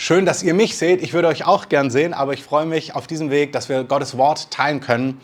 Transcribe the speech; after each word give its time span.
Schön, 0.00 0.24
dass 0.24 0.44
ihr 0.44 0.54
mich 0.54 0.78
seht. 0.78 1.02
Ich 1.02 1.12
würde 1.12 1.26
euch 1.26 1.44
auch 1.44 1.68
gern 1.68 1.90
sehen, 1.90 2.14
aber 2.14 2.32
ich 2.32 2.44
freue 2.44 2.66
mich 2.66 2.94
auf 2.94 3.08
diesem 3.08 3.32
Weg, 3.32 3.50
dass 3.50 3.68
wir 3.68 3.82
Gottes 3.82 4.16
Wort 4.16 4.48
teilen 4.52 4.78
können. 4.78 5.18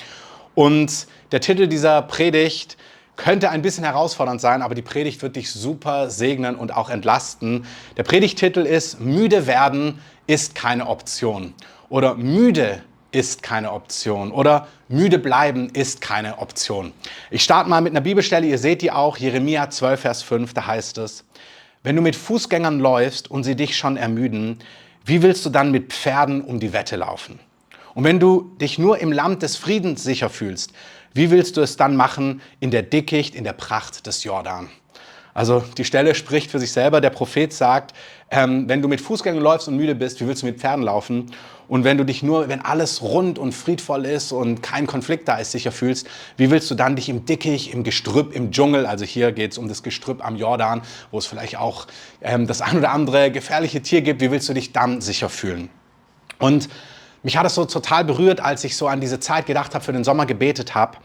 Und 0.57 1.07
der 1.31 1.41
Titel 1.41 1.69
dieser 1.69 2.03
Predigt 2.03 2.76
könnte 3.15 3.50
ein 3.50 3.63
bisschen 3.63 3.84
herausfordernd 3.84 4.41
sein, 4.41 4.63
aber 4.63 4.75
die 4.75 4.83
Predigt 4.83 5.23
wird 5.23 5.37
dich 5.37 5.52
super 5.52 6.10
segnen 6.10 6.57
und 6.57 6.75
auch 6.75 6.91
entlasten. 6.91 7.67
Der 7.97 8.02
Predigttitel 8.02 8.66
ist 8.66 8.98
Müde 8.98 9.46
werden 9.46 10.00
ist 10.27 10.57
keine 10.57 10.88
Option 10.88 11.54
oder 11.88 12.16
müde 12.16 12.82
ist 13.12 13.45
keine 13.45 13.70
Option 13.70 14.32
oder 14.32 14.66
müde 14.88 15.20
bleiben 15.20 15.68
ist 15.68 16.00
keine 16.00 16.38
Option. 16.38 16.93
Ich 17.30 17.45
starte 17.45 17.70
mal 17.70 17.80
mit 17.80 17.93
einer 17.93 18.00
Bibelstelle, 18.00 18.48
ihr 18.48 18.59
seht 18.59 18.82
die 18.82 18.91
auch, 18.91 19.18
Jeremia 19.18 19.70
12, 19.70 20.00
Vers 20.00 20.22
5, 20.25 20.52
da 20.52 20.66
heißt 20.66 20.98
es, 20.98 21.25
wenn 21.85 21.95
du 21.95 22.03
mit 22.03 22.16
Fußgängern 22.16 22.80
läufst 22.80 23.30
und 23.30 23.45
sie 23.45 23.55
dich 23.55 23.77
schon 23.77 23.96
ermüden, 23.96 24.59
wie 25.05 25.23
willst 25.23 25.45
du 25.45 25.51
dann 25.51 25.71
mit 25.71 25.93
Pferden 25.93 26.41
um 26.41 26.59
die 26.59 26.73
Wette 26.73 26.97
laufen? 26.97 27.38
Und 27.95 28.02
wenn 28.05 28.19
du 28.19 28.57
dich 28.60 28.79
nur 28.79 28.98
im 28.98 29.12
Land 29.12 29.43
des 29.43 29.57
Friedens 29.57 30.02
sicher 30.02 30.30
fühlst, 30.30 30.73
wie 31.12 31.30
willst 31.30 31.57
du 31.57 31.60
es 31.60 31.77
dann 31.77 31.95
machen 31.95 32.41
in 32.59 32.73
der 32.73 32.83
Dickicht, 32.83 33.37
in 33.37 33.45
der 33.45 33.52
Pracht 33.52 34.07
des 34.07 34.24
Jordan? 34.24 34.69
Also 35.34 35.62
die 35.77 35.84
Stelle 35.84 36.15
spricht 36.15 36.51
für 36.51 36.59
sich 36.59 36.73
selber. 36.73 37.01
Der 37.01 37.10
Prophet 37.10 37.52
sagt, 37.52 37.95
ähm, 38.30 38.69
wenn 38.69 38.80
du 38.80 38.88
mit 38.88 39.01
Fußgängern 39.01 39.43
läufst 39.43 39.69
und 39.69 39.77
müde 39.77 39.95
bist, 39.95 40.21
wie 40.21 40.27
willst 40.27 40.43
du 40.43 40.46
mit 40.46 40.59
Pferden 40.59 40.85
laufen? 40.85 41.30
Und 41.66 41.84
wenn 41.84 41.96
du 41.96 42.04
dich 42.04 42.23
nur, 42.23 42.48
wenn 42.48 42.60
alles 42.60 43.02
rund 43.02 43.38
und 43.38 43.52
friedvoll 43.52 44.04
ist 44.04 44.32
und 44.32 44.62
kein 44.62 44.86
Konflikt 44.86 45.28
da 45.28 45.36
ist, 45.36 45.52
sicher 45.52 45.73
fühlst, 45.73 46.06
wie 46.37 46.50
willst 46.50 46.70
du 46.70 46.74
dann 46.74 46.96
dich 46.96 47.09
im 47.09 47.24
Dickicht, 47.24 47.73
im 47.73 47.84
Gestrüpp, 47.84 48.34
im 48.34 48.50
Dschungel, 48.50 48.87
also 48.87 49.04
hier 49.04 49.32
geht 49.32 49.52
es 49.52 49.59
um 49.59 49.68
das 49.68 49.82
Gestrüpp 49.82 50.24
am 50.24 50.37
Jordan, 50.37 50.82
wo 51.10 51.18
es 51.18 51.27
vielleicht 51.27 51.56
auch 51.56 51.87
ähm, 52.20 52.46
das 52.46 52.60
ein 52.60 52.78
oder 52.78 52.90
andere 52.90 53.30
gefährliche 53.30 53.82
Tier 53.82 54.02
gibt, 54.02 54.20
wie 54.20 54.30
willst 54.30 54.48
du 54.48 54.54
dich 54.54 54.73
dann 54.73 55.00
sicher 55.00 55.28
fühlen? 55.28 55.70
Und 56.38 56.68
mich 57.23 57.38
hat 57.38 57.46
es 57.46 57.54
so 57.54 57.65
total 57.65 58.04
berührt, 58.04 58.40
als 58.40 58.65
ich 58.65 58.76
so 58.76 58.87
an 58.87 59.01
diese 59.01 59.18
Zeit 59.18 59.46
gedacht 59.46 59.74
habe, 59.74 59.82
für 59.82 59.93
den 59.93 60.04
Sommer 60.04 60.26
gebetet 60.26 60.74
habe. 60.74 60.99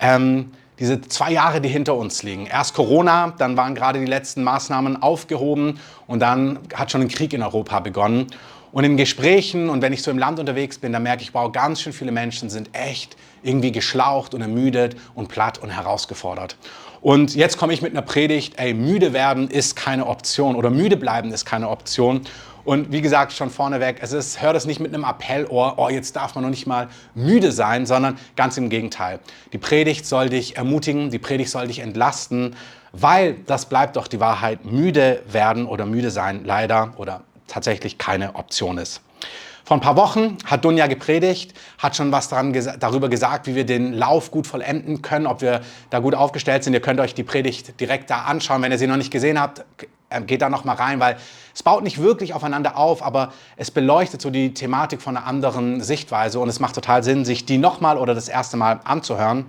Ähm, 0.00 0.50
diese 0.80 1.00
zwei 1.02 1.30
Jahre, 1.30 1.60
die 1.60 1.68
hinter 1.68 1.94
uns 1.94 2.22
liegen. 2.22 2.46
Erst 2.46 2.74
Corona, 2.74 3.34
dann 3.36 3.56
waren 3.56 3.74
gerade 3.74 4.00
die 4.00 4.06
letzten 4.06 4.42
Maßnahmen 4.42 5.00
aufgehoben 5.00 5.78
und 6.06 6.20
dann 6.20 6.58
hat 6.74 6.90
schon 6.90 7.02
ein 7.02 7.08
Krieg 7.08 7.34
in 7.34 7.42
Europa 7.42 7.80
begonnen. 7.80 8.28
Und 8.72 8.84
in 8.84 8.96
Gesprächen 8.96 9.68
und 9.68 9.82
wenn 9.82 9.92
ich 9.92 10.02
so 10.02 10.10
im 10.10 10.18
Land 10.18 10.38
unterwegs 10.38 10.78
bin, 10.78 10.92
dann 10.92 11.02
merke 11.02 11.22
ich, 11.22 11.34
wow, 11.34 11.50
ganz 11.50 11.80
schön 11.80 11.92
viele 11.92 12.12
Menschen 12.12 12.50
sind 12.50 12.70
echt 12.72 13.16
irgendwie 13.42 13.72
geschlaucht 13.72 14.32
und 14.34 14.42
ermüdet 14.42 14.96
und 15.14 15.28
platt 15.28 15.58
und 15.58 15.70
herausgefordert. 15.70 16.56
Und 17.00 17.34
jetzt 17.34 17.56
komme 17.56 17.72
ich 17.72 17.82
mit 17.82 17.92
einer 17.92 18.02
Predigt, 18.02 18.54
ey, 18.58 18.74
müde 18.74 19.12
werden 19.12 19.48
ist 19.48 19.74
keine 19.74 20.06
Option 20.06 20.54
oder 20.54 20.70
müde 20.70 20.96
bleiben 20.96 21.32
ist 21.32 21.46
keine 21.46 21.68
Option. 21.68 22.20
Und 22.64 22.92
wie 22.92 23.00
gesagt, 23.00 23.32
schon 23.32 23.50
vorneweg, 23.50 23.96
es 24.02 24.12
ist, 24.12 24.42
hör 24.42 24.52
das 24.52 24.66
nicht 24.66 24.80
mit 24.80 24.92
einem 24.92 25.04
Appellohr, 25.04 25.74
oh, 25.78 25.88
jetzt 25.88 26.14
darf 26.14 26.34
man 26.34 26.44
noch 26.44 26.50
nicht 26.50 26.66
mal 26.66 26.88
müde 27.14 27.52
sein, 27.52 27.86
sondern 27.86 28.18
ganz 28.36 28.58
im 28.58 28.68
Gegenteil. 28.68 29.18
Die 29.52 29.58
Predigt 29.58 30.04
soll 30.04 30.28
dich 30.28 30.56
ermutigen, 30.56 31.10
die 31.10 31.18
Predigt 31.18 31.50
soll 31.50 31.68
dich 31.68 31.78
entlasten, 31.78 32.54
weil 32.92 33.36
das 33.46 33.66
bleibt 33.66 33.96
doch 33.96 34.06
die 34.06 34.20
Wahrheit, 34.20 34.64
müde 34.64 35.22
werden 35.26 35.66
oder 35.66 35.86
müde 35.86 36.10
sein 36.10 36.42
leider 36.44 36.92
oder 36.98 37.22
tatsächlich 37.50 37.98
keine 37.98 38.34
Option 38.34 38.78
ist. 38.78 39.02
Vor 39.64 39.76
ein 39.76 39.80
paar 39.80 39.96
Wochen 39.96 40.38
hat 40.46 40.64
Dunja 40.64 40.88
gepredigt, 40.88 41.54
hat 41.78 41.94
schon 41.94 42.10
was 42.10 42.28
daran, 42.28 42.52
darüber 42.80 43.08
gesagt, 43.08 43.46
wie 43.46 43.54
wir 43.54 43.64
den 43.64 43.92
Lauf 43.92 44.30
gut 44.30 44.46
vollenden 44.46 45.00
können, 45.02 45.26
ob 45.26 45.42
wir 45.42 45.60
da 45.90 46.00
gut 46.00 46.14
aufgestellt 46.14 46.64
sind. 46.64 46.72
Ihr 46.72 46.80
könnt 46.80 46.98
euch 46.98 47.14
die 47.14 47.22
Predigt 47.22 47.78
direkt 47.80 48.10
da 48.10 48.22
anschauen. 48.22 48.62
Wenn 48.62 48.72
ihr 48.72 48.78
sie 48.78 48.88
noch 48.88 48.96
nicht 48.96 49.12
gesehen 49.12 49.40
habt, 49.40 49.64
ähm, 50.10 50.26
geht 50.26 50.42
da 50.42 50.48
noch 50.48 50.64
mal 50.64 50.74
rein, 50.74 50.98
weil 50.98 51.16
es 51.54 51.62
baut 51.62 51.84
nicht 51.84 52.02
wirklich 52.02 52.34
aufeinander 52.34 52.76
auf, 52.76 53.00
aber 53.00 53.32
es 53.56 53.70
beleuchtet 53.70 54.20
so 54.20 54.30
die 54.30 54.54
Thematik 54.54 55.00
von 55.00 55.16
einer 55.16 55.24
anderen 55.24 55.80
Sichtweise 55.80 56.40
und 56.40 56.48
es 56.48 56.58
macht 56.58 56.74
total 56.74 57.04
Sinn, 57.04 57.24
sich 57.24 57.46
die 57.46 57.58
nochmal 57.58 57.96
oder 57.96 58.12
das 58.12 58.28
erste 58.28 58.56
Mal 58.56 58.80
anzuhören. 58.82 59.46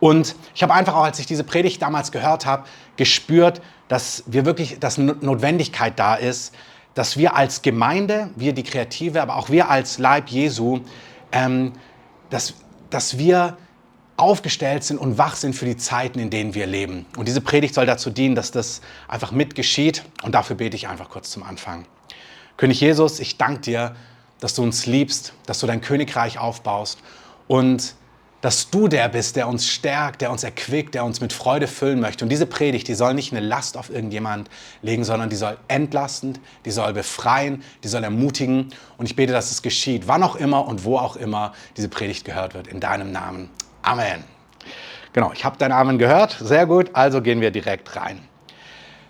Und 0.00 0.34
ich 0.54 0.62
habe 0.62 0.72
einfach 0.72 0.94
auch, 0.94 1.04
als 1.04 1.18
ich 1.18 1.26
diese 1.26 1.44
Predigt 1.44 1.82
damals 1.82 2.10
gehört 2.10 2.46
habe, 2.46 2.64
gespürt, 2.96 3.60
dass 3.88 4.24
wir 4.26 4.46
wirklich, 4.46 4.78
dass 4.78 4.96
Notwendigkeit 4.96 5.98
da 5.98 6.14
ist, 6.14 6.54
dass 6.94 7.16
wir 7.16 7.36
als 7.36 7.62
Gemeinde, 7.62 8.30
wir 8.36 8.52
die 8.52 8.62
Kreative, 8.62 9.20
aber 9.20 9.36
auch 9.36 9.50
wir 9.50 9.68
als 9.68 9.98
Leib 9.98 10.28
Jesu, 10.28 10.80
ähm, 11.32 11.72
dass, 12.30 12.54
dass 12.90 13.18
wir 13.18 13.56
aufgestellt 14.16 14.84
sind 14.84 14.98
und 14.98 15.18
wach 15.18 15.34
sind 15.34 15.54
für 15.54 15.64
die 15.64 15.76
Zeiten, 15.76 16.20
in 16.20 16.30
denen 16.30 16.54
wir 16.54 16.66
leben. 16.66 17.04
Und 17.16 17.26
diese 17.26 17.40
Predigt 17.40 17.74
soll 17.74 17.86
dazu 17.86 18.10
dienen, 18.10 18.36
dass 18.36 18.52
das 18.52 18.80
einfach 19.08 19.32
mitgeschieht. 19.32 20.04
Und 20.22 20.34
dafür 20.34 20.56
bete 20.56 20.76
ich 20.76 20.86
einfach 20.86 21.10
kurz 21.10 21.30
zum 21.30 21.42
Anfang. 21.42 21.84
König 22.56 22.80
Jesus, 22.80 23.18
ich 23.18 23.38
danke 23.38 23.60
dir, 23.62 23.96
dass 24.38 24.54
du 24.54 24.62
uns 24.62 24.86
liebst, 24.86 25.32
dass 25.46 25.58
du 25.58 25.66
dein 25.66 25.80
Königreich 25.80 26.38
aufbaust 26.38 27.00
und 27.48 27.96
dass 28.44 28.68
du 28.68 28.88
der 28.88 29.08
bist, 29.08 29.36
der 29.36 29.48
uns 29.48 29.66
stärkt, 29.66 30.20
der 30.20 30.30
uns 30.30 30.44
erquickt, 30.44 30.94
der 30.94 31.06
uns 31.06 31.22
mit 31.22 31.32
Freude 31.32 31.66
füllen 31.66 31.98
möchte. 31.98 32.26
Und 32.26 32.28
diese 32.28 32.44
Predigt, 32.44 32.86
die 32.88 32.94
soll 32.94 33.14
nicht 33.14 33.32
eine 33.32 33.40
Last 33.40 33.78
auf 33.78 33.88
irgendjemand 33.88 34.50
legen, 34.82 35.02
sondern 35.02 35.30
die 35.30 35.36
soll 35.36 35.56
entlastend, 35.68 36.40
die 36.66 36.70
soll 36.70 36.92
befreien, 36.92 37.62
die 37.82 37.88
soll 37.88 38.04
ermutigen. 38.04 38.68
Und 38.98 39.06
ich 39.06 39.16
bete, 39.16 39.32
dass 39.32 39.50
es 39.50 39.62
geschieht, 39.62 40.08
wann 40.08 40.22
auch 40.22 40.36
immer 40.36 40.68
und 40.68 40.84
wo 40.84 40.98
auch 40.98 41.16
immer 41.16 41.54
diese 41.78 41.88
Predigt 41.88 42.26
gehört 42.26 42.52
wird. 42.52 42.66
In 42.66 42.80
deinem 42.80 43.12
Namen. 43.12 43.48
Amen. 43.80 44.24
Genau, 45.14 45.32
ich 45.32 45.42
habe 45.46 45.56
dein 45.56 45.72
Amen 45.72 45.96
gehört. 45.96 46.36
Sehr 46.38 46.66
gut, 46.66 46.90
also 46.92 47.22
gehen 47.22 47.40
wir 47.40 47.50
direkt 47.50 47.96
rein. 47.96 48.20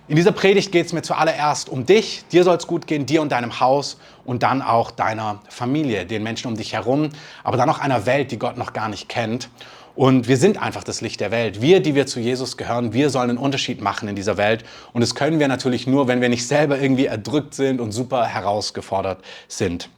In 0.07 0.15
dieser 0.15 0.33
Predigt 0.33 0.71
geht 0.71 0.87
es 0.87 0.93
mir 0.93 1.03
zuallererst 1.03 1.71
um 1.71 1.87
dich. 1.87 2.25
Dir 2.31 2.45
soll 2.45 2.59
es 2.59 2.69
gut 2.69 2.87
gehen, 2.87 3.05
dir 3.05 3.21
und 3.21 3.33
deinem 3.33 3.59
Haus 3.59 3.97
und 4.25 4.43
dann 4.43 4.63
auch 4.63 4.91
deiner 4.91 5.41
Familie, 5.49 6.07
den 6.07 6.23
Menschen 6.23 6.49
um 6.49 6.57
dich 6.57 6.73
herum, 6.73 7.11
aber 7.43 7.57
dann 7.57 7.69
auch 7.71 7.79
einer 7.79 8.07
Welt, 8.07 8.31
die 8.31 8.39
Gott 8.39 8.57
noch 8.57 8.73
gar 8.73 8.89
nicht 8.89 9.09
kennt. 9.09 9.49
Und 9.95 10.27
wir 10.27 10.37
sind 10.37 10.61
einfach 10.61 10.83
das 10.83 11.01
Licht 11.01 11.21
der 11.21 11.31
Welt. 11.31 11.61
Wir, 11.61 11.81
die 11.81 11.95
wir 11.95 12.07
zu 12.07 12.19
Jesus 12.19 12.57
gehören, 12.57 12.93
wir 12.93 13.11
sollen 13.11 13.31
einen 13.31 13.39
Unterschied 13.39 13.81
machen 13.81 14.09
in 14.09 14.17
dieser 14.17 14.37
Welt. 14.37 14.65
Und 14.93 15.03
das 15.03 15.15
können 15.15 15.39
wir 15.39 15.47
natürlich 15.47 15.87
nur, 15.87 16.09
wenn 16.09 16.21
wir 16.21 16.29
nicht 16.29 16.49
selber 16.49 16.81
irgendwie 16.81 17.07
erdrückt 17.07 17.55
sind 17.55 17.81
und 17.81 17.93
super 17.93 18.27
herausgefordert 18.27 19.23
sind. 19.47 19.89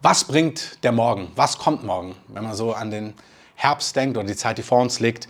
Was 0.00 0.24
bringt 0.24 0.82
der 0.84 0.92
Morgen? 0.92 1.32
Was 1.34 1.58
kommt 1.58 1.84
morgen? 1.84 2.16
Wenn 2.28 2.44
man 2.44 2.54
so 2.54 2.72
an 2.72 2.90
den 2.90 3.14
Herbst 3.56 3.94
denkt 3.94 4.16
oder 4.16 4.26
die 4.26 4.36
Zeit, 4.36 4.56
die 4.56 4.62
vor 4.62 4.80
uns 4.80 5.00
liegt, 5.00 5.28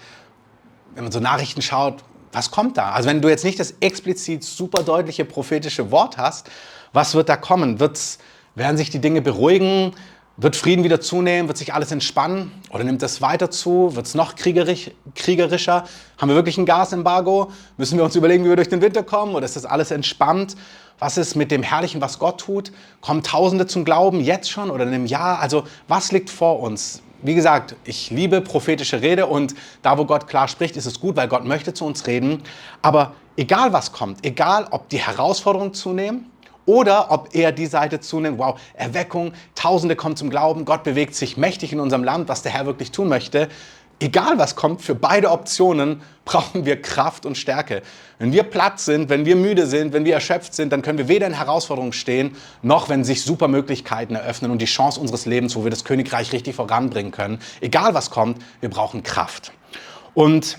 wenn 0.95 1.05
man 1.05 1.13
so 1.13 1.21
Nachrichten 1.21 1.63
schaut, 1.63 2.05
was 2.33 2.51
kommt 2.51 2.77
da? 2.77 2.91
Also 2.91 3.09
wenn 3.09 3.23
du 3.23 3.29
jetzt 3.29 3.45
nicht 3.45 3.59
das 3.59 3.75
explizit 3.81 4.45
super 4.45 4.83
deutliche 4.83 5.25
prophetische 5.25 5.91
Wort 5.91 6.19
hast, 6.19 6.51
was 6.97 7.15
wird 7.15 7.29
da 7.29 7.37
kommen? 7.37 7.79
Wird's, 7.79 8.19
werden 8.55 8.79
sich 8.79 8.89
die 8.89 9.01
Dinge 9.01 9.21
beruhigen? 9.21 9.93
Wird 10.39 10.57
Frieden 10.57 10.83
wieder 10.83 10.99
zunehmen? 10.99 11.47
Wird 11.47 11.59
sich 11.59 11.75
alles 11.75 11.93
entspannen? 11.93 12.51
Oder 12.71 12.85
nimmt 12.85 13.03
es 13.03 13.21
weiter 13.21 13.51
zu? 13.51 13.95
Wird 13.95 14.07
es 14.07 14.15
noch 14.15 14.35
kriegerisch, 14.35 14.91
kriegerischer? 15.15 15.85
Haben 16.17 16.29
wir 16.31 16.37
wirklich 16.37 16.57
ein 16.57 16.65
Gasembargo? 16.65 17.53
Müssen 17.77 17.99
wir 17.99 18.05
uns 18.05 18.17
überlegen, 18.17 18.45
wie 18.45 18.49
wir 18.49 18.57
durch 18.57 18.71
den 18.71 18.81
Winter 18.81 19.03
kommen? 19.03 19.35
Oder 19.35 19.45
ist 19.45 19.57
das 19.57 19.67
alles 19.67 19.91
entspannt? 19.91 20.57
Was 20.99 21.19
ist 21.19 21.37
mit 21.37 21.51
dem 21.51 21.63
Herrlichen, 21.63 22.01
was 22.01 22.19
Gott 22.19 22.41
tut? 22.41 22.73
Kommen 23.03 23.23
Tausende 23.23 23.67
zum 23.67 23.85
Glauben 23.85 24.21
jetzt 24.21 24.51
schon 24.51 24.71
oder 24.71 24.85
in 24.85 24.95
einem 24.95 25.05
Jahr? 25.05 25.39
Also 25.39 25.65
was 25.89 26.13
liegt 26.13 26.31
vor 26.31 26.61
uns? 26.61 27.03
Wie 27.21 27.35
gesagt, 27.35 27.77
ich 27.85 28.11
liebe 28.11 28.41
prophetische 28.41 29.03
Rede 29.03 29.27
und 29.27 29.55
da, 29.83 29.99
wo 29.99 30.07
Gott 30.07 30.29
klar 30.29 30.49
spricht, 30.49 30.79
ist 30.79 30.87
es 30.87 30.99
gut, 30.99 31.17
weil 31.17 31.29
Gott 31.29 31.45
möchte 31.45 31.75
zu 31.75 31.85
uns 31.85 32.07
reden. 32.07 32.43
Aber 32.81 33.13
egal 33.37 33.75
was 33.75 33.93
kommt, 33.93 34.25
egal 34.25 34.67
ob 34.71 34.89
die 34.89 34.99
Herausforderungen 34.99 35.75
zunehmen, 35.75 36.31
oder 36.67 37.11
ob 37.11 37.35
eher 37.35 37.53
die 37.53 37.67
Seite 37.67 38.01
zunimmt, 38.01 38.39
wow, 38.39 38.61
Erweckung, 38.75 39.33
Tausende 39.55 39.97
kommen 39.97 40.17
zum 40.17 40.29
Glauben, 40.29 40.65
Gott 40.65 40.85
bewegt 40.85 41.15
sich 41.15 41.37
mächtig 41.37 41.73
in 41.73 41.81
unserem 41.81 42.05
Land, 42.05 42.29
was 42.29 42.43
der 42.43 42.53
Herr 42.53 42.67
wirklich 42.67 42.91
tun 42.91 43.09
möchte. 43.09 43.49
Egal 43.99 44.37
was 44.37 44.57
kommt, 44.57 44.83
für 44.83 44.95
beide 44.95 45.31
Optionen 45.31 46.03
brauchen 46.27 46.67
wir 46.67 46.83
Kraft 46.83 47.25
und 47.25 47.39
Stärke. 47.39 47.81
Wenn 48.19 48.31
wir 48.31 48.43
platt 48.43 48.79
sind, 48.79 49.09
wenn 49.09 49.25
wir 49.25 49.37
müde 49.37 49.67
sind, 49.67 49.95
wenn 49.95 50.05
wir 50.05 50.13
erschöpft 50.13 50.53
sind, 50.55 50.71
dann 50.71 50.83
können 50.83 50.99
wir 50.99 51.09
weder 51.09 51.27
in 51.27 51.33
Herausforderungen 51.33 51.95
stehen, 51.95 52.37
noch 52.61 52.91
wenn 52.91 53.05
sich 53.05 53.23
super 53.23 53.49
Möglichkeiten 53.49 54.15
eröffnen 54.15 54.51
und 54.51 54.61
die 54.61 54.67
Chance 54.67 55.01
unseres 55.01 55.25
Lebens, 55.25 55.57
wo 55.57 55.65
wir 55.65 55.71
das 55.71 55.85
Königreich 55.85 56.33
richtig 56.33 56.57
voranbringen 56.57 57.11
können. 57.11 57.39
Egal 57.63 57.95
was 57.95 58.11
kommt, 58.11 58.43
wir 58.61 58.69
brauchen 58.69 59.03
Kraft. 59.03 59.53
Und 60.13 60.59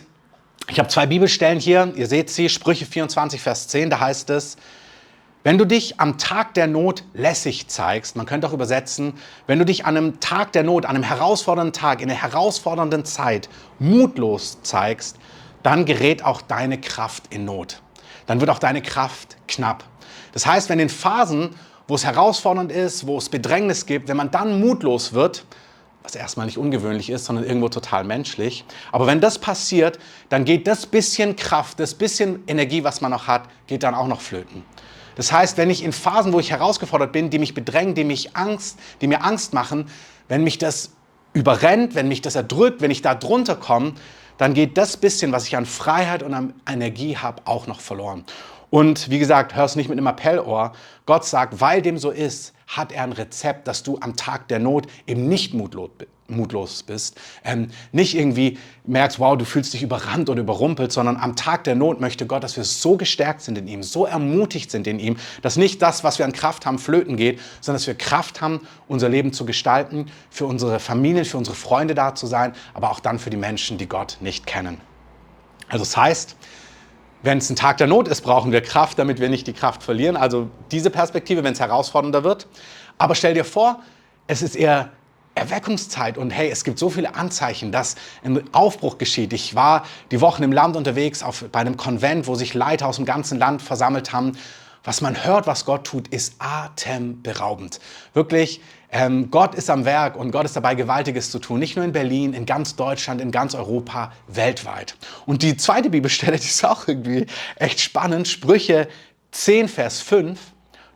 ich 0.70 0.80
habe 0.80 0.90
zwei 0.90 1.06
Bibelstellen 1.06 1.60
hier. 1.60 1.94
Ihr 1.96 2.08
seht 2.08 2.32
sie, 2.32 2.50
Sprüche 2.50 2.86
24, 2.86 3.40
Vers 3.40 3.68
10, 3.68 3.92
da 3.92 4.00
heißt 4.00 4.32
es, 4.32 4.58
wenn 5.48 5.58
du 5.58 5.64
dich 5.64 5.98
am 6.02 6.18
Tag 6.18 6.56
der 6.56 6.68
Not 6.68 7.06
lässig 7.14 7.70
zeigst, 7.70 8.18
man 8.18 8.26
könnte 8.26 8.48
auch 8.48 8.52
übersetzen, 8.52 9.14
wenn 9.46 9.58
du 9.58 9.64
dich 9.64 9.86
an 9.86 9.96
einem 9.96 10.20
Tag 10.20 10.52
der 10.52 10.64
Not, 10.64 10.86
an 10.86 10.98
einem 10.98 11.06
herausfordernden 11.06 11.72
Tag, 11.72 12.02
in 12.02 12.10
einer 12.12 12.22
herausfordernden 12.22 13.06
Zeit 13.06 13.48
mutlos 13.80 14.62
zeigst, 14.64 15.16
dann 15.64 15.86
gerät 15.86 16.22
auch 16.26 16.42
deine 16.42 16.82
Kraft 16.82 17.34
in 17.34 17.46
Not. 17.46 17.82
Dann 18.26 18.42
wird 18.42 18.50
auch 18.50 18.60
deine 18.60 18.82
Kraft 18.82 19.38
knapp. 19.48 19.86
Das 20.34 20.46
heißt, 20.46 20.68
wenn 20.68 20.80
in 20.80 20.90
Phasen, 20.90 21.52
wo 21.88 21.96
es 21.96 22.04
herausfordernd 22.04 22.70
ist, 22.70 23.08
wo 23.08 23.18
es 23.18 23.30
Bedrängnis 23.30 23.86
gibt, 23.86 24.10
wenn 24.10 24.18
man 24.18 24.32
dann 24.32 24.60
mutlos 24.60 25.14
wird, 25.14 25.46
was 26.04 26.16
erstmal 26.16 26.48
nicht 26.48 26.58
ungewöhnlich 26.58 27.10
ist, 27.10 27.24
sondern 27.24 27.46
irgendwo 27.46 27.70
total 27.70 28.04
menschlich. 28.04 28.66
Aber 28.92 29.08
wenn 29.08 29.22
das 29.22 29.40
passiert, 29.40 29.98
dann 30.28 30.44
geht 30.44 30.68
das 30.68 30.86
bisschen 30.86 31.38
Kraft, 31.38 31.80
das 31.80 31.94
bisschen 31.94 32.44
Energie, 32.48 32.84
was 32.84 33.00
man 33.00 33.12
noch 33.12 33.28
hat, 33.28 33.44
geht 33.68 33.84
dann 33.84 33.96
auch 33.96 34.08
noch 34.08 34.20
flöten. 34.20 34.66
Das 35.18 35.32
heißt, 35.32 35.58
wenn 35.58 35.72
ich 35.72 35.84
in 35.84 35.94
Phasen, 35.94 36.32
wo 36.32 36.40
ich 36.40 36.52
herausgefordert 36.52 37.12
bin, 37.12 37.32
die 37.32 37.40
mich 37.40 37.56
bedrängen, 37.56 37.96
die, 37.96 38.04
mich 38.04 38.38
Angst, 38.38 38.78
die 39.02 39.08
mir 39.08 39.24
Angst 39.24 39.52
machen, 39.52 39.90
wenn 40.28 40.44
mich 40.44 40.60
das 40.60 40.92
überrennt, 41.34 41.96
wenn 41.96 42.08
mich 42.08 42.22
das 42.22 42.36
erdrückt, 42.36 42.82
wenn 42.82 42.92
ich 42.92 43.02
da 43.02 43.16
drunter 43.16 43.56
komme, 43.56 43.94
dann 44.38 44.54
geht 44.54 44.78
das 44.78 44.96
bisschen, 44.96 45.32
was 45.32 45.48
ich 45.48 45.58
an 45.58 45.66
Freiheit 45.66 46.22
und 46.22 46.36
an 46.36 46.54
Energie 46.70 47.18
habe, 47.18 47.42
auch 47.46 47.66
noch 47.66 47.80
verloren. 47.80 48.26
Und 48.70 49.10
wie 49.10 49.18
gesagt, 49.18 49.56
hör 49.56 49.66
nicht 49.76 49.90
mit 49.90 49.98
einem 49.98 50.06
Appellohr. 50.06 50.74
Gott 51.08 51.26
sagt, 51.26 51.62
weil 51.62 51.82
dem 51.82 51.98
so 51.98 52.12
ist, 52.12 52.54
hat 52.68 52.92
er 52.92 53.04
ein 53.04 53.14
Rezept, 53.14 53.68
dass 53.68 53.82
du 53.82 53.98
am 54.00 54.16
Tag 54.16 54.48
der 54.50 54.60
Not 54.60 54.86
eben 55.08 55.28
nicht 55.28 55.56
mutlos 55.56 55.90
bist 55.98 56.12
mutlos 56.28 56.84
bist, 56.84 57.20
ähm, 57.44 57.70
nicht 57.92 58.16
irgendwie 58.16 58.58
merkst, 58.86 59.20
wow, 59.20 59.38
du 59.38 59.46
fühlst 59.46 59.74
dich 59.74 59.84
überrannt 59.84 60.30
oder 60.30 60.42
überrumpelt, 60.42 60.92
sondern 60.92 61.18
am 61.18 61.36
Tag 61.36 61.64
der 61.64 61.76
Not 61.76 62.00
möchte 62.00 62.26
Gott, 62.26 62.44
dass 62.44 62.58
wir 62.58 62.64
so 62.64 62.98
gestärkt 62.98 63.42
sind 63.42 63.58
in 63.58 63.68
ihm, 63.68 63.84
so 63.84 64.06
ermutigt 64.06 64.72
sind 64.72 64.88
in 64.88 65.00
ihm, 65.00 65.18
dass 65.42 65.58
nicht 65.58 65.82
das, 65.82 66.04
was 66.04 66.20
wir 66.20 66.26
an 66.26 66.34
Kraft 66.34 66.66
haben, 66.66 66.80
flöten 66.80 67.18
geht, 67.18 67.40
sondern 67.62 67.80
dass 67.80 67.88
wir 67.88 67.96
Kraft 67.96 68.42
haben, 68.42 68.62
unser 68.88 69.10
Leben 69.10 69.34
zu 69.34 69.46
gestalten, 69.46 70.08
für 70.30 70.46
unsere 70.46 70.80
Familien, 70.80 71.26
für 71.26 71.38
unsere 71.38 71.56
Freunde 71.56 71.96
da 71.96 72.16
zu 72.16 72.28
sein, 72.28 72.54
aber 72.74 72.92
auch 72.92 73.00
dann 73.00 73.20
für 73.20 73.30
die 73.30 73.38
Menschen, 73.38 73.78
die 73.78 73.88
Gott 73.88 74.18
nicht 74.22 74.46
kennen. 74.46 74.80
Also 75.70 75.84
das 75.84 75.98
heißt, 75.98 76.36
wenn 77.24 77.40
es 77.40 77.50
ein 77.50 77.56
Tag 77.56 77.78
der 77.78 77.88
Not 77.88 78.08
ist, 78.08 78.22
brauchen 78.22 78.52
wir 78.52 78.62
Kraft, 78.62 79.00
damit 79.00 79.20
wir 79.20 79.30
nicht 79.30 79.48
die 79.48 79.54
Kraft 79.54 79.84
verlieren. 79.84 80.16
Also 80.16 80.50
diese 80.72 80.90
Perspektive, 80.90 81.44
wenn 81.44 81.54
es 81.54 81.60
herausfordernder 81.60 82.24
wird. 82.24 82.48
Aber 82.98 83.16
stell 83.16 83.34
dir 83.34 83.44
vor, 83.44 83.82
es 84.28 84.42
ist 84.42 84.56
eher 84.56 84.92
Erweckungszeit 85.38 86.18
und 86.18 86.32
hey, 86.32 86.50
es 86.50 86.64
gibt 86.64 86.80
so 86.80 86.90
viele 86.90 87.16
Anzeichen, 87.16 87.72
dass 87.72 87.96
ein 88.24 88.44
Aufbruch 88.54 88.98
geschieht. 88.98 89.34
Ich 89.34 89.56
war 89.56 89.86
die 90.12 90.20
Wochen 90.20 90.44
im 90.44 90.52
Land 90.52 90.76
unterwegs 90.76 91.24
auf, 91.24 91.46
bei 91.52 91.60
einem 91.60 91.78
Konvent, 91.78 92.28
wo 92.28 92.36
sich 92.36 92.54
Leiter 92.54 92.88
aus 92.88 92.98
dem 92.98 93.06
ganzen 93.06 93.40
Land 93.40 93.62
versammelt 93.62 94.12
haben. 94.14 94.38
Was 94.84 95.02
man 95.02 95.26
hört, 95.26 95.48
was 95.48 95.66
Gott 95.66 95.86
tut, 95.86 96.08
ist 96.08 96.36
atemberaubend. 96.40 97.80
Wirklich, 98.14 98.62
ähm, 98.90 99.30
Gott 99.32 99.54
ist 99.54 99.70
am 99.70 99.84
Werk 99.84 100.16
und 100.16 100.32
Gott 100.32 100.46
ist 100.46 100.56
dabei, 100.56 100.76
Gewaltiges 100.76 101.30
zu 101.30 101.40
tun. 101.40 101.60
Nicht 101.60 101.76
nur 101.76 101.84
in 101.84 101.92
Berlin, 101.92 102.34
in 102.34 102.46
ganz 102.46 102.76
Deutschland, 102.76 103.20
in 103.20 103.32
ganz 103.32 103.54
Europa, 103.54 104.14
weltweit. 104.28 104.96
Und 105.26 105.44
die 105.44 105.58
zweite 105.58 105.90
Bibelstelle, 105.90 106.38
die 106.38 106.48
ist 106.48 106.66
auch 106.66 106.88
irgendwie 106.88 107.26
echt 107.58 107.82
spannend. 107.82 108.28
Sprüche 108.28 108.88
10, 109.32 109.68
Vers 109.68 110.00
5. 110.02 110.40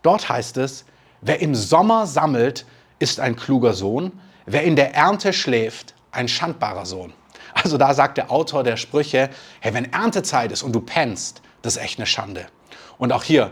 Dort 0.03 0.29
heißt 0.29 0.57
es, 0.57 0.85
wer 1.19 1.41
im 1.41 1.53
Sommer 1.53 2.07
sammelt, 2.07 2.65
ist 2.99 3.19
ein 3.19 3.35
kluger 3.35 3.73
Sohn. 3.73 4.13
Wer 4.45 4.63
in 4.63 4.75
der 4.75 4.95
Ernte 4.95 5.33
schläft, 5.33 5.93
ein 6.11 6.27
schandbarer 6.27 6.85
Sohn. 6.85 7.13
Also 7.53 7.77
da 7.77 7.93
sagt 7.93 8.17
der 8.17 8.31
Autor 8.31 8.63
der 8.63 8.77
Sprüche, 8.77 9.29
hey, 9.59 9.73
wenn 9.73 9.91
Erntezeit 9.91 10.51
ist 10.51 10.63
und 10.63 10.73
du 10.73 10.81
pennst, 10.81 11.41
das 11.61 11.75
ist 11.75 11.83
echt 11.83 11.99
eine 11.99 12.05
Schande. 12.05 12.47
Und 12.97 13.11
auch 13.11 13.23
hier, 13.23 13.51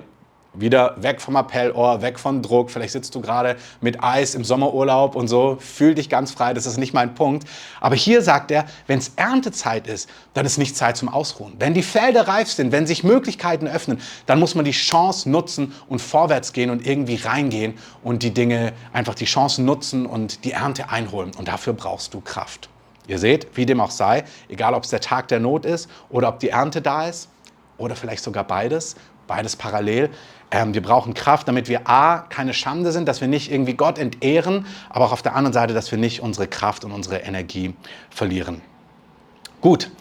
wieder 0.54 0.96
weg 1.02 1.22
vom 1.22 1.36
Appellohr, 1.36 2.02
weg 2.02 2.20
von 2.20 2.42
Druck. 2.42 2.72
Vielleicht 2.72 2.94
sitzt 2.94 3.14
du 3.16 3.22
gerade 3.22 3.56
mit 3.82 4.04
Eis 4.04 4.36
im 4.36 4.44
Sommerurlaub 4.44 5.16
und 5.16 5.28
so. 5.28 5.58
Fühl 5.60 5.96
dich 5.96 6.10
ganz 6.10 6.32
frei, 6.32 6.54
das 6.54 6.66
ist 6.66 6.78
nicht 6.78 6.94
mein 6.94 7.16
Punkt. 7.16 7.48
Aber 7.80 7.96
hier 7.96 8.22
sagt 8.22 8.52
er, 8.52 8.66
wenn 8.88 9.00
es 9.00 9.14
Erntezeit 9.16 9.88
ist, 9.88 10.10
dann 10.34 10.46
ist 10.46 10.58
nicht 10.58 10.76
Zeit 10.76 10.98
zum 10.98 11.10
Ausruhen. 11.10 11.54
Wenn 11.60 11.74
die 11.74 11.84
Felder 11.84 12.28
reif 12.28 12.52
sind, 12.52 12.72
wenn 12.72 12.88
sich 12.88 13.04
Möglichkeiten 13.04 13.68
öffnen, 13.68 14.02
dann 14.26 14.40
muss 14.40 14.56
man 14.56 14.66
die 14.66 14.72
Chance 14.72 15.30
nutzen 15.30 15.74
und 15.88 16.02
vorwärts 16.02 16.54
gehen 16.54 16.70
und 16.70 16.86
irgendwie 16.86 17.16
reingehen 17.16 17.78
und 18.04 18.24
die 18.24 18.34
Dinge, 18.34 18.74
einfach 18.92 19.16
die 19.16 19.26
Chancen 19.26 19.66
nutzen 19.66 20.06
und 20.06 20.44
die 20.46 20.52
Ernte 20.52 20.90
einholen. 20.90 21.32
Und 21.38 21.48
dafür 21.48 21.74
brauchst 21.74 22.14
du 22.14 22.22
Kraft. 22.22 22.70
Ihr 23.08 23.18
seht, 23.18 23.48
wie 23.56 23.66
dem 23.66 23.82
auch 23.82 23.90
sei, 23.92 24.24
egal 24.50 24.76
ob 24.76 24.84
es 24.84 24.92
der 24.92 25.02
Tag 25.02 25.28
der 25.30 25.40
Not 25.40 25.66
ist 25.66 25.90
oder 26.10 26.30
ob 26.30 26.40
die 26.40 26.50
Ernte 26.50 26.80
da 26.82 27.08
ist 27.08 27.28
oder 27.80 27.96
vielleicht 27.96 28.24
sogar 28.24 28.44
beides, 28.44 28.96
beides 29.26 29.56
parallel. 29.56 30.12
Ähm, 30.52 30.74
wir 30.74 30.82
brauchen 30.82 31.14
Kraft, 31.14 31.48
damit 31.48 31.70
wir 31.70 31.88
A, 31.88 32.20
keine 32.30 32.54
Schande 32.54 32.92
sind, 32.92 33.08
dass 33.08 33.22
wir 33.22 33.28
nicht 33.28 33.52
irgendwie 33.52 33.76
Gott 33.76 34.00
entehren, 34.00 34.66
aber 34.90 35.06
auch 35.06 35.12
auf 35.12 35.22
der 35.22 35.36
anderen 35.36 35.54
Seite, 35.54 35.74
dass 35.74 35.92
wir 35.92 35.98
nicht 36.00 36.22
unsere 36.22 36.48
Kraft 36.48 36.84
und 36.86 36.92
unsere 36.92 37.18
Energie 37.20 37.76
verlieren. 38.10 38.62
Gut, 39.62 39.92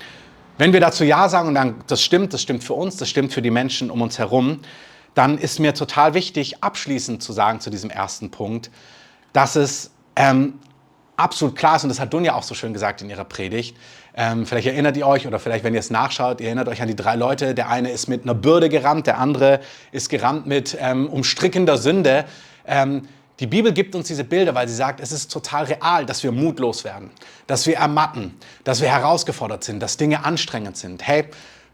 wenn 0.56 0.72
wir 0.72 0.80
dazu 0.80 1.04
Ja 1.04 1.28
sagen 1.28 1.48
und 1.48 1.54
dann, 1.54 1.76
das 1.86 2.02
stimmt, 2.02 2.32
das 2.32 2.42
stimmt 2.42 2.64
für 2.64 2.74
uns, 2.74 2.96
das 2.96 3.08
stimmt 3.08 3.32
für 3.32 3.42
die 3.42 3.50
Menschen 3.50 3.90
um 3.90 4.00
uns 4.00 4.18
herum, 4.18 4.60
dann 5.14 5.36
ist 5.36 5.58
mir 5.58 5.74
total 5.74 6.14
wichtig, 6.14 6.62
abschließend 6.62 7.22
zu 7.22 7.32
sagen 7.32 7.60
zu 7.60 7.70
diesem 7.70 7.90
ersten 7.90 8.30
Punkt, 8.30 8.70
dass 9.32 9.56
es 9.56 9.90
ähm, 10.16 10.54
absolut 11.18 11.56
klar 11.56 11.76
ist, 11.76 11.82
und 11.82 11.88
das 11.88 12.00
hat 12.00 12.12
Dunja 12.12 12.34
auch 12.34 12.42
so 12.42 12.54
schön 12.54 12.72
gesagt 12.72 13.02
in 13.02 13.10
ihrer 13.10 13.24
Predigt, 13.24 13.76
ähm, 14.14 14.46
vielleicht 14.46 14.66
erinnert 14.66 14.96
ihr 14.96 15.06
euch 15.06 15.26
oder 15.26 15.38
vielleicht, 15.38 15.64
wenn 15.64 15.74
ihr 15.74 15.80
es 15.80 15.90
nachschaut, 15.90 16.40
ihr 16.40 16.46
erinnert 16.46 16.68
euch 16.68 16.82
an 16.82 16.88
die 16.88 16.96
drei 16.96 17.14
Leute. 17.14 17.54
Der 17.54 17.68
eine 17.68 17.90
ist 17.90 18.08
mit 18.08 18.24
einer 18.24 18.34
Bürde 18.34 18.68
gerammt, 18.68 19.06
der 19.06 19.18
andere 19.18 19.60
ist 19.92 20.08
gerammt 20.08 20.46
mit 20.46 20.76
ähm, 20.80 21.08
umstrickender 21.08 21.78
Sünde. 21.78 22.24
Ähm, 22.66 23.06
die 23.38 23.46
Bibel 23.46 23.72
gibt 23.72 23.94
uns 23.94 24.08
diese 24.08 24.24
Bilder, 24.24 24.56
weil 24.56 24.66
sie 24.66 24.74
sagt, 24.74 24.98
es 24.98 25.12
ist 25.12 25.30
total 25.30 25.66
real, 25.66 26.04
dass 26.04 26.24
wir 26.24 26.32
mutlos 26.32 26.82
werden, 26.82 27.10
dass 27.46 27.68
wir 27.68 27.76
ermatten, 27.76 28.36
dass 28.64 28.80
wir 28.80 28.88
herausgefordert 28.88 29.62
sind, 29.62 29.80
dass 29.80 29.96
Dinge 29.96 30.24
anstrengend 30.24 30.76
sind. 30.76 31.06
Hey, 31.06 31.26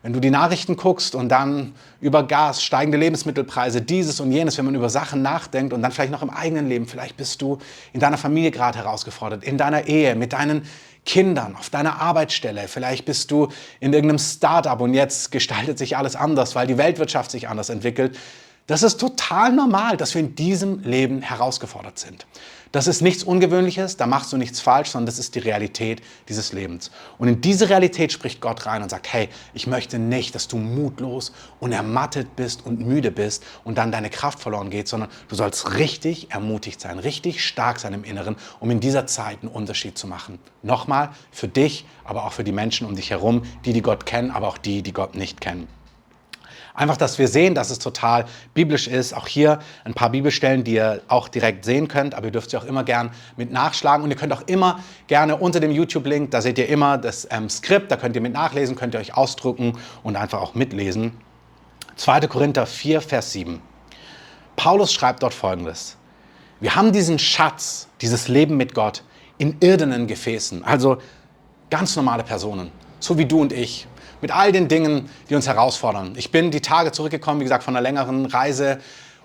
wenn 0.05 0.13
du 0.13 0.21
die 0.21 0.31
Nachrichten 0.31 0.77
guckst 0.77 1.15
und 1.15 1.31
dann 1.31 1.75
über 1.99 2.25
Gas, 2.25 2.63
steigende 2.63 2.99
Lebensmittelpreise, 2.99 3.81
dieses 3.81 4.21
und 4.21 4.33
jenes, 4.33 4.59
wenn 4.59 4.67
man 4.67 4.75
über 4.75 4.91
Sachen 4.91 5.23
nachdenkt 5.23 5.73
und 5.73 5.81
dann 5.81 5.93
vielleicht 5.93 6.13
noch 6.13 6.21
im 6.21 6.29
eigenen 6.29 6.69
Leben, 6.69 6.87
vielleicht 6.87 7.17
bist 7.17 7.41
du 7.41 7.57
in 7.95 8.01
deiner 8.01 8.19
Familie 8.19 8.51
gerade 8.51 8.79
herausgefordert, 8.79 9.43
in 9.43 9.57
deiner 9.57 9.87
Ehe, 9.87 10.15
mit 10.15 10.35
deinen 10.35 10.67
Kindern, 11.07 11.57
auf 11.57 11.71
deiner 11.71 12.03
Arbeitsstelle. 12.03 12.69
Vielleicht 12.69 13.07
bist 13.07 13.31
du 13.31 13.49
in 13.81 13.95
irgendeinem 13.95 14.19
Startup 14.19 14.79
und 14.79 14.93
jetzt 14.93 15.33
gestaltet 15.33 15.79
sich 15.79 15.97
alles 15.97 16.17
anders, 16.17 16.55
weil 16.55 16.67
die 16.67 16.77
Weltwirtschaft 16.77 17.31
sich 17.31 17.49
anders 17.49 17.71
entwickelt. 17.71 18.15
Das 18.67 18.83
ist 18.83 19.01
total 19.01 19.53
normal, 19.53 19.97
dass 19.97 20.13
wir 20.15 20.21
in 20.21 20.35
diesem 20.35 20.83
Leben 20.83 21.23
herausgefordert 21.23 21.99
sind. 21.99 22.27
Das 22.75 22.89
ist 22.89 23.03
nichts 23.03 23.23
Ungewöhnliches, 23.23 23.99
da 23.99 24.09
machst 24.09 24.33
du 24.33 24.37
nichts 24.37 24.59
falsch, 24.59 24.89
sondern 24.89 25.07
das 25.07 25.21
ist 25.21 25.37
die 25.37 25.39
Realität 25.39 26.03
dieses 26.29 26.53
Lebens. 26.53 26.91
Und 27.19 27.29
in 27.29 27.41
diese 27.41 27.69
Realität 27.69 28.11
spricht 28.11 28.41
Gott 28.41 28.67
rein 28.67 28.83
und 28.83 28.89
sagt, 28.89 29.13
hey, 29.13 29.29
ich 29.53 29.69
möchte 29.69 30.01
nicht, 30.01 30.35
dass 30.35 30.49
du 30.49 30.57
mutlos 30.57 31.31
und 31.61 31.71
ermattet 31.71 32.35
bist 32.35 32.67
und 32.67 32.81
müde 32.81 33.13
bist 33.13 33.45
und 33.63 33.79
dann 33.79 33.93
deine 33.93 34.11
Kraft 34.11 34.41
verloren 34.41 34.71
geht, 34.71 34.89
sondern 34.89 35.09
du 35.29 35.37
sollst 35.37 35.79
richtig 35.79 36.33
ermutigt 36.33 36.81
sein, 36.81 36.99
richtig 36.99 37.45
stark 37.45 37.79
sein 37.79 37.95
im 37.95 38.03
Inneren, 38.03 38.35
um 38.59 38.73
in 38.73 38.81
dieser 38.81 39.07
Zeit 39.07 39.43
einen 39.43 39.53
Unterschied 39.53 39.97
zu 39.97 40.09
machen. 40.09 40.41
Nochmal, 40.65 41.11
für 41.31 41.47
dich, 41.47 41.85
aber 42.03 42.25
auch 42.25 42.33
für 42.33 42.43
die 42.43 42.51
Menschen 42.51 42.89
um 42.89 42.97
dich 42.97 43.11
herum, 43.11 43.43
die, 43.65 43.73
die 43.73 43.83
Gott 43.83 44.05
kennen, 44.05 44.33
aber 44.33 44.49
auch 44.49 44.59
die, 44.59 44.83
die 44.83 44.93
Gott 44.93 45.15
nicht 45.15 45.41
kennen. 45.41 45.69
Einfach, 46.77 46.97
dass 46.97 47.21
wir 47.21 47.29
sehen, 47.29 47.55
dass 47.55 47.71
es 47.71 47.79
total 47.79 48.25
biblisch 48.53 48.89
ist. 48.89 49.15
Auch 49.15 49.29
hier 49.29 49.61
ein 49.85 49.95
paar 49.95 50.11
Bibelstellen, 50.11 50.65
die 50.65 50.75
ihr 50.75 51.03
auch 51.07 51.29
direkt 51.29 51.65
sehen 51.65 51.87
könnt, 51.87 52.15
aber 52.17 52.27
ihr 52.27 52.33
dürft 52.33 52.51
sie 52.51 52.57
auch 52.57 52.65
immer 52.65 52.83
gern 52.83 53.11
mit 53.37 53.53
nachschlagen. 53.53 54.03
Und 54.03 54.11
ihr 54.11 54.17
könnt 54.17 54.33
auch 54.33 54.43
immer 54.47 54.81
gerne 55.07 55.37
unter 55.37 55.61
dem 55.61 55.71
YouTube-Link, 55.71 56.33
da 56.33 56.43
seht 56.43 56.59
ihr 56.59 56.69
immer 56.69 56.99
das 56.99 57.29
ähm, 57.31 57.49
Skript, 57.49 57.93
da 57.93 57.97
könnt 57.97 58.17
ihr 58.17 58.23
mit 58.23 58.33
nachlesen, 58.33 58.75
könnt 58.75 58.95
ihr 58.95 59.01
euch 59.01 59.17
ausdrucken 59.17 59.79
und 60.03 60.17
einfach 60.17 60.41
auch 60.41 60.55
mitlesen. 60.57 61.13
2. 61.95 62.27
Korinther 62.27 62.67
4, 62.67 63.01
Vers 63.01 63.31
7. 63.31 63.63
Paulus 64.57 64.93
schreibt 64.93 65.23
dort 65.23 65.35
folgendes. 65.35 65.97
Wir 66.59 66.75
haben 66.75 66.93
diesen 66.93 67.21
Schatz, 67.21 67.89
dieses 68.01 68.27
Leben 68.27 68.57
mit 68.57 68.75
Gott 68.75 69.05
in 69.39 69.57
irdenen 69.61 70.09
Gefäßen, 70.09 70.65
also 70.65 70.99
ganz 71.71 71.95
normale 71.95 72.25
Personen, 72.25 72.73
so 72.99 73.19
wie 73.19 73.27
du 73.27 73.41
und 73.41 73.53
ich, 73.53 73.87
mit 74.25 74.35
all 74.35 74.53
den 74.53 74.69
Dingen, 74.69 75.11
die 75.29 75.35
uns 75.35 75.47
herausfordern. 75.47 76.15
Ich 76.17 76.31
bin 76.31 76.51
die 76.51 76.63
Tage 76.63 76.93
zurückgekommen, 76.93 77.41
wie 77.41 77.45
gesagt, 77.45 77.63
von 77.63 77.77
einer 77.77 77.83
längeren 77.83 78.25
Reise 78.25 78.79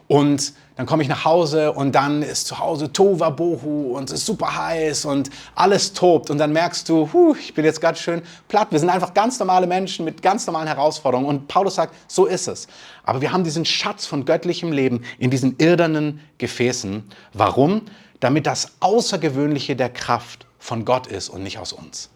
und 0.10 0.52
dann 0.76 0.86
komme 0.88 1.04
ich 1.04 1.08
nach 1.08 1.24
Hause 1.24 1.72
und 1.72 1.94
dann 1.96 2.22
ist 2.22 2.48
zu 2.48 2.60
Hause 2.60 2.92
Tova 2.92 3.30
Bohu 3.30 3.96
und 3.96 4.10
es 4.10 4.16
ist 4.16 4.26
super 4.26 4.58
heiß 4.58 5.06
und 5.06 5.30
alles 5.56 5.94
tobt 5.94 6.30
und 6.30 6.38
dann 6.38 6.52
merkst 6.52 6.90
du, 6.90 7.08
huh, 7.14 7.34
ich 7.40 7.54
bin 7.54 7.64
jetzt 7.64 7.80
ganz 7.80 8.00
schön 8.00 8.22
platt. 8.50 8.68
Wir 8.72 8.80
sind 8.80 8.90
einfach 8.90 9.14
ganz 9.14 9.40
normale 9.40 9.68
Menschen 9.68 10.04
mit 10.04 10.22
ganz 10.22 10.46
normalen 10.46 10.68
Herausforderungen 10.68 11.30
und 11.30 11.48
Paulus 11.48 11.76
sagt, 11.76 11.96
so 12.10 12.26
ist 12.26 12.50
es. 12.50 12.68
Aber 13.06 13.22
wir 13.22 13.32
haben 13.32 13.46
diesen 13.46 13.64
Schatz 13.64 14.06
von 14.06 14.26
göttlichem 14.26 14.74
Leben 14.74 15.06
in 15.18 15.30
diesen 15.32 15.56
irdenen 15.60 16.20
Gefäßen. 16.40 17.10
Warum? 17.32 17.84
Damit 18.20 18.46
das 18.46 18.74
Außergewöhnliche 18.82 19.78
der 19.78 19.92
Kraft 19.92 20.46
von 20.58 20.84
Gott 20.84 21.08
ist 21.08 21.30
und 21.30 21.42
nicht 21.42 21.58
aus 21.58 21.72
uns. 21.72 22.10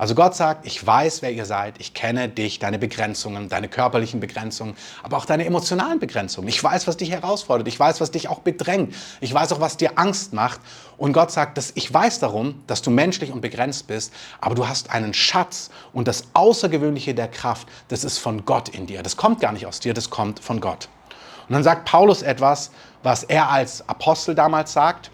Also 0.00 0.14
Gott 0.14 0.34
sagt, 0.34 0.66
ich 0.66 0.86
weiß, 0.86 1.20
wer 1.20 1.30
ihr 1.30 1.44
seid, 1.44 1.74
ich 1.78 1.92
kenne 1.92 2.30
dich, 2.30 2.58
deine 2.58 2.78
Begrenzungen, 2.78 3.50
deine 3.50 3.68
körperlichen 3.68 4.18
Begrenzungen, 4.18 4.74
aber 5.02 5.18
auch 5.18 5.26
deine 5.26 5.44
emotionalen 5.44 5.98
Begrenzungen. 5.98 6.48
Ich 6.48 6.64
weiß, 6.64 6.86
was 6.86 6.96
dich 6.96 7.10
herausfordert, 7.10 7.68
ich 7.68 7.78
weiß, 7.78 8.00
was 8.00 8.10
dich 8.10 8.26
auch 8.28 8.38
bedrängt, 8.38 8.94
ich 9.20 9.34
weiß 9.34 9.52
auch, 9.52 9.60
was 9.60 9.76
dir 9.76 9.98
Angst 9.98 10.32
macht. 10.32 10.58
Und 10.96 11.12
Gott 11.12 11.30
sagt, 11.30 11.58
dass 11.58 11.72
ich 11.74 11.92
weiß 11.92 12.18
darum, 12.18 12.62
dass 12.66 12.80
du 12.80 12.90
menschlich 12.90 13.30
und 13.30 13.42
begrenzt 13.42 13.88
bist, 13.88 14.14
aber 14.40 14.54
du 14.54 14.66
hast 14.66 14.88
einen 14.88 15.12
Schatz 15.12 15.68
und 15.92 16.08
das 16.08 16.24
Außergewöhnliche 16.32 17.14
der 17.14 17.28
Kraft, 17.28 17.68
das 17.88 18.02
ist 18.02 18.16
von 18.16 18.46
Gott 18.46 18.70
in 18.70 18.86
dir. 18.86 19.02
Das 19.02 19.18
kommt 19.18 19.38
gar 19.38 19.52
nicht 19.52 19.66
aus 19.66 19.80
dir, 19.80 19.92
das 19.92 20.08
kommt 20.08 20.40
von 20.40 20.62
Gott. 20.62 20.88
Und 21.46 21.52
dann 21.52 21.62
sagt 21.62 21.84
Paulus 21.84 22.22
etwas, 22.22 22.70
was 23.02 23.22
er 23.22 23.50
als 23.50 23.86
Apostel 23.86 24.34
damals 24.34 24.72
sagt. 24.72 25.10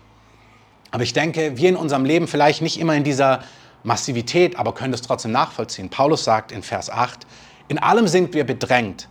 Aber 0.93 1.03
ich 1.03 1.13
denke, 1.13 1.57
wir 1.57 1.71
in 1.71 1.77
unserem 1.77 2.05
Leben 2.05 2.29
vielleicht 2.29 2.63
nicht 2.63 2.79
immer 2.79 2.95
in 2.95 3.03
dieser 3.03 3.43
Massivität, 3.87 4.59
aber 4.59 4.75
können 4.75 4.93
es 4.93 5.01
trotzdem 5.01 5.31
nachvollziehen. 5.31 5.89
Paulus 5.89 6.25
sagt 6.25 6.51
in 6.51 6.63
Vers 6.63 6.91
8, 6.91 7.27
in 7.69 7.79
allem 7.79 8.09
sind 8.09 8.35
wir 8.35 8.45
bedrängt, 8.45 9.09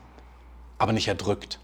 aber 0.77 0.91
nicht 0.91 1.07
erdrückt. 1.07 1.59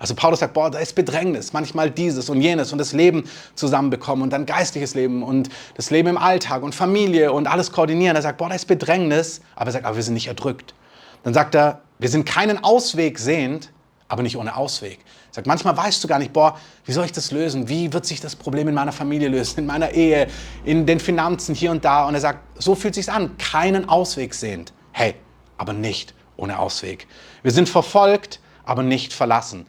Also 0.00 0.14
Paulus 0.14 0.40
sagt, 0.40 0.54
boah, 0.54 0.70
da 0.70 0.78
ist 0.78 0.94
Bedrängnis, 0.94 1.52
manchmal 1.52 1.90
dieses 1.90 2.30
und 2.30 2.40
jenes 2.40 2.72
und 2.72 2.78
das 2.78 2.92
Leben 2.92 3.24
zusammenbekommen 3.54 4.22
und 4.22 4.30
dann 4.30 4.44
geistliches 4.44 4.94
Leben 4.94 5.22
und 5.22 5.48
das 5.76 5.90
Leben 5.90 6.08
im 6.08 6.18
Alltag 6.18 6.62
und 6.62 6.74
Familie 6.74 7.32
und 7.32 7.46
alles 7.46 7.72
koordinieren. 7.72 8.16
Er 8.16 8.22
sagt, 8.22 8.38
boah, 8.38 8.48
da 8.48 8.54
ist 8.56 8.66
Bedrängnis, 8.66 9.40
aber 9.56 9.66
er 9.66 9.72
sagt, 9.72 9.84
aber 9.84 9.96
wir 9.96 10.02
sind 10.02 10.14
nicht 10.14 10.28
erdrückt. 10.28 10.74
Dann 11.22 11.34
sagt 11.34 11.54
er, 11.54 11.82
wir 11.98 12.08
sind 12.08 12.26
keinen 12.26 12.62
Ausweg 12.62 13.18
sehend, 13.18 13.72
aber 14.08 14.22
nicht 14.22 14.36
ohne 14.36 14.56
Ausweg. 14.56 15.00
Sagt, 15.30 15.46
manchmal 15.46 15.76
weißt 15.76 16.02
du 16.02 16.08
gar 16.08 16.18
nicht, 16.18 16.32
boah, 16.32 16.58
wie 16.84 16.92
soll 16.92 17.04
ich 17.04 17.12
das 17.12 17.30
lösen? 17.30 17.68
Wie 17.68 17.92
wird 17.92 18.06
sich 18.06 18.20
das 18.20 18.34
Problem 18.34 18.68
in 18.68 18.74
meiner 18.74 18.92
Familie 18.92 19.28
lösen, 19.28 19.60
in 19.60 19.66
meiner 19.66 19.90
Ehe, 19.90 20.28
in 20.64 20.86
den 20.86 21.00
Finanzen 21.00 21.54
hier 21.54 21.70
und 21.70 21.84
da? 21.84 22.06
Und 22.06 22.14
er 22.14 22.20
sagt, 22.20 22.40
so 22.60 22.74
fühlt 22.74 22.94
sich's 22.94 23.08
an, 23.08 23.36
keinen 23.38 23.88
Ausweg 23.88 24.34
sehend. 24.34 24.72
Hey, 24.92 25.14
aber 25.56 25.72
nicht 25.72 26.14
ohne 26.36 26.58
Ausweg. 26.58 27.06
Wir 27.42 27.52
sind 27.52 27.68
verfolgt, 27.68 28.40
aber 28.64 28.82
nicht 28.82 29.12
verlassen 29.12 29.66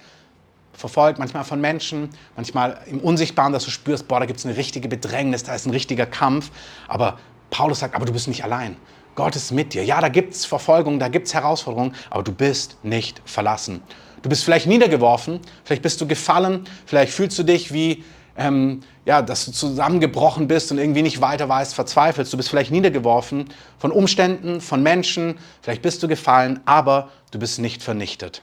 verfolgt, 0.80 1.20
manchmal 1.20 1.44
von 1.44 1.62
Menschen, 1.62 2.10
manchmal 2.36 2.80
im 2.88 3.00
Unsichtbaren, 3.00 3.54
dass 3.54 3.66
du 3.66 3.72
spürst, 3.72 4.08
boah, 4.08 4.20
da 4.20 4.26
gibt 4.26 4.40
es 4.40 4.46
eine 4.46 4.58
richtige 4.58 4.88
Bedrängnis, 4.88 5.44
da 5.44 5.54
ist 5.54 5.68
ein 5.68 5.72
richtiger 5.72 6.06
Kampf. 6.06 6.52
Aber 6.88 7.20
Paulus 7.50 7.80
sagt, 7.80 7.96
aber 7.96 8.06
du 8.06 8.14
bist 8.14 8.28
nicht 8.28 8.44
allein. 8.44 8.78
Gott 9.16 9.36
ist 9.36 9.52
mit 9.52 9.74
dir. 9.74 9.84
Ja, 9.84 10.00
da 10.00 10.08
gibt 10.08 10.34
es 10.34 10.46
Verfolgung, 10.46 11.00
da 11.00 11.10
gibt 11.10 11.28
es 11.28 11.34
Herausforderungen, 11.34 11.94
aber 12.10 12.24
du 12.24 12.32
bist 12.32 12.78
nicht 12.84 13.22
verlassen. 13.26 13.84
Du 14.22 14.30
bist 14.30 14.44
vielleicht 14.44 14.68
niedergeworfen, 14.68 15.40
vielleicht 15.64 15.82
bist 15.82 16.02
du 16.02 16.08
gefallen, 16.08 16.66
vielleicht 16.86 17.14
fühlst 17.14 17.38
du 17.40 17.44
dich 17.44 17.74
wie, 17.74 18.04
ähm, 18.38 18.82
ja, 19.06 19.22
dass 19.22 19.46
du 19.46 19.52
zusammengebrochen 19.52 20.48
bist 20.48 20.72
und 20.72 20.78
irgendwie 20.78 21.02
nicht 21.02 21.22
weiter 21.22 21.48
weißt, 21.48 21.74
verzweifelst. 21.74 22.32
Du 22.32 22.38
bist 22.38 22.50
vielleicht 22.50 22.72
niedergeworfen 22.72 23.46
von 23.78 23.92
Umständen, 23.92 24.62
von 24.62 24.84
Menschen, 24.84 25.38
vielleicht 25.62 25.82
bist 25.82 26.04
du 26.04 26.08
gefallen, 26.08 26.60
aber 26.66 27.10
du 27.32 27.40
bist 27.40 27.60
nicht 27.60 27.82
vernichtet. 27.82 28.42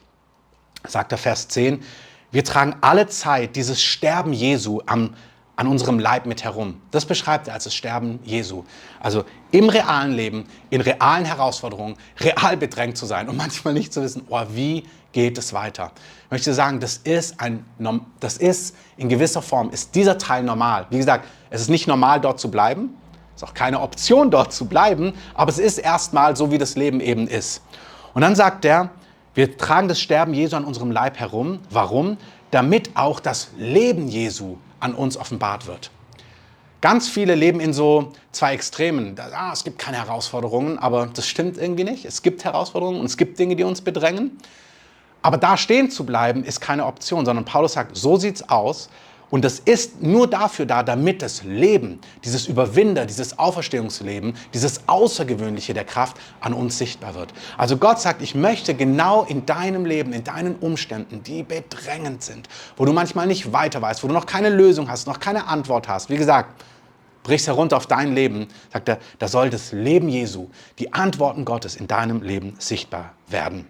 Sagt 0.87 1.11
der 1.11 1.19
Vers 1.19 1.49
10, 1.49 1.83
wir 2.31 2.45
tragen 2.45 2.77
alle 2.81 3.07
Zeit 3.07 3.57
dieses 3.57 3.83
Sterben 3.83 4.33
Jesu 4.33 4.81
am, 4.87 5.15
an 5.57 5.67
unserem 5.67 5.99
Leib 5.99 6.27
mit 6.27 6.45
herum. 6.45 6.81
Das 6.91 7.07
beschreibt 7.07 7.49
er 7.49 7.55
als 7.55 7.65
das 7.65 7.75
Sterben 7.75 8.21
Jesu. 8.25 8.65
Also 9.01 9.25
im 9.51 9.71
realen 9.71 10.13
Leben, 10.13 10.45
in 10.69 10.83
realen 10.83 11.25
Herausforderungen, 11.25 11.97
real 12.21 12.59
bedrängt 12.59 12.99
zu 12.99 13.07
sein 13.07 13.29
und 13.29 13.37
manchmal 13.39 13.73
nicht 13.73 13.93
zu 13.93 14.03
wissen, 14.03 14.25
oh, 14.29 14.43
wie 14.51 14.85
geht 15.13 15.39
es 15.39 15.55
weiter. 15.55 15.93
Ich 16.27 16.31
möchte 16.31 16.53
sagen, 16.53 16.79
das 16.79 16.99
ist, 16.99 17.41
ein, 17.41 17.65
das 18.21 18.37
ist 18.37 18.77
in 18.99 19.09
gewisser 19.09 19.41
Form, 19.41 19.71
ist 19.71 19.95
dieser 19.95 20.19
Teil 20.19 20.43
normal. 20.43 20.87
Wie 20.91 20.99
gesagt, 20.99 21.27
es 21.49 21.63
ist 21.63 21.71
nicht 21.71 21.87
normal, 21.87 22.21
dort 22.21 22.39
zu 22.39 22.51
bleiben. 22.51 22.95
Es 23.35 23.43
ist 23.43 23.49
auch 23.49 23.55
keine 23.55 23.81
Option, 23.81 24.31
dort 24.31 24.53
zu 24.53 24.67
bleiben. 24.67 25.15
Aber 25.33 25.51
es 25.51 25.59
ist 25.59 25.79
erstmal 25.79 26.37
so, 26.37 26.51
wie 26.51 26.59
das 26.59 26.77
Leben 26.77 27.01
eben 27.01 27.29
ist. 27.29 27.63
Und 28.13 28.23
dann 28.23 28.35
sagt 28.35 28.67
er, 28.67 28.91
wir 29.35 29.57
tragen 29.57 29.89
das 29.89 30.01
Sterben 30.01 30.35
Jesu 30.35 30.57
an 30.57 30.65
unserem 30.65 30.91
Leib 30.91 31.19
herum. 31.19 31.61
Warum? 31.71 32.19
Damit 32.51 32.91
auch 32.95 33.21
das 33.21 33.49
Leben 33.57 34.09
Jesu 34.09 34.57
an 34.81 34.95
uns 34.95 35.17
offenbart 35.17 35.67
wird. 35.67 35.91
Ganz 36.81 37.09
viele 37.09 37.35
leben 37.35 37.59
in 37.59 37.73
so 37.73 38.13
zwei 38.33 38.55
Extremen. 38.55 39.17
Ah, 39.19 39.51
es 39.53 39.65
gibt 39.65 39.79
keine 39.79 39.97
Herausforderungen, 39.97 40.79
aber 40.79 41.07
das 41.07 41.27
stimmt 41.27 41.59
irgendwie 41.59 41.85
nicht. 41.85 42.05
Es 42.05 42.23
gibt 42.23 42.45
Herausforderungen 42.45 43.01
und 43.01 43.07
es 43.07 43.17
gibt 43.17 43.39
Dinge, 43.39 43.57
die 43.57 43.65
uns 43.65 43.81
bedrängen. 43.81 44.39
Aber 45.23 45.39
da 45.39 45.57
stehen 45.57 45.91
zu 45.91 46.07
bleiben 46.07 46.45
ist 46.45 46.61
keine 46.61 46.87
Option, 46.87 47.25
sondern 47.25 47.45
Paulus 47.45 47.73
sagt, 47.73 47.97
so 47.97 48.17
sieht's 48.17 48.49
aus. 48.49 48.89
Und 49.29 49.45
das 49.45 49.59
ist 49.59 50.03
nur 50.03 50.29
dafür 50.29 50.67
da, 50.67 50.85
damit 50.85 51.21
das 51.21 51.43
Leben, 51.43 52.01
dieses 52.25 52.47
Überwinder, 52.47 53.07
dieses 53.07 53.39
Auferstehungsleben, 53.39 54.35
dieses 54.55 54.89
Außergewöhnliche 54.89 55.75
der 55.75 55.85
Kraft 55.85 56.17
an 56.41 56.53
uns 56.53 56.79
sichtbar 56.79 57.15
wird. 57.17 57.35
Also 57.59 57.77
Gott 57.77 58.01
sagt, 58.01 58.23
ich 58.23 58.37
möchte 58.37 58.75
genau 58.75 59.25
in 59.25 59.45
deinem 59.45 59.85
Leben, 59.85 60.13
in 60.13 60.23
deinen 60.23 60.55
Umständen, 60.57 61.25
die 61.25 61.43
bedrängend 61.43 62.23
sind, 62.23 62.49
wo 62.77 62.85
du 62.85 62.93
manchmal 62.93 63.27
nicht 63.27 63.53
weiter 63.53 63.83
weißt, 63.83 64.05
wo 64.05 64.09
du 64.09 64.15
noch 64.15 64.27
keine 64.27 64.49
Lösung 64.49 64.89
hast, 64.89 65.09
noch 65.09 65.19
keine 65.19 65.49
Antwort 65.49 65.89
hast. 65.89 66.09
Wie 66.09 66.17
gesagt, 66.17 66.63
brichst 67.25 67.49
herunter 67.49 67.77
auf 67.77 67.89
dein 67.89 68.15
Leben, 68.15 68.47
sagt 68.73 68.89
er, 68.89 68.99
da 69.19 69.27
soll 69.27 69.51
das 69.51 69.73
Leben 69.73 70.09
Jesu, 70.09 70.49
die 70.79 70.93
Antworten 70.93 71.45
Gottes 71.45 71.75
in 71.75 71.89
deinem 71.89 72.23
Leben 72.23 72.55
sichtbar 72.59 73.15
werden. 73.27 73.67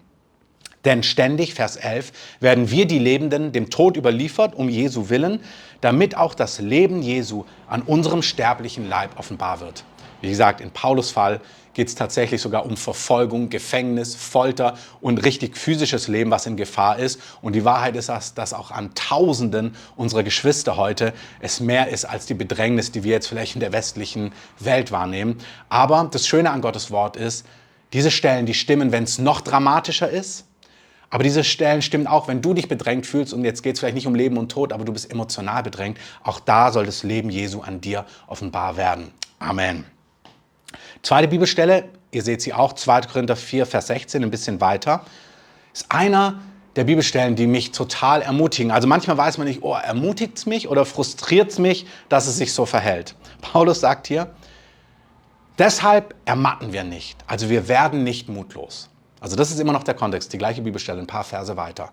Denn 0.87 1.03
ständig, 1.03 1.53
Vers 1.53 1.75
11, 1.75 2.13
werden 2.39 2.71
wir 2.71 2.85
die 2.85 2.97
Lebenden 2.97 3.51
dem 3.51 3.69
Tod 3.69 3.97
überliefert, 3.97 4.55
um 4.55 4.69
Jesu 4.69 5.09
willen, 5.09 5.41
damit 5.81 6.15
auch 6.15 6.33
das 6.33 6.59
Leben 6.59 7.01
Jesu 7.01 7.43
an 7.67 7.81
unserem 7.81 8.21
sterblichen 8.21 8.87
Leib 8.87 9.19
offenbar 9.19 9.59
wird. 9.59 9.83
Wie 10.21 10.29
gesagt, 10.29 10.61
in 10.61 10.71
Paulus 10.71 11.11
Fall 11.11 11.41
geht 11.73 11.89
es 11.89 11.95
tatsächlich 11.95 12.41
sogar 12.41 12.65
um 12.65 12.77
Verfolgung, 12.77 13.49
Gefängnis, 13.49 14.15
Folter 14.15 14.77
und 15.01 15.25
richtig 15.25 15.57
physisches 15.57 16.07
Leben, 16.07 16.31
was 16.31 16.45
in 16.45 16.55
Gefahr 16.55 16.99
ist. 16.99 17.19
Und 17.41 17.51
die 17.51 17.65
Wahrheit 17.65 17.97
ist, 17.97 18.07
dass, 18.07 18.33
dass 18.33 18.53
auch 18.53 18.71
an 18.71 18.95
Tausenden 18.95 19.75
unserer 19.97 20.23
Geschwister 20.23 20.77
heute 20.77 21.11
es 21.41 21.59
mehr 21.59 21.89
ist 21.89 22.05
als 22.05 22.27
die 22.27 22.33
Bedrängnis, 22.33 22.93
die 22.93 23.03
wir 23.03 23.11
jetzt 23.11 23.27
vielleicht 23.27 23.55
in 23.55 23.59
der 23.59 23.73
westlichen 23.73 24.31
Welt 24.57 24.93
wahrnehmen. 24.93 25.39
Aber 25.67 26.07
das 26.09 26.25
Schöne 26.25 26.49
an 26.49 26.61
Gottes 26.61 26.91
Wort 26.91 27.17
ist, 27.17 27.45
diese 27.91 28.09
Stellen, 28.09 28.45
die 28.45 28.53
stimmen, 28.53 28.93
wenn 28.93 29.03
es 29.03 29.17
noch 29.17 29.41
dramatischer 29.41 30.09
ist 30.09 30.46
aber 31.09 31.23
diese 31.23 31.43
Stellen 31.43 31.81
stimmen 31.81 32.07
auch, 32.07 32.27
wenn 32.27 32.41
du 32.41 32.53
dich 32.53 32.67
bedrängt 32.67 33.05
fühlst 33.05 33.33
und 33.33 33.45
jetzt 33.45 33.63
geht 33.63 33.75
es 33.75 33.79
vielleicht 33.79 33.95
nicht 33.95 34.07
um 34.07 34.15
Leben 34.15 34.37
und 34.37 34.51
Tod, 34.51 34.73
aber 34.73 34.83
du 34.83 34.91
bist 34.91 35.09
emotional 35.09 35.63
bedrängt. 35.63 35.97
Auch 36.23 36.39
da 36.39 36.71
soll 36.71 36.85
das 36.85 37.03
Leben 37.03 37.29
Jesu 37.29 37.61
an 37.61 37.79
dir 37.79 38.05
offenbar 38.27 38.75
werden. 38.75 39.11
Amen. 39.39 39.85
Zweite 41.03 41.29
Bibelstelle, 41.29 41.85
ihr 42.11 42.23
seht 42.23 42.41
sie 42.41 42.53
auch, 42.53 42.73
2. 42.73 43.01
Korinther 43.01 43.37
4, 43.37 43.65
Vers 43.65 43.87
16, 43.87 44.23
ein 44.23 44.31
bisschen 44.31 44.59
weiter, 44.59 45.05
ist 45.73 45.85
einer 45.89 46.41
der 46.75 46.83
Bibelstellen, 46.83 47.35
die 47.35 47.47
mich 47.47 47.71
total 47.71 48.21
ermutigen. 48.21 48.71
Also 48.71 48.87
manchmal 48.87 49.17
weiß 49.17 49.37
man 49.37 49.47
nicht, 49.47 49.63
oh, 49.63 49.75
ermutigt 49.75 50.37
es 50.37 50.45
mich 50.45 50.67
oder 50.67 50.85
frustriert 50.85 51.51
es 51.51 51.59
mich, 51.59 51.87
dass 52.09 52.27
es 52.27 52.37
sich 52.37 52.53
so 52.53 52.65
verhält. 52.65 53.15
Paulus 53.41 53.79
sagt 53.79 54.07
hier, 54.07 54.35
deshalb 55.57 56.15
ermatten 56.25 56.73
wir 56.73 56.83
nicht. 56.83 57.17
Also 57.27 57.49
wir 57.49 57.67
werden 57.67 58.03
nicht 58.03 58.27
mutlos. 58.27 58.89
Also 59.19 59.35
das 59.35 59.51
ist 59.51 59.59
immer 59.59 59.73
noch 59.73 59.83
der 59.83 59.95
Kontext, 59.95 60.31
die 60.33 60.37
gleiche 60.37 60.61
Bibelstelle, 60.61 60.99
ein 60.99 61.07
paar 61.07 61.23
Verse 61.23 61.55
weiter. 61.57 61.91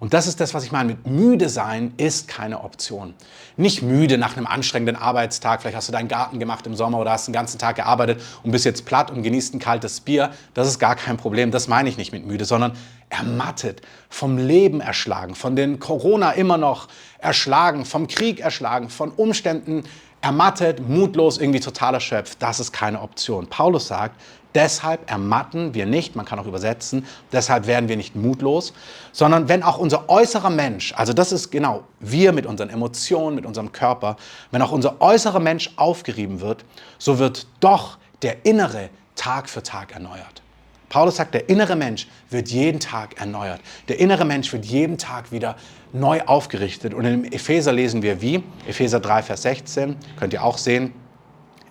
Und 0.00 0.12
das 0.12 0.26
ist 0.26 0.40
das, 0.40 0.52
was 0.52 0.64
ich 0.64 0.72
meine 0.72 0.88
mit 0.88 1.06
müde 1.06 1.48
sein 1.48 1.94
ist 1.96 2.28
keine 2.28 2.62
Option. 2.62 3.14
Nicht 3.56 3.80
müde 3.80 4.18
nach 4.18 4.36
einem 4.36 4.46
anstrengenden 4.46 4.96
Arbeitstag, 4.96 5.62
vielleicht 5.62 5.76
hast 5.76 5.88
du 5.88 5.92
deinen 5.92 6.08
Garten 6.08 6.38
gemacht 6.38 6.66
im 6.66 6.74
Sommer 6.74 6.98
oder 6.98 7.12
hast 7.12 7.26
den 7.26 7.32
ganzen 7.32 7.58
Tag 7.58 7.76
gearbeitet 7.76 8.20
und 8.42 8.50
bist 8.50 8.64
jetzt 8.64 8.84
platt 8.84 9.10
und 9.10 9.22
genießt 9.22 9.54
ein 9.54 9.60
kaltes 9.60 10.00
Bier. 10.00 10.32
Das 10.52 10.68
ist 10.68 10.78
gar 10.78 10.96
kein 10.96 11.16
Problem, 11.16 11.50
das 11.52 11.68
meine 11.68 11.88
ich 11.88 11.96
nicht 11.96 12.12
mit 12.12 12.26
müde, 12.26 12.44
sondern 12.44 12.72
ermattet, 13.08 13.82
vom 14.10 14.36
Leben 14.36 14.80
erschlagen, 14.80 15.34
von 15.34 15.54
den 15.56 15.78
Corona 15.78 16.32
immer 16.32 16.58
noch 16.58 16.88
erschlagen, 17.18 17.84
vom 17.84 18.08
Krieg 18.08 18.40
erschlagen, 18.40 18.90
von 18.90 19.10
Umständen 19.10 19.84
ermattet, 20.20 20.86
mutlos, 20.86 21.38
irgendwie 21.38 21.60
total 21.60 21.94
erschöpft. 21.94 22.42
Das 22.42 22.58
ist 22.58 22.72
keine 22.72 23.00
Option. 23.00 23.46
Paulus 23.46 23.88
sagt, 23.88 24.20
Deshalb 24.54 25.10
ermatten 25.10 25.74
wir 25.74 25.84
nicht, 25.84 26.14
man 26.14 26.24
kann 26.24 26.38
auch 26.38 26.46
übersetzen, 26.46 27.04
deshalb 27.32 27.66
werden 27.66 27.88
wir 27.88 27.96
nicht 27.96 28.14
mutlos, 28.14 28.72
sondern 29.10 29.48
wenn 29.48 29.64
auch 29.64 29.78
unser 29.78 30.08
äußerer 30.08 30.50
Mensch, 30.50 30.94
also 30.96 31.12
das 31.12 31.32
ist 31.32 31.50
genau 31.50 31.82
wir 31.98 32.32
mit 32.32 32.46
unseren 32.46 32.70
Emotionen, 32.70 33.34
mit 33.34 33.46
unserem 33.46 33.72
Körper, 33.72 34.16
wenn 34.52 34.62
auch 34.62 34.70
unser 34.70 35.00
äußerer 35.00 35.40
Mensch 35.40 35.72
aufgerieben 35.74 36.40
wird, 36.40 36.64
so 36.98 37.18
wird 37.18 37.48
doch 37.58 37.98
der 38.22 38.46
innere 38.46 38.90
Tag 39.16 39.48
für 39.48 39.62
Tag 39.62 39.92
erneuert. 39.92 40.42
Paulus 40.88 41.16
sagt, 41.16 41.34
der 41.34 41.48
innere 41.48 41.74
Mensch 41.74 42.06
wird 42.30 42.48
jeden 42.50 42.78
Tag 42.78 43.18
erneuert. 43.18 43.60
Der 43.88 43.98
innere 43.98 44.24
Mensch 44.24 44.52
wird 44.52 44.64
jeden 44.64 44.96
Tag 44.96 45.32
wieder 45.32 45.56
neu 45.92 46.20
aufgerichtet. 46.22 46.94
Und 46.94 47.04
im 47.04 47.24
Epheser 47.24 47.72
lesen 47.72 48.02
wir 48.02 48.20
wie? 48.20 48.44
Epheser 48.68 49.00
3, 49.00 49.24
Vers 49.24 49.42
16, 49.42 49.96
könnt 50.16 50.32
ihr 50.32 50.44
auch 50.44 50.56
sehen. 50.56 50.92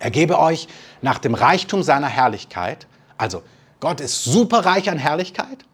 Er 0.04 0.10
gebe 0.10 0.38
euch 0.38 0.68
nach 1.00 1.16
dem 1.18 1.32
Reichtum 1.32 1.82
seiner 1.82 2.08
Herrlichkeit, 2.08 2.86
also 3.16 3.42
Gott 3.80 4.02
ist 4.02 4.22
superreich 4.22 4.90
an 4.90 4.98
Herrlichkeit, 4.98 5.64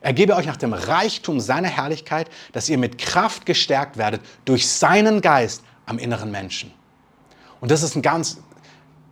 er 0.00 0.12
gebe 0.12 0.34
euch 0.34 0.46
nach 0.46 0.56
dem 0.56 0.72
Reichtum 0.72 1.38
seiner 1.38 1.68
Herrlichkeit, 1.68 2.28
dass 2.50 2.68
ihr 2.68 2.78
mit 2.78 2.98
Kraft 2.98 3.46
gestärkt 3.46 3.96
werdet 3.96 4.22
durch 4.44 4.68
seinen 4.68 5.20
Geist 5.20 5.62
am 5.86 6.00
inneren 6.00 6.32
Menschen. 6.32 6.72
Und 7.60 7.70
das 7.70 7.84
ist 7.84 7.94
ein 7.94 8.02
ganz, 8.02 8.38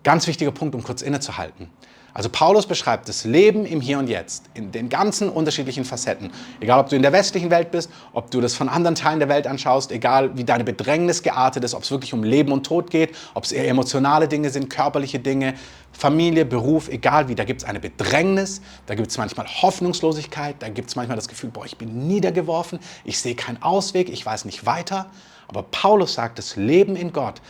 ganz 0.03 0.27
wichtiger 0.27 0.51
Punkt, 0.51 0.75
um 0.75 0.83
kurz 0.83 1.03
innezuhalten. 1.03 1.71
Also 2.17 2.29
Paulus 2.29 2.67
beschreibt 2.67 3.09
das 3.09 3.25
Leben 3.25 3.67
im 3.67 3.81
Hier 3.81 3.99
und 3.99 4.09
Jetzt 4.09 4.45
in 4.55 4.71
den 4.71 4.89
ganzen 4.89 5.29
unterschiedlichen 5.29 5.85
Facetten. 5.85 6.31
Egal, 6.61 6.79
ob 6.79 6.89
du 6.89 6.95
in 6.95 7.03
der 7.03 7.13
westlichen 7.13 7.51
Welt 7.51 7.73
bist, 7.73 7.91
ob 8.13 8.31
du 8.31 8.41
das 8.41 8.55
von 8.55 8.69
anderen 8.69 8.95
Teilen 8.95 9.19
der 9.19 9.29
Welt 9.29 9.49
anschaust, 9.49 9.91
egal 9.91 10.37
wie 10.39 10.45
deine 10.45 10.63
Bedrängnis 10.63 11.25
geartet 11.25 11.65
ist, 11.65 11.75
ob 11.75 11.83
es 11.83 11.91
wirklich 11.91 12.15
um 12.15 12.23
Leben 12.23 12.53
und 12.53 12.65
Tod 12.65 12.89
geht, 12.89 13.17
ob 13.35 13.43
es 13.43 13.51
eher 13.51 13.67
emotionale 13.67 14.29
Dinge 14.29 14.51
sind, 14.51 14.71
körperliche 14.71 15.19
Dinge, 15.19 15.55
Familie, 15.91 16.45
Beruf, 16.45 16.89
egal 16.89 17.29
wie, 17.29 17.35
da 17.35 17.43
gibt 17.43 17.63
es 17.63 17.69
eine 17.69 17.81
Bedrängnis, 17.81 18.63
da 18.87 18.95
gibt 18.95 19.11
es 19.11 19.19
manchmal 19.19 19.49
Hoffnungslosigkeit, 19.49 20.55
da 20.61 20.69
gibt 20.69 20.91
es 20.91 20.97
manchmal 20.97 21.17
das 21.17 21.27
Gefühl, 21.27 21.51
boah, 21.51 21.67
ich 21.67 21.79
bin 21.79 22.07
niedergeworfen, 22.07 22.79
ich 23.05 23.19
sehe 23.19 23.35
keinen 23.35 23.61
Ausweg, 23.61 24.09
ich 24.09 24.25
weiß 24.25 24.45
nicht 24.45 24.67
weiter. 24.67 25.11
Aber 25.49 25.65
Paulus 25.65 26.15
sagt, 26.15 26.39
das 26.39 26.55
Leben 26.55 26.95
in 26.95 27.13
Gott 27.13 27.41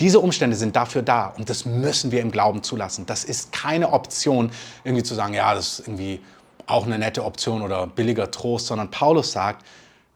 diese 0.00 0.20
Umstände 0.20 0.56
sind 0.56 0.76
dafür 0.76 1.02
da 1.02 1.26
und 1.36 1.50
das 1.50 1.64
müssen 1.64 2.12
wir 2.12 2.20
im 2.20 2.30
Glauben 2.30 2.62
zulassen. 2.62 3.06
Das 3.06 3.24
ist 3.24 3.52
keine 3.52 3.92
Option, 3.92 4.50
irgendwie 4.84 5.02
zu 5.02 5.14
sagen, 5.14 5.34
ja, 5.34 5.54
das 5.54 5.78
ist 5.78 5.88
irgendwie 5.88 6.20
auch 6.66 6.86
eine 6.86 6.98
nette 6.98 7.24
Option 7.24 7.62
oder 7.62 7.86
billiger 7.86 8.30
Trost, 8.30 8.66
sondern 8.66 8.90
Paulus 8.90 9.32
sagt, 9.32 9.64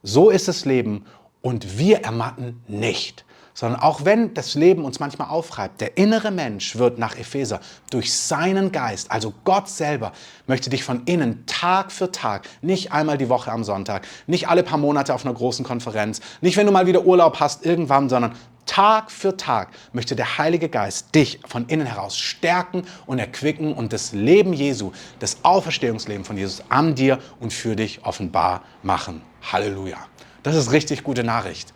So 0.03 0.31
ist 0.31 0.49
das 0.49 0.65
Leben 0.65 1.07
und 1.41 1.79
wir 1.79 2.01
ermatten 2.01 2.63
nicht 2.69 3.25
sondern 3.55 3.81
auch 3.81 4.05
wenn 4.05 4.35
das 4.35 4.55
Leben 4.55 4.85
uns 4.85 5.01
manchmal 5.01 5.29
aufreibt, 5.29 5.81
der 5.81 5.97
innere 5.97 6.31
Mensch 6.31 6.77
wird 6.77 6.99
nach 6.99 7.17
Epheser 7.17 7.61
durch 7.91 8.13
seinen 8.13 8.73
Geist, 8.73 9.11
also 9.11 9.35
Gott 9.45 9.69
selber, 9.69 10.13
möchte 10.47 10.71
dich 10.71 10.85
von 10.85 11.03
innen 11.05 11.45
Tag 11.47 11.93
für 11.93 12.11
Tag, 12.11 12.49
nicht 12.63 12.93
einmal 12.93 13.19
die 13.19 13.29
Woche 13.29 13.53
am 13.53 13.65
Sonntag, 13.65 14.07
nicht 14.27 14.49
alle 14.49 14.63
paar 14.63 14.79
Monate 14.79 15.15
auf 15.15 15.25
einer 15.25 15.35
großen 15.35 15.65
Konferenz, 15.65 16.21
nicht 16.41 16.57
wenn 16.57 16.67
du 16.67 16.73
mal 16.73 16.87
wieder 16.87 17.05
Urlaub 17.05 17.41
hast 17.41 17.65
irgendwann, 17.67 18.09
sondern 18.09 18.33
Tag 18.67 19.11
für 19.11 19.37
Tag 19.37 19.69
möchte 19.93 20.17
der 20.17 20.39
Heilige 20.39 20.69
Geist 20.69 21.15
dich 21.15 21.41
von 21.47 21.67
innen 21.67 21.87
heraus 21.87 22.17
stärken 22.17 22.85
und 23.07 23.19
erquicken 23.19 23.75
und 23.75 23.93
das 23.93 24.13
Leben 24.13 24.53
Jesu, 24.53 24.93
das 25.19 25.39
Auferstehungsleben 25.43 26.25
von 26.25 26.37
Jesus 26.37 26.63
an 26.69 26.95
dir 26.95 27.19
und 27.41 27.53
für 27.53 27.77
dich 27.77 28.05
offenbar 28.05 28.63
machen. 28.83 29.23
Halleluja. 29.51 29.99
Das 30.43 30.57
ist 30.57 30.73
richtig 30.73 31.03
gute 31.03 31.25
Nachricht. 31.25 31.73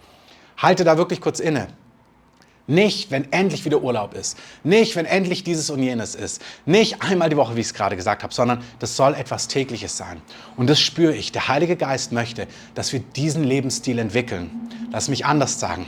Halte 0.56 0.84
da 0.84 0.96
wirklich 0.96 1.20
kurz 1.20 1.40
inne. 1.40 1.68
Nicht, 2.68 3.12
wenn 3.12 3.32
endlich 3.32 3.64
wieder 3.64 3.80
Urlaub 3.80 4.14
ist. 4.14 4.36
Nicht, 4.64 4.96
wenn 4.96 5.06
endlich 5.06 5.44
dieses 5.44 5.70
und 5.70 5.80
jenes 5.82 6.16
ist. 6.16 6.42
Nicht 6.64 7.00
einmal 7.00 7.30
die 7.30 7.36
Woche, 7.36 7.54
wie 7.54 7.60
ich 7.60 7.66
es 7.66 7.74
gerade 7.74 7.94
gesagt 7.94 8.24
habe, 8.24 8.34
sondern 8.34 8.64
das 8.80 8.96
soll 8.96 9.14
etwas 9.14 9.46
Tägliches 9.46 9.96
sein. 9.96 10.20
Und 10.56 10.68
das 10.68 10.80
spüre 10.80 11.14
ich. 11.14 11.30
Der 11.30 11.46
Heilige 11.46 11.76
Geist 11.76 12.10
möchte, 12.10 12.48
dass 12.74 12.92
wir 12.92 13.00
diesen 13.00 13.44
Lebensstil 13.44 14.00
entwickeln. 14.00 14.50
Lass 14.90 15.08
mich 15.08 15.26
anders 15.26 15.60
sagen. 15.60 15.86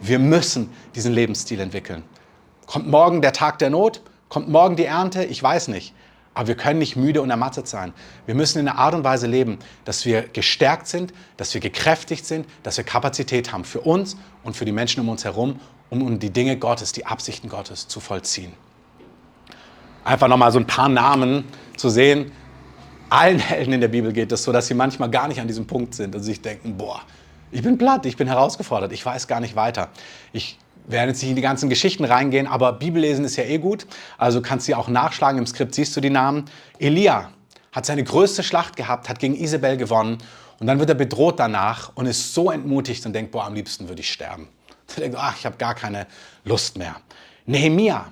Wir 0.00 0.18
müssen 0.18 0.70
diesen 0.94 1.12
Lebensstil 1.12 1.60
entwickeln. 1.60 2.02
Kommt 2.66 2.88
morgen 2.88 3.20
der 3.20 3.32
Tag 3.32 3.58
der 3.58 3.70
Not? 3.70 4.00
Kommt 4.28 4.48
morgen 4.48 4.76
die 4.76 4.84
Ernte? 4.84 5.24
Ich 5.24 5.42
weiß 5.42 5.68
nicht. 5.68 5.92
Aber 6.32 6.48
wir 6.48 6.54
können 6.54 6.78
nicht 6.78 6.96
müde 6.96 7.20
und 7.20 7.30
ermattet 7.30 7.66
sein. 7.66 7.92
Wir 8.24 8.34
müssen 8.34 8.60
in 8.60 8.68
einer 8.68 8.78
Art 8.78 8.94
und 8.94 9.02
Weise 9.02 9.26
leben, 9.26 9.58
dass 9.84 10.06
wir 10.06 10.22
gestärkt 10.22 10.86
sind, 10.86 11.12
dass 11.36 11.52
wir 11.52 11.60
gekräftigt 11.60 12.24
sind, 12.24 12.46
dass 12.62 12.76
wir 12.76 12.84
Kapazität 12.84 13.52
haben 13.52 13.64
für 13.64 13.80
uns 13.80 14.16
und 14.44 14.56
für 14.56 14.64
die 14.64 14.72
Menschen 14.72 15.00
um 15.00 15.08
uns 15.08 15.24
herum, 15.24 15.58
um 15.90 16.18
die 16.18 16.30
Dinge 16.30 16.56
Gottes, 16.56 16.92
die 16.92 17.04
Absichten 17.04 17.48
Gottes 17.48 17.88
zu 17.88 17.98
vollziehen. 17.98 18.52
Einfach 20.04 20.28
nochmal 20.28 20.52
so 20.52 20.60
ein 20.60 20.66
paar 20.66 20.88
Namen 20.88 21.44
zu 21.76 21.90
sehen. 21.90 22.30
Allen 23.10 23.40
Helden 23.40 23.72
in 23.72 23.80
der 23.80 23.88
Bibel 23.88 24.12
geht 24.12 24.30
es 24.30 24.44
so, 24.44 24.52
dass 24.52 24.68
sie 24.68 24.74
manchmal 24.74 25.10
gar 25.10 25.26
nicht 25.26 25.40
an 25.40 25.48
diesem 25.48 25.66
Punkt 25.66 25.94
sind 25.94 26.14
und 26.14 26.22
sich 26.22 26.40
denken, 26.40 26.76
boah, 26.76 27.02
ich 27.52 27.62
bin 27.62 27.78
platt, 27.78 28.06
ich 28.06 28.16
bin 28.16 28.28
herausgefordert, 28.28 28.92
ich 28.92 29.04
weiß 29.04 29.26
gar 29.26 29.40
nicht 29.40 29.56
weiter. 29.56 29.88
Ich 30.32 30.58
werden 30.86 31.10
jetzt 31.10 31.22
nicht 31.22 31.30
in 31.30 31.36
die 31.36 31.42
ganzen 31.42 31.68
Geschichten 31.68 32.04
reingehen, 32.04 32.46
aber 32.46 32.72
Bibellesen 32.72 33.24
ist 33.24 33.36
ja 33.36 33.44
eh 33.44 33.58
gut. 33.58 33.86
Also 34.18 34.40
kannst 34.40 34.68
du 34.68 34.76
auch 34.76 34.88
nachschlagen. 34.88 35.38
Im 35.38 35.46
Skript 35.46 35.74
siehst 35.74 35.96
du 35.96 36.00
die 36.00 36.10
Namen. 36.10 36.44
Elia 36.78 37.30
hat 37.72 37.86
seine 37.86 38.02
größte 38.02 38.42
Schlacht 38.42 38.76
gehabt, 38.76 39.08
hat 39.08 39.18
gegen 39.18 39.36
Isabel 39.36 39.76
gewonnen. 39.76 40.18
Und 40.58 40.66
dann 40.66 40.78
wird 40.78 40.90
er 40.90 40.94
bedroht 40.94 41.38
danach 41.38 41.92
und 41.94 42.06
ist 42.06 42.34
so 42.34 42.50
entmutigt 42.50 43.06
und 43.06 43.12
denkt, 43.12 43.30
boah, 43.32 43.46
am 43.46 43.54
liebsten 43.54 43.88
würde 43.88 44.00
ich 44.00 44.12
sterben. 44.12 44.48
Er 44.96 45.02
denkt, 45.02 45.16
ach, 45.18 45.36
ich 45.38 45.46
habe 45.46 45.56
gar 45.56 45.74
keine 45.74 46.06
Lust 46.44 46.76
mehr. 46.76 46.96
Nehemia, 47.46 48.06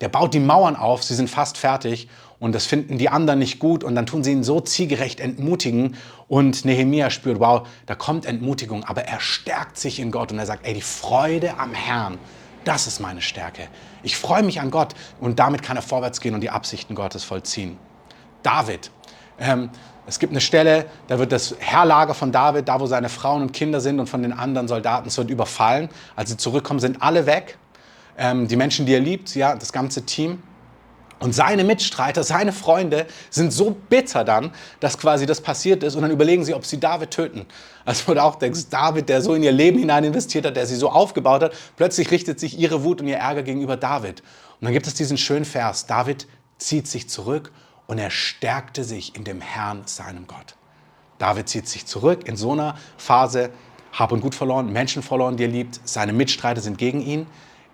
der 0.00 0.08
baut 0.08 0.32
die 0.32 0.40
Mauern 0.40 0.76
auf, 0.76 1.02
sie 1.02 1.14
sind 1.14 1.28
fast 1.28 1.58
fertig 1.58 2.08
und 2.40 2.54
das 2.54 2.66
finden 2.66 2.98
die 2.98 3.10
anderen 3.10 3.38
nicht 3.38 3.58
gut 3.58 3.84
und 3.84 3.94
dann 3.94 4.06
tun 4.06 4.24
sie 4.24 4.32
ihn 4.32 4.42
so 4.42 4.60
zielgerecht 4.60 5.20
entmutigen 5.20 5.96
und 6.26 6.64
Nehemia 6.64 7.10
spürt, 7.10 7.38
wow, 7.38 7.68
da 7.86 7.94
kommt 7.94 8.26
Entmutigung, 8.26 8.82
aber 8.84 9.04
er 9.04 9.20
stärkt 9.20 9.78
sich 9.78 10.00
in 10.00 10.10
Gott 10.10 10.32
und 10.32 10.38
er 10.38 10.46
sagt, 10.46 10.66
ey, 10.66 10.74
die 10.74 10.80
Freude 10.80 11.58
am 11.58 11.74
Herrn, 11.74 12.18
das 12.64 12.86
ist 12.86 12.98
meine 12.98 13.22
Stärke. 13.22 13.68
Ich 14.02 14.16
freue 14.16 14.42
mich 14.42 14.60
an 14.60 14.70
Gott 14.70 14.94
und 15.20 15.38
damit 15.38 15.62
kann 15.62 15.76
er 15.76 15.82
vorwärts 15.82 16.20
gehen 16.20 16.34
und 16.34 16.40
die 16.40 16.50
Absichten 16.50 16.94
Gottes 16.94 17.24
vollziehen. 17.24 17.76
David, 18.42 18.90
ähm, 19.38 19.70
es 20.06 20.18
gibt 20.18 20.32
eine 20.32 20.40
Stelle, 20.40 20.86
da 21.08 21.18
wird 21.18 21.30
das 21.32 21.54
Herrlager 21.58 22.14
von 22.14 22.32
David, 22.32 22.68
da 22.68 22.80
wo 22.80 22.86
seine 22.86 23.08
Frauen 23.08 23.42
und 23.42 23.52
Kinder 23.52 23.80
sind 23.80 24.00
und 24.00 24.08
von 24.08 24.22
den 24.22 24.32
anderen 24.32 24.66
Soldaten, 24.66 25.08
es 25.08 25.16
wird 25.18 25.30
überfallen. 25.30 25.88
Als 26.16 26.30
sie 26.30 26.36
zurückkommen, 26.36 26.80
sind 26.80 27.02
alle 27.02 27.26
weg. 27.26 27.58
Ähm, 28.18 28.48
die 28.48 28.56
Menschen, 28.56 28.86
die 28.86 28.94
er 28.94 29.00
liebt, 29.00 29.34
ja, 29.34 29.54
das 29.54 29.72
ganze 29.72 30.04
Team. 30.06 30.42
Und 31.20 31.34
seine 31.34 31.64
Mitstreiter, 31.64 32.24
seine 32.24 32.50
Freunde 32.50 33.06
sind 33.28 33.52
so 33.52 33.76
bitter 33.90 34.24
dann, 34.24 34.52
dass 34.80 34.96
quasi 34.96 35.26
das 35.26 35.42
passiert 35.42 35.82
ist 35.82 35.94
und 35.94 36.02
dann 36.02 36.10
überlegen 36.10 36.44
sie, 36.44 36.54
ob 36.54 36.64
sie 36.64 36.80
David 36.80 37.10
töten. 37.10 37.44
Also 37.84 38.08
wo 38.08 38.14
du 38.14 38.22
auch 38.22 38.36
denkst, 38.36 38.70
David, 38.70 39.10
der 39.10 39.20
so 39.20 39.34
in 39.34 39.42
ihr 39.42 39.52
Leben 39.52 39.78
hinein 39.78 40.04
investiert 40.04 40.46
hat, 40.46 40.56
der 40.56 40.66
sie 40.66 40.76
so 40.76 40.88
aufgebaut 40.88 41.42
hat, 41.42 41.52
plötzlich 41.76 42.10
richtet 42.10 42.40
sich 42.40 42.58
ihre 42.58 42.84
Wut 42.84 43.02
und 43.02 43.06
ihr 43.06 43.18
Ärger 43.18 43.42
gegenüber 43.42 43.76
David. 43.76 44.20
Und 44.60 44.64
dann 44.64 44.72
gibt 44.72 44.86
es 44.86 44.94
diesen 44.94 45.18
schönen 45.18 45.44
Vers, 45.44 45.86
David 45.86 46.26
zieht 46.56 46.88
sich 46.88 47.08
zurück 47.08 47.52
und 47.86 47.98
er 47.98 48.10
stärkte 48.10 48.82
sich 48.82 49.14
in 49.14 49.24
dem 49.24 49.42
Herrn, 49.42 49.82
seinem 49.84 50.26
Gott. 50.26 50.56
David 51.18 51.50
zieht 51.50 51.68
sich 51.68 51.84
zurück 51.84 52.26
in 52.26 52.36
so 52.36 52.52
einer 52.52 52.76
Phase, 52.96 53.50
Hab 53.92 54.12
und 54.12 54.22
Gut 54.22 54.34
verloren, 54.34 54.72
Menschen 54.72 55.02
verloren, 55.02 55.36
die 55.36 55.44
er 55.44 55.50
liebt, 55.50 55.80
seine 55.84 56.14
Mitstreiter 56.14 56.62
sind 56.62 56.78
gegen 56.78 57.02
ihn. 57.02 57.26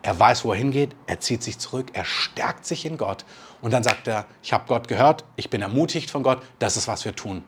Er 0.07 0.21
weiß, 0.21 0.45
wo 0.45 0.53
er 0.53 0.59
hingeht, 0.59 0.95
er 1.09 1.19
zieht 1.19 1.42
sich 1.42 1.59
zurück, 1.59 1.88
er 1.92 2.05
stärkt 2.05 2.64
sich 2.64 2.87
in 2.87 2.97
Gott 2.97 3.25
und 3.61 3.73
dann 3.73 3.83
sagt 3.83 4.07
er, 4.07 4.27
ich 4.40 4.53
habe 4.53 4.62
Gott 4.69 4.87
gehört, 4.87 5.25
ich 5.35 5.51
bin 5.51 5.62
ermutigt 5.62 6.12
von 6.12 6.23
Gott, 6.23 6.45
das 6.61 6.77
ist, 6.77 6.87
was 6.87 7.05
wir 7.05 7.16
tun. 7.16 7.42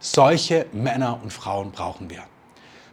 Solche 0.00 0.64
Männer 0.72 1.20
und 1.22 1.34
Frauen 1.34 1.70
brauchen 1.70 2.08
wir. 2.08 2.24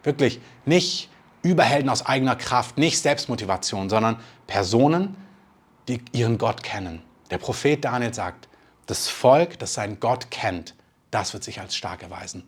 Wirklich 0.04 0.42
nicht 0.66 1.10
Überhelden 1.44 1.90
aus 1.90 2.06
eigener 2.06 2.36
Kraft, 2.36 2.78
nicht 2.78 3.00
Selbstmotivation, 3.00 3.90
sondern 3.90 4.20
Personen, 4.48 5.16
die 5.88 6.04
ihren 6.12 6.38
Gott 6.38 6.62
kennen. 6.62 7.02
Der 7.32 7.38
Prophet 7.38 7.86
Daniel 7.86 8.14
sagt, 8.14 8.50
das 8.86 9.08
Volk, 9.08 9.58
das 9.60 9.76
seinen 9.76 10.02
Gott 10.02 10.30
kennt, 10.30 10.76
das 11.12 11.32
wird 11.32 11.46
sich 11.46 11.62
als 11.62 11.74
stark 11.74 12.04
erweisen. 12.04 12.44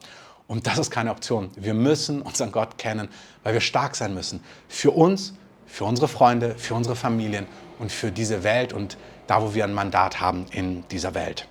Und 0.48 0.68
das 0.68 0.80
ist 0.80 0.92
keine 0.92 1.12
Option. 1.12 1.50
Wir 1.56 1.74
müssen 1.74 2.22
unseren 2.22 2.52
Gott 2.52 2.78
kennen, 2.78 3.08
weil 3.44 3.54
wir 3.54 3.62
stark 3.62 3.96
sein 3.96 4.14
müssen. 4.14 4.44
Für 4.68 4.92
uns 4.92 5.34
für 5.68 5.86
unsere 5.86 6.08
Freunde, 6.08 6.56
für 6.58 6.74
unsere 6.74 6.96
Familien 6.96 7.46
und 7.80 7.92
für 7.92 8.12
diese 8.12 8.44
Welt 8.44 8.74
und 8.74 8.98
da, 9.28 9.42
wo 9.42 9.54
wir 9.54 9.64
ein 9.64 9.74
Mandat 9.74 10.20
haben 10.20 10.46
in 10.52 10.88
dieser 10.90 11.14
Welt. 11.14 11.48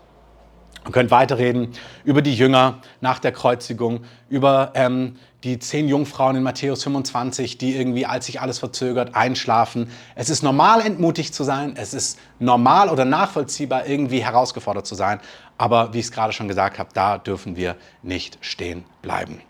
Man 0.86 0.92
könnte 0.92 1.10
weiterreden 1.10 1.72
über 2.04 2.22
die 2.22 2.34
Jünger 2.34 2.80
nach 3.00 3.18
der 3.18 3.32
Kreuzigung, 3.32 4.04
über 4.28 4.70
ähm, 4.74 5.16
die 5.42 5.58
zehn 5.58 5.88
Jungfrauen 5.88 6.36
in 6.36 6.44
Matthäus 6.44 6.84
25, 6.84 7.58
die 7.58 7.76
irgendwie, 7.76 8.06
als 8.06 8.26
sich 8.26 8.40
alles 8.40 8.60
verzögert, 8.60 9.16
einschlafen. 9.16 9.90
Es 10.14 10.30
ist 10.30 10.44
normal, 10.44 10.80
entmutigt 10.80 11.34
zu 11.34 11.42
sein. 11.42 11.74
Es 11.76 11.92
ist 11.92 12.20
normal 12.38 12.88
oder 12.88 13.04
nachvollziehbar, 13.04 13.86
irgendwie 13.86 14.24
herausgefordert 14.24 14.86
zu 14.86 14.94
sein. 14.94 15.18
Aber 15.58 15.92
wie 15.92 15.98
ich 15.98 16.06
es 16.06 16.12
gerade 16.12 16.32
schon 16.32 16.46
gesagt 16.46 16.78
habe, 16.78 16.90
da 16.94 17.18
dürfen 17.18 17.56
wir 17.56 17.74
nicht 18.02 18.38
stehen 18.40 18.84
bleiben. 19.02 19.40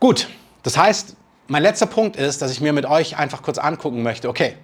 Gut, 0.00 0.28
das 0.64 0.76
heißt, 0.76 1.16
mein 1.50 1.64
letzter 1.64 1.86
Punkt 1.86 2.16
ist, 2.16 2.40
dass 2.42 2.52
ich 2.52 2.60
mir 2.60 2.72
mit 2.72 2.86
euch 2.86 3.16
einfach 3.16 3.42
kurz 3.42 3.58
angucken 3.58 4.04
möchte, 4.04 4.28
okay, 4.28 4.54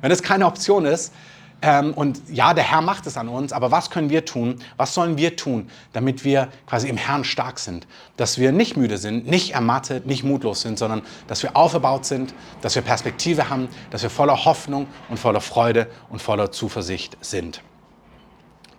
wenn 0.00 0.12
es 0.12 0.22
keine 0.22 0.46
Option 0.46 0.84
ist, 0.84 1.12
ähm, 1.60 1.92
und 1.94 2.20
ja, 2.28 2.54
der 2.54 2.62
Herr 2.62 2.82
macht 2.82 3.06
es 3.06 3.16
an 3.16 3.28
uns, 3.28 3.52
aber 3.52 3.72
was 3.72 3.90
können 3.90 4.10
wir 4.10 4.26
tun? 4.26 4.62
Was 4.76 4.94
sollen 4.94 5.16
wir 5.16 5.36
tun, 5.36 5.70
damit 5.92 6.22
wir 6.22 6.48
quasi 6.66 6.88
im 6.88 6.98
Herrn 6.98 7.24
stark 7.24 7.58
sind? 7.58 7.88
Dass 8.16 8.38
wir 8.38 8.52
nicht 8.52 8.76
müde 8.76 8.98
sind, 8.98 9.26
nicht 9.26 9.54
ermattet, 9.54 10.06
nicht 10.06 10.22
mutlos 10.22 10.60
sind, 10.60 10.78
sondern 10.78 11.02
dass 11.26 11.42
wir 11.42 11.56
aufgebaut 11.56 12.04
sind, 12.04 12.34
dass 12.60 12.74
wir 12.74 12.82
Perspektive 12.82 13.48
haben, 13.48 13.68
dass 13.90 14.02
wir 14.02 14.10
voller 14.10 14.44
Hoffnung 14.44 14.86
und 15.08 15.18
voller 15.18 15.40
Freude 15.40 15.88
und 16.10 16.22
voller 16.22 16.52
Zuversicht 16.52 17.16
sind. 17.22 17.62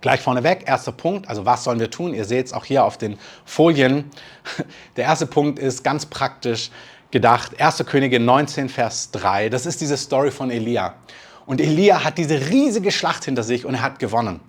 Gleich 0.00 0.20
vorneweg, 0.20 0.62
erster 0.66 0.92
Punkt, 0.92 1.28
also 1.28 1.44
was 1.44 1.64
sollen 1.64 1.80
wir 1.80 1.90
tun? 1.90 2.14
Ihr 2.14 2.24
seht 2.24 2.46
es 2.46 2.52
auch 2.52 2.64
hier 2.64 2.84
auf 2.84 2.96
den 2.96 3.18
Folien. 3.44 4.10
Der 4.96 5.04
erste 5.04 5.26
Punkt 5.26 5.58
ist 5.58 5.82
ganz 5.82 6.06
praktisch, 6.06 6.70
gedacht, 7.10 7.60
1. 7.60 7.84
Könige 7.86 8.20
19, 8.20 8.68
Vers 8.68 9.10
3. 9.12 9.48
Das 9.48 9.66
ist 9.66 9.80
diese 9.80 9.96
Story 9.96 10.30
von 10.30 10.50
Elia. 10.50 10.94
Und 11.46 11.60
Elia 11.60 12.04
hat 12.04 12.18
diese 12.18 12.50
riesige 12.50 12.92
Schlacht 12.92 13.24
hinter 13.24 13.42
sich 13.42 13.64
und 13.64 13.74
er 13.74 13.82
hat 13.82 13.98
gewonnen. 13.98 14.40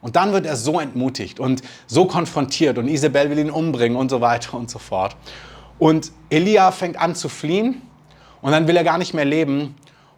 Und 0.00 0.16
dann 0.16 0.32
wird 0.32 0.46
er 0.46 0.56
so 0.56 0.80
entmutigt 0.80 1.38
und 1.38 1.62
so 1.86 2.06
konfrontiert 2.06 2.78
und 2.78 2.88
Isabel 2.88 3.30
will 3.30 3.38
ihn 3.38 3.50
umbringen 3.50 3.96
und 3.96 4.10
so 4.10 4.20
weiter 4.20 4.54
und 4.54 4.70
so 4.70 4.78
fort. 4.78 5.16
Und 5.78 6.10
Elia 6.30 6.72
fängt 6.72 6.98
an 6.98 7.14
zu 7.14 7.28
fliehen 7.28 7.82
und 8.40 8.52
dann 8.52 8.66
will 8.66 8.76
er 8.76 8.84
gar 8.84 8.98
nicht 8.98 9.14
mehr 9.14 9.24
leben 9.24 9.74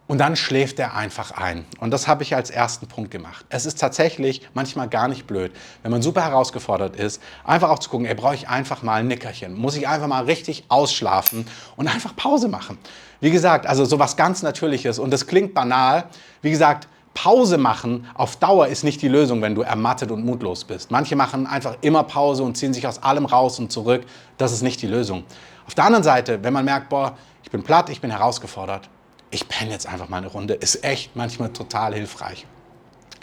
und 0.09 0.19
dann 0.19 0.37
schläft 0.37 0.79
er 0.79 0.95
einfach 0.95 1.31
ein. 1.31 1.65
Und 1.81 1.91
das 1.91 2.09
habe 2.09 2.23
ich 2.23 2.35
als 2.35 2.51
ersten 2.51 2.87
Punkt 2.87 3.11
gemacht. 3.11 3.47
Es 3.49 3.67
ist 3.67 3.79
tatsächlich 3.79 4.43
manchmal 4.53 4.89
gar 4.89 5.09
nicht 5.09 5.27
blöd, 5.27 5.53
wenn 5.83 5.91
man 5.91 6.03
super 6.03 6.23
herausgefordert 6.23 6.97
ist, 6.97 7.23
einfach 7.45 7.71
auch 7.71 7.79
zu 7.79 7.89
gucken, 7.89 8.07
ey, 8.07 8.15
brauche 8.15 8.35
ich 8.35 8.49
einfach 8.49 8.83
mal 8.83 9.01
ein 9.01 9.09
Nickerchen. 9.09 9.55
Muss 9.55 9.77
ich 9.77 9.89
einfach 9.89 10.09
mal 10.09 10.25
richtig 10.25 10.65
ausschlafen 10.69 11.47
und 11.77 11.89
einfach 11.89 12.15
Pause 12.17 12.49
machen. 12.49 12.79
Wie 13.21 13.31
gesagt, 13.31 13.67
also 13.67 13.85
sowas 13.85 14.17
ganz 14.17 14.43
Natürliches. 14.43 14.99
Und 14.99 15.13
das 15.13 15.27
klingt 15.27 15.55
banal. 15.55 16.05
Wie 16.43 16.51
gesagt, 16.51 16.89
Pause 17.15 17.59
machen 17.59 18.07
auf 18.15 18.37
Dauer 18.37 18.69
ist 18.69 18.85
nicht 18.85 19.03
die 19.03 19.09
Lösung, 19.09 19.43
wenn 19.43 19.55
du 19.55 19.63
ermattet 19.63 20.11
und 20.11 20.25
mutlos 20.25 20.65
bist. 20.65 20.91
Manche 20.91 21.15
machen 21.15 21.47
einfach 21.47 21.77
immer 21.83 22.03
Pause 22.05 22.43
und 22.43 22.57
ziehen 22.57 22.73
sich 22.73 22.87
aus 22.87 23.03
allem 23.03 23.27
raus 23.27 23.59
und 23.59 23.71
zurück. 23.71 24.05
Das 24.39 24.53
ist 24.53 24.63
nicht 24.63 24.81
die 24.83 24.87
Lösung. 24.87 25.25
Auf 25.67 25.75
der 25.75 25.85
anderen 25.85 26.05
Seite, 26.05 26.43
wenn 26.43 26.53
man 26.53 26.65
merkt, 26.65 26.89
boah, 26.89 27.17
ich 27.43 27.51
bin 27.51 27.63
platt, 27.63 27.91
ich 27.91 28.01
bin 28.01 28.11
herausgefordert, 28.11 28.89
ich 29.33 29.49
penne 29.49 29.73
jetzt 29.73 29.87
einfach 29.87 30.09
mal 30.09 30.19
eine 30.19 30.29
Runde, 30.29 30.55
ist 30.55 30.85
echt 30.85 31.17
manchmal 31.17 31.53
total 31.53 31.95
hilfreich. 31.95 32.47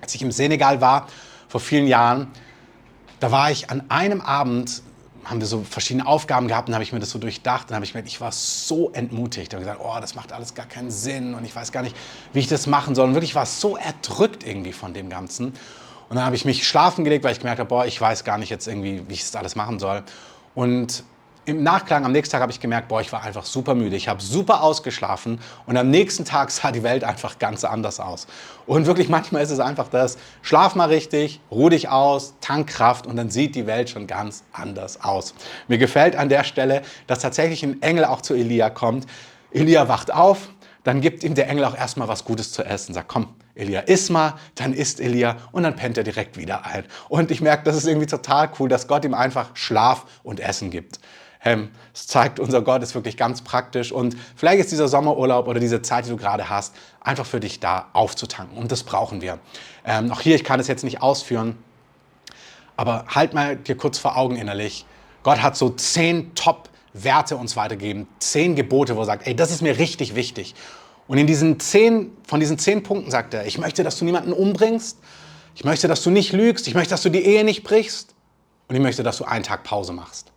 Als 0.02 0.14
ich 0.16 0.22
im 0.22 0.32
Senegal 0.32 0.82
war, 0.82 1.08
vor 1.48 1.62
vielen 1.62 1.88
Jahren, 1.88 2.28
da 3.20 3.32
war 3.32 3.52
ich 3.52 3.70
an 3.70 3.84
einem 3.90 4.22
Abend 4.22 4.82
haben 5.26 5.42
wir 5.42 5.48
so 5.48 5.64
verschiedene 5.64 6.08
Aufgaben 6.08 6.48
gehabt 6.48 6.70
und 6.70 6.74
habe 6.74 6.84
ich 6.84 6.92
mir 6.92 7.00
das 7.00 7.12
so 7.12 7.20
durchdacht. 7.20 7.70
Dann 7.70 7.76
habe 7.76 7.86
ich 7.86 7.94
mir, 7.94 8.04
ich 8.04 8.20
war 8.20 8.32
so 8.32 8.92
entmutigt 8.92 9.54
und 9.54 9.60
gesagt, 9.60 9.80
oh, 9.84 9.98
das 10.02 10.16
macht 10.16 10.32
alles 10.32 10.56
gar 10.56 10.66
keinen 10.66 10.90
Sinn 10.90 11.36
und 11.36 11.46
ich 11.46 11.56
weiß 11.56 11.72
gar 11.72 11.84
nicht, 11.84 11.96
wie 12.34 12.40
ich 12.40 12.48
das 12.48 12.66
machen 12.68 12.96
soll. 12.96 13.10
Und 13.10 13.14
wirklich 13.14 13.36
war 13.36 13.46
so 13.46 13.78
erdrückt 13.78 14.46
irgendwie 14.46 14.72
von 14.72 14.94
dem 14.94 15.10
Ganzen. 15.10 15.48
Und 16.10 16.16
dann 16.16 16.26
habe 16.26 16.36
ich 16.36 16.46
mich 16.46 16.68
schlafen 16.68 17.04
gelegt, 17.04 17.24
weil 17.24 17.34
ich 17.34 17.40
gemerkt 17.40 17.60
habe, 17.60 17.68
boah, 17.68 17.86
ich 17.86 18.00
weiß 18.00 18.24
gar 18.24 18.40
nicht 18.40 18.50
jetzt 18.50 18.68
irgendwie, 18.68 19.04
wie 19.08 19.14
ich 19.14 19.22
das 19.22 19.36
alles 19.36 19.56
machen 19.56 19.78
soll. 19.78 20.04
Und 20.56 21.04
im 21.50 21.64
Nachklang 21.64 22.06
am 22.06 22.12
nächsten 22.12 22.32
Tag 22.32 22.42
habe 22.42 22.52
ich 22.52 22.60
gemerkt, 22.60 22.88
boah, 22.88 23.02
ich 23.02 23.12
war 23.12 23.24
einfach 23.24 23.46
super 23.46 23.76
müde. 23.76 23.96
Ich 23.96 24.08
habe 24.08 24.22
super 24.22 24.64
ausgeschlafen 24.64 25.40
und 25.66 25.78
am 25.78 25.90
nächsten 25.90 26.26
Tag 26.26 26.52
sah 26.52 26.72
die 26.72 26.84
Welt 26.84 27.04
einfach 27.04 27.40
ganz 27.40 27.64
anders 27.64 28.00
aus. 28.00 28.28
Und 28.66 28.86
wirklich 28.86 29.10
manchmal 29.10 29.42
ist 29.42 29.50
es 29.50 29.60
einfach 29.60 29.88
das, 29.90 30.18
schlaf 30.42 30.76
mal 30.76 30.90
richtig, 30.90 31.42
ruh 31.52 31.70
dich 31.70 31.90
aus, 31.90 32.36
tank 32.42 32.68
Kraft 32.68 33.08
und 33.08 33.16
dann 33.16 33.30
sieht 33.30 33.56
die 33.56 33.66
Welt 33.66 33.90
schon 33.90 34.08
ganz 34.08 34.44
anders 34.54 35.04
aus. 35.04 35.34
Mir 35.68 35.78
gefällt 35.78 36.16
an 36.16 36.30
der 36.30 36.44
Stelle, 36.44 36.84
dass 37.08 37.20
tatsächlich 37.20 37.64
ein 37.64 37.82
Engel 37.82 38.06
auch 38.06 38.22
zu 38.22 38.36
Elia 38.36 38.70
kommt. 38.70 39.08
Elia 39.52 39.88
wacht 39.88 40.14
auf, 40.14 40.50
dann 40.84 41.02
gibt 41.02 41.24
ihm 41.24 41.36
der 41.36 41.50
Engel 41.50 41.66
auch 41.66 41.76
erstmal 41.76 42.08
was 42.08 42.24
Gutes 42.24 42.52
zu 42.52 42.64
essen, 42.64 42.94
sagt, 42.94 43.08
komm, 43.10 43.36
Elia, 43.60 43.82
iss 43.82 44.10
mal, 44.10 44.36
dann 44.56 44.74
isst 44.74 45.02
Elia 45.02 45.36
und 45.52 45.64
dann 45.64 45.76
pennt 45.76 45.98
er 45.98 46.04
direkt 46.06 46.38
wieder 46.38 46.66
ein. 46.66 46.86
Und 47.10 47.30
ich 47.30 47.42
merke, 47.42 47.64
das 47.66 47.76
ist 47.76 47.86
irgendwie 47.86 48.08
total 48.08 48.50
cool, 48.58 48.70
dass 48.70 48.88
Gott 48.88 49.04
ihm 49.04 49.14
einfach 49.14 49.56
Schlaf 49.56 50.06
und 50.24 50.40
Essen 50.40 50.70
gibt. 50.70 51.00
Ähm, 51.44 51.70
es 51.94 52.08
zeigt, 52.08 52.40
unser 52.40 52.62
Gott 52.62 52.84
ist 52.84 52.96
wirklich 52.96 53.16
ganz 53.16 53.42
praktisch 53.42 53.92
und 53.92 54.18
vielleicht 54.36 54.60
ist 54.60 54.72
dieser 54.72 54.90
Sommerurlaub 54.90 55.48
oder 55.48 55.60
diese 55.60 55.82
Zeit, 55.82 56.06
die 56.06 56.10
du 56.10 56.18
gerade 56.18 56.50
hast, 56.50 56.76
einfach 57.00 57.26
für 57.26 57.40
dich 57.40 57.60
da 57.60 57.88
aufzutanken 57.94 58.58
und 58.58 58.72
das 58.72 58.84
brauchen 58.84 59.22
wir. 59.22 59.40
Ähm, 59.86 60.12
auch 60.12 60.20
hier, 60.20 60.36
ich 60.36 60.44
kann 60.44 60.60
es 60.60 60.68
jetzt 60.68 60.84
nicht 60.84 61.02
ausführen, 61.02 61.56
aber 62.76 63.06
halt 63.08 63.34
mal 63.34 63.56
dir 63.56 63.78
kurz 63.78 63.98
vor 63.98 64.18
Augen 64.18 64.36
innerlich, 64.36 64.86
Gott 65.24 65.42
hat 65.42 65.56
so 65.56 65.70
zehn 65.70 66.36
Top-Werte 66.36 67.38
uns 67.38 67.56
weitergegeben, 67.56 68.08
zehn 68.20 68.56
Gebote, 68.56 68.98
wo 68.98 69.02
er 69.02 69.06
sagt, 69.06 69.26
ey, 69.26 69.36
das 69.36 69.52
ist 69.52 69.62
mir 69.62 69.78
richtig 69.78 70.16
wichtig. 70.16 70.56
Und 71.08 71.18
in 71.18 71.26
diesen 71.26 71.60
zehn, 71.60 72.12
von 72.28 72.40
diesen 72.40 72.60
zehn 72.60 72.84
Punkten 72.84 73.12
sagt 73.12 73.34
er, 73.34 73.46
ich 73.46 73.58
möchte, 73.58 73.84
dass 73.84 73.98
du 73.98 74.06
niemanden 74.06 74.34
umbringst, 74.34 75.00
ich 75.56 75.64
möchte, 75.64 75.88
dass 75.88 76.04
du 76.04 76.10
nicht 76.10 76.34
lügst, 76.34 76.68
ich 76.68 76.74
möchte, 76.74 76.92
dass 76.92 77.02
du 77.02 77.10
die 77.10 77.26
Ehe 77.26 77.44
nicht 77.44 77.64
brichst 77.64 78.14
und 78.68 78.76
ich 78.76 78.82
möchte, 78.82 79.04
dass 79.04 79.18
du 79.18 79.26
einen 79.26 79.44
Tag 79.44 79.64
Pause 79.64 79.94
machst. 79.94 80.32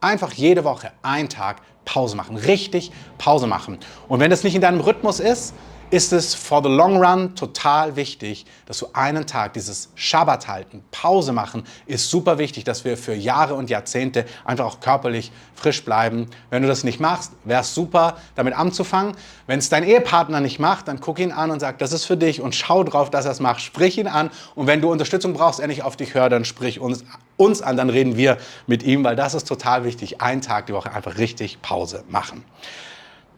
Einfach 0.00 0.32
jede 0.32 0.64
Woche 0.64 0.92
einen 1.02 1.28
Tag 1.28 1.62
Pause 1.84 2.16
machen, 2.16 2.36
richtig 2.36 2.92
Pause 3.18 3.46
machen. 3.46 3.78
Und 4.08 4.20
wenn 4.20 4.30
das 4.30 4.44
nicht 4.44 4.54
in 4.54 4.60
deinem 4.60 4.80
Rhythmus 4.80 5.20
ist, 5.20 5.54
ist 5.90 6.12
es 6.12 6.34
for 6.34 6.62
the 6.62 6.68
long 6.68 7.02
run 7.02 7.34
total 7.34 7.96
wichtig, 7.96 8.46
dass 8.66 8.78
du 8.78 8.86
einen 8.92 9.26
Tag 9.26 9.54
dieses 9.54 9.90
Schabbat 9.96 10.46
halten, 10.46 10.84
Pause 10.92 11.32
machen, 11.32 11.64
ist 11.86 12.08
super 12.10 12.38
wichtig, 12.38 12.64
dass 12.64 12.84
wir 12.84 12.96
für 12.96 13.14
Jahre 13.14 13.54
und 13.54 13.70
Jahrzehnte 13.70 14.24
einfach 14.44 14.66
auch 14.66 14.80
körperlich 14.80 15.32
frisch 15.54 15.84
bleiben. 15.84 16.28
Wenn 16.48 16.62
du 16.62 16.68
das 16.68 16.84
nicht 16.84 17.00
machst, 17.00 17.32
wäre 17.44 17.62
es 17.62 17.74
super, 17.74 18.16
damit 18.36 18.54
anzufangen. 18.54 19.16
Wenn 19.48 19.58
es 19.58 19.68
dein 19.68 19.82
Ehepartner 19.82 20.40
nicht 20.40 20.60
macht, 20.60 20.86
dann 20.86 21.00
guck 21.00 21.18
ihn 21.18 21.32
an 21.32 21.50
und 21.50 21.58
sag, 21.58 21.78
das 21.78 21.92
ist 21.92 22.04
für 22.04 22.16
dich 22.16 22.40
und 22.40 22.54
schau 22.54 22.84
drauf, 22.84 23.10
dass 23.10 23.24
er 23.24 23.32
es 23.32 23.40
macht. 23.40 23.60
Sprich 23.60 23.98
ihn 23.98 24.06
an 24.06 24.30
und 24.54 24.68
wenn 24.68 24.80
du 24.80 24.90
Unterstützung 24.90 25.32
brauchst, 25.32 25.58
er 25.58 25.66
nicht 25.66 25.82
auf 25.82 25.96
dich 25.96 26.14
hört, 26.14 26.32
dann 26.32 26.44
sprich 26.44 26.78
uns, 26.78 27.04
uns 27.40 27.62
an, 27.62 27.76
dann 27.76 27.90
reden 27.90 28.16
wir 28.16 28.36
mit 28.66 28.82
ihm, 28.82 29.02
weil 29.02 29.16
das 29.16 29.34
ist 29.34 29.48
total 29.48 29.84
wichtig. 29.84 30.20
Einen 30.20 30.42
Tag 30.42 30.66
die 30.66 30.72
Woche 30.72 30.92
einfach 30.92 31.18
richtig 31.18 31.62
Pause 31.62 32.04
machen. 32.08 32.44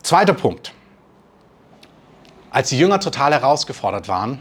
Zweiter 0.02 0.34
Punkt 0.34 0.74
als 2.52 2.68
die 2.68 2.78
Jünger 2.78 3.00
total 3.00 3.32
herausgefordert 3.32 4.08
waren, 4.08 4.38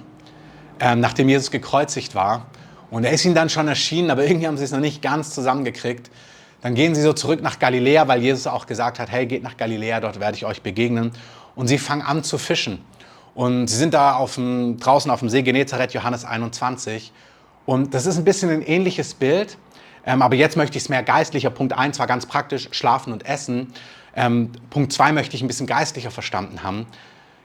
ähm, 0.80 1.00
nachdem 1.00 1.30
Jesus 1.30 1.50
gekreuzigt 1.50 2.14
war, 2.14 2.48
und 2.90 3.06
er 3.06 3.12
ist 3.14 3.24
ihnen 3.24 3.36
dann 3.36 3.50
schon 3.50 3.70
erschienen, 3.70 4.12
aber 4.12 4.26
irgendwie 4.26 4.48
haben 4.48 4.58
sie 4.58 4.66
es 4.66 4.72
noch 4.72 4.82
nicht 4.82 5.02
ganz 5.02 5.34
zusammengekriegt, 5.34 6.12
dann 6.62 6.76
gehen 6.76 6.94
sie 6.94 7.02
so 7.02 7.14
zurück 7.14 7.42
nach 7.42 7.58
Galiläa, 7.58 8.10
weil 8.10 8.22
Jesus 8.22 8.48
auch 8.48 8.66
gesagt 8.66 9.00
hat, 9.00 9.10
hey, 9.10 9.26
geht 9.26 9.44
nach 9.44 9.56
Galiläa, 9.56 10.02
dort 10.02 10.20
werde 10.20 10.36
ich 10.36 10.46
euch 10.46 10.62
begegnen. 10.62 11.14
Und 11.56 11.68
sie 11.68 11.78
fangen 11.78 12.02
an 12.02 12.24
zu 12.24 12.38
fischen. 12.38 12.84
Und 13.34 13.68
sie 13.68 13.78
sind 13.78 13.94
da 13.94 14.16
auf 14.16 14.36
dem, 14.36 14.78
draußen 14.78 15.10
auf 15.10 15.20
dem 15.20 15.30
See 15.30 15.42
Genezareth, 15.42 15.94
Johannes 15.94 16.26
21. 16.26 17.14
Und 17.66 17.94
das 17.94 18.06
ist 18.06 18.18
ein 18.18 18.24
bisschen 18.24 18.50
ein 18.50 18.62
ähnliches 18.62 19.14
Bild. 19.14 19.58
Ähm, 20.06 20.22
aber 20.22 20.36
jetzt 20.36 20.58
möchte 20.58 20.78
ich 20.78 20.84
es 20.84 20.90
mehr 20.90 21.04
geistlicher. 21.04 21.50
Punkt 21.50 21.74
1 21.74 22.00
war 22.00 22.08
ganz 22.08 22.26
praktisch, 22.26 22.70
schlafen 22.72 23.14
und 23.14 23.26
essen. 23.26 23.74
Ähm, 24.16 24.52
Punkt 24.70 24.92
2 24.92 25.12
möchte 25.12 25.36
ich 25.36 25.42
ein 25.42 25.48
bisschen 25.48 25.68
geistlicher 25.68 26.12
verstanden 26.12 26.64
haben. 26.64 26.88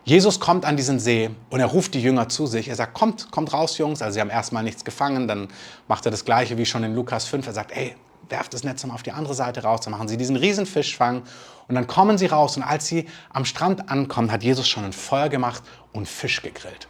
Jesus 0.05 0.39
kommt 0.39 0.65
an 0.65 0.77
diesen 0.77 1.01
See 1.01 1.31
und 1.51 1.59
er 1.61 1.67
ruft 1.67 1.95
die 1.95 2.01
Jünger 2.01 2.29
zu 2.29 2.47
sich. 2.47 2.69
Er 2.69 2.77
sagt, 2.77 2.95
kommt, 2.95 3.31
kommt 3.33 3.53
raus, 3.53 3.77
Jungs. 3.77 4.03
Also 4.03 4.15
sie 4.15 4.21
haben 4.21 4.31
erstmal 4.31 4.63
nichts 4.63 4.85
gefangen, 4.85 5.27
dann 5.27 5.49
macht 5.89 6.07
er 6.07 6.13
das 6.13 6.25
gleiche 6.25 6.57
wie 6.59 6.65
schon 6.65 6.85
in 6.85 6.95
Lukas 6.95 7.27
5. 7.27 7.47
Er 7.47 7.53
sagt, 7.53 7.73
ey, 7.73 7.97
werft 8.29 8.55
das 8.55 8.65
Netz 8.65 8.85
mal 8.87 8.95
auf 8.95 9.03
die 9.03 9.13
andere 9.13 9.35
Seite 9.35 9.65
raus. 9.65 9.81
Dann 9.81 9.91
machen 9.91 10.09
sie 10.09 10.17
diesen 10.17 10.37
Riesenfischfang 10.37 11.23
und 11.69 11.75
dann 11.75 11.87
kommen 11.89 12.19
sie 12.19 12.27
raus. 12.27 12.57
Und 12.57 12.63
als 12.63 12.87
sie 12.87 13.07
am 13.31 13.45
Strand 13.45 13.91
ankommen, 13.91 14.31
hat 14.31 14.43
Jesus 14.43 14.69
schon 14.69 14.85
ein 14.85 14.93
Feuer 14.93 15.29
gemacht 15.29 15.63
und 15.93 16.09
Fisch 16.09 16.41
gegrillt. 16.41 16.89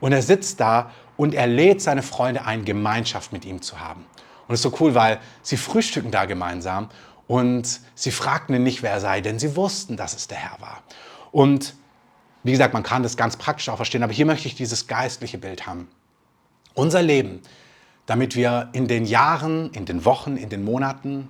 Und 0.00 0.12
er 0.12 0.22
sitzt 0.22 0.60
da 0.60 0.90
und 1.18 1.34
er 1.34 1.46
lädt 1.46 1.82
seine 1.82 2.02
Freunde 2.02 2.46
ein, 2.46 2.64
Gemeinschaft 2.64 3.32
mit 3.32 3.44
ihm 3.44 3.60
zu 3.60 3.78
haben. 3.78 4.06
Und 4.46 4.54
es 4.54 4.60
ist 4.60 4.70
so 4.70 4.76
cool, 4.80 4.94
weil 4.94 5.18
sie 5.42 5.58
frühstücken 5.58 6.10
da 6.10 6.24
gemeinsam 6.24 6.88
und 7.26 7.80
sie 7.94 8.12
fragten 8.12 8.54
ihn 8.54 8.62
nicht, 8.62 8.82
wer 8.82 8.92
er 8.92 9.00
sei, 9.00 9.20
denn 9.20 9.38
sie 9.38 9.54
wussten, 9.56 9.98
dass 9.98 10.16
es 10.16 10.28
der 10.28 10.38
Herr 10.38 10.58
war. 10.60 10.82
Und 11.30 11.74
wie 12.44 12.52
gesagt, 12.52 12.72
man 12.72 12.84
kann 12.84 13.02
das 13.02 13.18
ganz 13.18 13.36
praktisch 13.36 13.68
auch 13.68 13.76
verstehen, 13.76 14.02
aber 14.02 14.12
hier 14.12 14.24
möchte 14.24 14.48
ich 14.48 14.54
dieses 14.54 14.86
geistliche 14.86 15.36
Bild 15.36 15.66
haben. 15.66 15.88
Unser 16.72 17.02
Leben, 17.02 17.42
damit 18.06 18.36
wir 18.36 18.70
in 18.72 18.86
den 18.86 19.04
Jahren, 19.04 19.70
in 19.72 19.84
den 19.84 20.04
Wochen, 20.04 20.36
in 20.36 20.48
den 20.48 20.64
Monaten, 20.64 21.28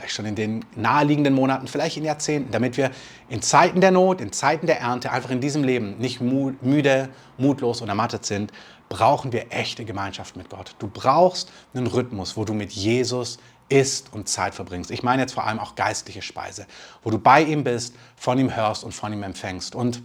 vielleicht 0.00 0.14
schon 0.14 0.26
in 0.26 0.34
den 0.34 0.64
naheliegenden 0.74 1.34
Monaten, 1.34 1.68
vielleicht 1.68 1.96
in 1.96 2.04
Jahrzehnten, 2.04 2.50
damit 2.50 2.76
wir 2.76 2.90
in 3.28 3.42
Zeiten 3.42 3.80
der 3.80 3.90
Not, 3.90 4.20
in 4.20 4.32
Zeiten 4.32 4.66
der 4.66 4.80
Ernte, 4.80 5.12
einfach 5.12 5.30
in 5.30 5.40
diesem 5.40 5.62
Leben 5.62 5.98
nicht 5.98 6.20
müde, 6.20 7.08
mutlos 7.38 7.80
und 7.80 7.88
ermattet 7.88 8.26
sind, 8.26 8.52
brauchen 8.88 9.32
wir 9.32 9.52
echte 9.52 9.84
Gemeinschaft 9.84 10.36
mit 10.36 10.50
Gott. 10.50 10.74
Du 10.78 10.88
brauchst 10.88 11.52
einen 11.74 11.86
Rhythmus, 11.86 12.36
wo 12.36 12.44
du 12.44 12.54
mit 12.54 12.72
Jesus 12.72 13.38
isst 13.68 14.12
und 14.12 14.28
Zeit 14.28 14.54
verbringst. 14.54 14.90
Ich 14.90 15.04
meine 15.04 15.22
jetzt 15.22 15.34
vor 15.34 15.46
allem 15.46 15.60
auch 15.60 15.76
geistliche 15.76 16.22
Speise, 16.22 16.66
wo 17.04 17.10
du 17.10 17.18
bei 17.18 17.42
ihm 17.42 17.62
bist, 17.62 17.94
von 18.16 18.36
ihm 18.38 18.56
hörst 18.56 18.82
und 18.82 18.92
von 18.92 19.12
ihm 19.12 19.22
empfängst. 19.22 19.76
Und 19.76 20.02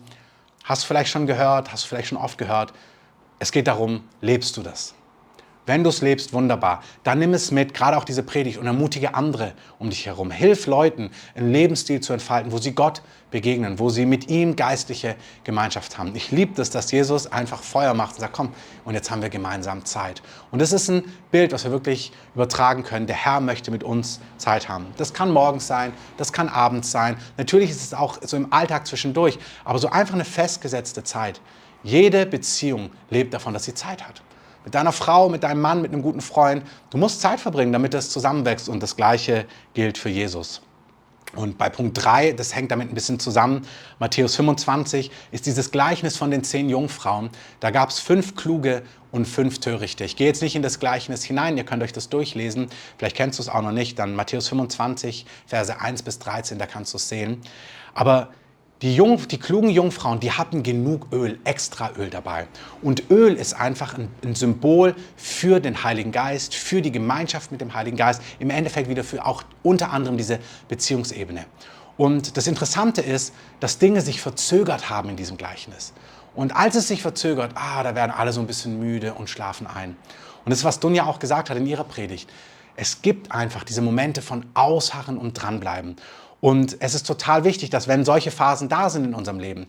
Hast 0.66 0.84
vielleicht 0.86 1.12
schon 1.12 1.28
gehört, 1.28 1.72
hast 1.72 1.84
du 1.84 1.90
vielleicht 1.90 2.08
schon 2.08 2.18
oft 2.18 2.40
gehört. 2.40 2.74
Es 3.38 3.52
geht 3.52 3.68
darum, 3.68 4.04
lebst 4.22 4.58
du 4.58 4.64
das? 4.64 4.96
Wenn 5.66 5.84
du 5.84 5.90
es 5.90 6.02
lebst, 6.02 6.32
wunderbar. 6.32 6.84
Dann 7.04 7.18
nimm 7.18 7.34
es 7.34 7.50
mit, 7.50 7.74
gerade 7.74 7.98
auch 7.98 8.04
diese 8.04 8.22
Predigt, 8.22 8.60
und 8.60 8.68
ermutige 8.68 9.16
andere 9.16 9.54
um 9.80 9.90
dich 9.90 10.06
herum. 10.06 10.30
Hilf 10.30 10.68
Leuten, 10.68 11.10
einen 11.34 11.52
Lebensstil 11.52 12.02
zu 12.02 12.14
entfalten, 12.14 12.52
wo 12.52 12.60
sie 12.60 12.74
Gott 12.74 13.02
begegnen, 13.32 13.80
wo 13.80 13.90
sie 13.90 14.06
mit 14.06 14.30
ihm 14.30 14.56
geistliche 14.56 15.16
Gemeinschaft 15.44 15.98
haben. 15.98 16.16
Ich 16.16 16.32
liebe 16.32 16.62
es, 16.62 16.70
dass 16.70 16.92
Jesus 16.92 17.26
einfach 17.26 17.64
Feuer 17.64 17.96
macht 17.96 18.14
und 18.16 18.20
sagt, 18.22 18.34
komm, 18.34 18.54
und 18.84 18.94
jetzt 18.94 19.10
haben 19.10 19.24
wir 19.24 19.30
gemeinsam 19.30 19.86
Zeit. 19.86 20.22
Und 20.52 20.62
das 20.62 20.72
ist 20.72 20.88
ein 20.88 21.04
Bild, 21.32 21.52
was 21.52 21.64
wir 21.64 21.72
wirklich 21.72 22.12
übertragen 22.36 22.84
können. 22.84 23.08
Der 23.08 23.16
Herr 23.16 23.40
möchte 23.40 23.72
mit 23.72 23.84
uns 23.84 24.20
Zeit 24.38 24.70
haben. 24.70 24.86
Das 24.98 25.14
kann 25.14 25.32
morgens 25.32 25.66
sein, 25.66 25.94
das 26.18 26.32
kann 26.32 26.48
abends 26.48 26.92
sein. 26.92 27.18
Natürlich 27.38 27.72
ist 27.72 27.84
es 27.84 27.94
auch 27.96 28.20
so 28.22 28.38
im 28.38 28.54
Alltag 28.54 28.86
zwischendurch, 28.86 29.40
aber 29.64 29.80
so 29.80 29.90
einfach 29.90 30.14
eine 30.14 30.26
festgesetzte 30.26 31.04
Zeit. 31.04 31.42
Jede 31.82 32.28
Beziehung 32.28 32.92
lebt 33.10 33.34
davon, 33.34 33.54
dass 33.54 33.64
sie 33.64 33.74
Zeit 33.74 34.08
hat 34.08 34.22
mit 34.66 34.76
deiner 34.76 34.92
Frau, 34.92 35.30
mit 35.30 35.44
deinem 35.44 35.62
Mann, 35.62 35.82
mit 35.82 35.94
einem 35.94 36.02
guten 36.02 36.22
Freund. 36.22 36.64
Du 36.90 36.98
musst 36.98 37.22
Zeit 37.22 37.40
verbringen, 37.40 37.72
damit 37.72 37.94
das 37.94 38.10
zusammenwächst. 38.10 38.68
Und 38.68 38.84
das 38.84 38.98
Gleiche 38.98 39.46
gilt 39.74 39.98
für 39.98 40.10
Jesus. 40.10 40.62
Und 41.36 41.58
bei 41.58 41.70
Punkt 41.70 42.04
3, 42.04 42.32
das 42.32 42.56
hängt 42.56 42.72
damit 42.72 42.90
ein 42.90 42.96
bisschen 42.96 43.20
zusammen, 43.20 43.68
Matthäus 44.00 44.36
25, 44.38 45.12
ist 45.32 45.46
dieses 45.46 45.70
Gleichnis 45.72 46.16
von 46.18 46.32
den 46.32 46.44
zehn 46.44 46.70
Jungfrauen. 46.70 47.30
Da 47.60 47.72
gab 47.72 47.90
es 47.90 48.00
fünf 48.00 48.36
kluge 48.36 48.84
und 49.12 49.26
fünf 49.26 49.60
törichte. 49.60 50.06
Ich 50.06 50.16
gehe 50.16 50.28
jetzt 50.28 50.42
nicht 50.42 50.56
in 50.56 50.62
das 50.62 50.80
Gleichnis 50.80 51.24
hinein, 51.24 51.58
ihr 51.58 51.66
könnt 51.66 51.84
euch 51.84 51.94
das 51.94 52.10
durchlesen. 52.10 52.70
Vielleicht 52.98 53.18
kennst 53.18 53.40
du 53.40 53.44
es 53.44 53.50
auch 53.50 53.62
noch 53.62 53.74
nicht. 53.74 54.00
Dann 54.00 54.16
Matthäus 54.16 54.48
25, 54.48 55.26
Verse 55.46 55.80
1 55.80 56.04
bis 56.04 56.20
13, 56.20 56.58
da 56.58 56.66
kannst 56.66 56.94
du 56.94 56.98
es 56.98 57.10
sehen. 57.10 57.42
Aber 57.94 58.30
die, 58.82 58.96
Jung, 58.96 59.28
die 59.28 59.40
klugen 59.40 59.70
Jungfrauen, 59.70 60.20
die 60.20 60.32
hatten 60.32 60.62
genug 60.62 61.08
Öl, 61.12 61.40
extra 61.46 61.92
Öl 61.98 62.10
dabei. 62.10 62.48
Und 62.82 63.10
Öl 63.10 63.34
ist 63.36 63.54
einfach 63.54 63.98
ein, 63.98 64.10
ein, 64.24 64.36
Symbol 64.36 64.96
für 65.16 65.60
den 65.60 65.84
Heiligen 65.84 66.12
Geist, 66.12 66.56
für 66.56 66.82
die 66.82 66.92
Gemeinschaft 66.92 67.52
mit 67.52 67.62
dem 67.62 67.74
Heiligen 67.74 67.98
Geist, 67.98 68.22
im 68.40 68.50
Endeffekt 68.50 68.90
wieder 68.90 69.04
für 69.04 69.26
auch 69.26 69.44
unter 69.64 69.92
anderem 69.92 70.18
diese 70.18 70.40
Beziehungsebene. 70.68 71.46
Und 71.98 72.36
das 72.36 72.48
Interessante 72.48 73.02
ist, 73.02 73.34
dass 73.62 73.78
Dinge 73.78 74.02
sich 74.02 74.20
verzögert 74.20 74.90
haben 74.90 75.10
in 75.10 75.16
diesem 75.16 75.38
Gleichnis. 75.38 75.94
Und 76.36 76.54
als 76.54 76.76
es 76.76 76.90
sich 76.90 77.02
verzögert, 77.02 77.52
ah, 77.56 77.82
da 77.82 77.96
werden 77.96 78.12
alle 78.12 78.34
so 78.34 78.42
ein 78.42 78.48
bisschen 78.48 78.78
müde 78.78 79.14
und 79.14 79.30
schlafen 79.30 79.68
ein. 79.68 79.92
Und 80.44 80.50
das 80.50 80.60
ist, 80.60 80.66
was 80.66 80.82
Dunja 80.82 81.06
auch 81.06 81.20
gesagt 81.20 81.50
hat 81.50 81.56
in 81.56 81.66
ihrer 81.66 81.86
Predigt. 81.86 82.30
Es 82.76 83.02
gibt 83.02 83.32
einfach 83.32 83.64
diese 83.64 83.82
Momente 83.82 84.22
von 84.22 84.46
Ausharren 84.54 85.18
und 85.18 85.42
Dranbleiben. 85.42 85.96
Und 86.46 86.78
es 86.80 86.94
ist 86.94 87.08
total 87.08 87.44
wichtig, 87.44 87.72
dass 87.72 87.88
wenn 87.88 88.06
solche 88.06 88.30
Phasen 88.30 88.70
da 88.70 88.92
sind 88.92 89.04
in 89.04 89.16
unserem 89.16 89.40
Leben, 89.40 89.66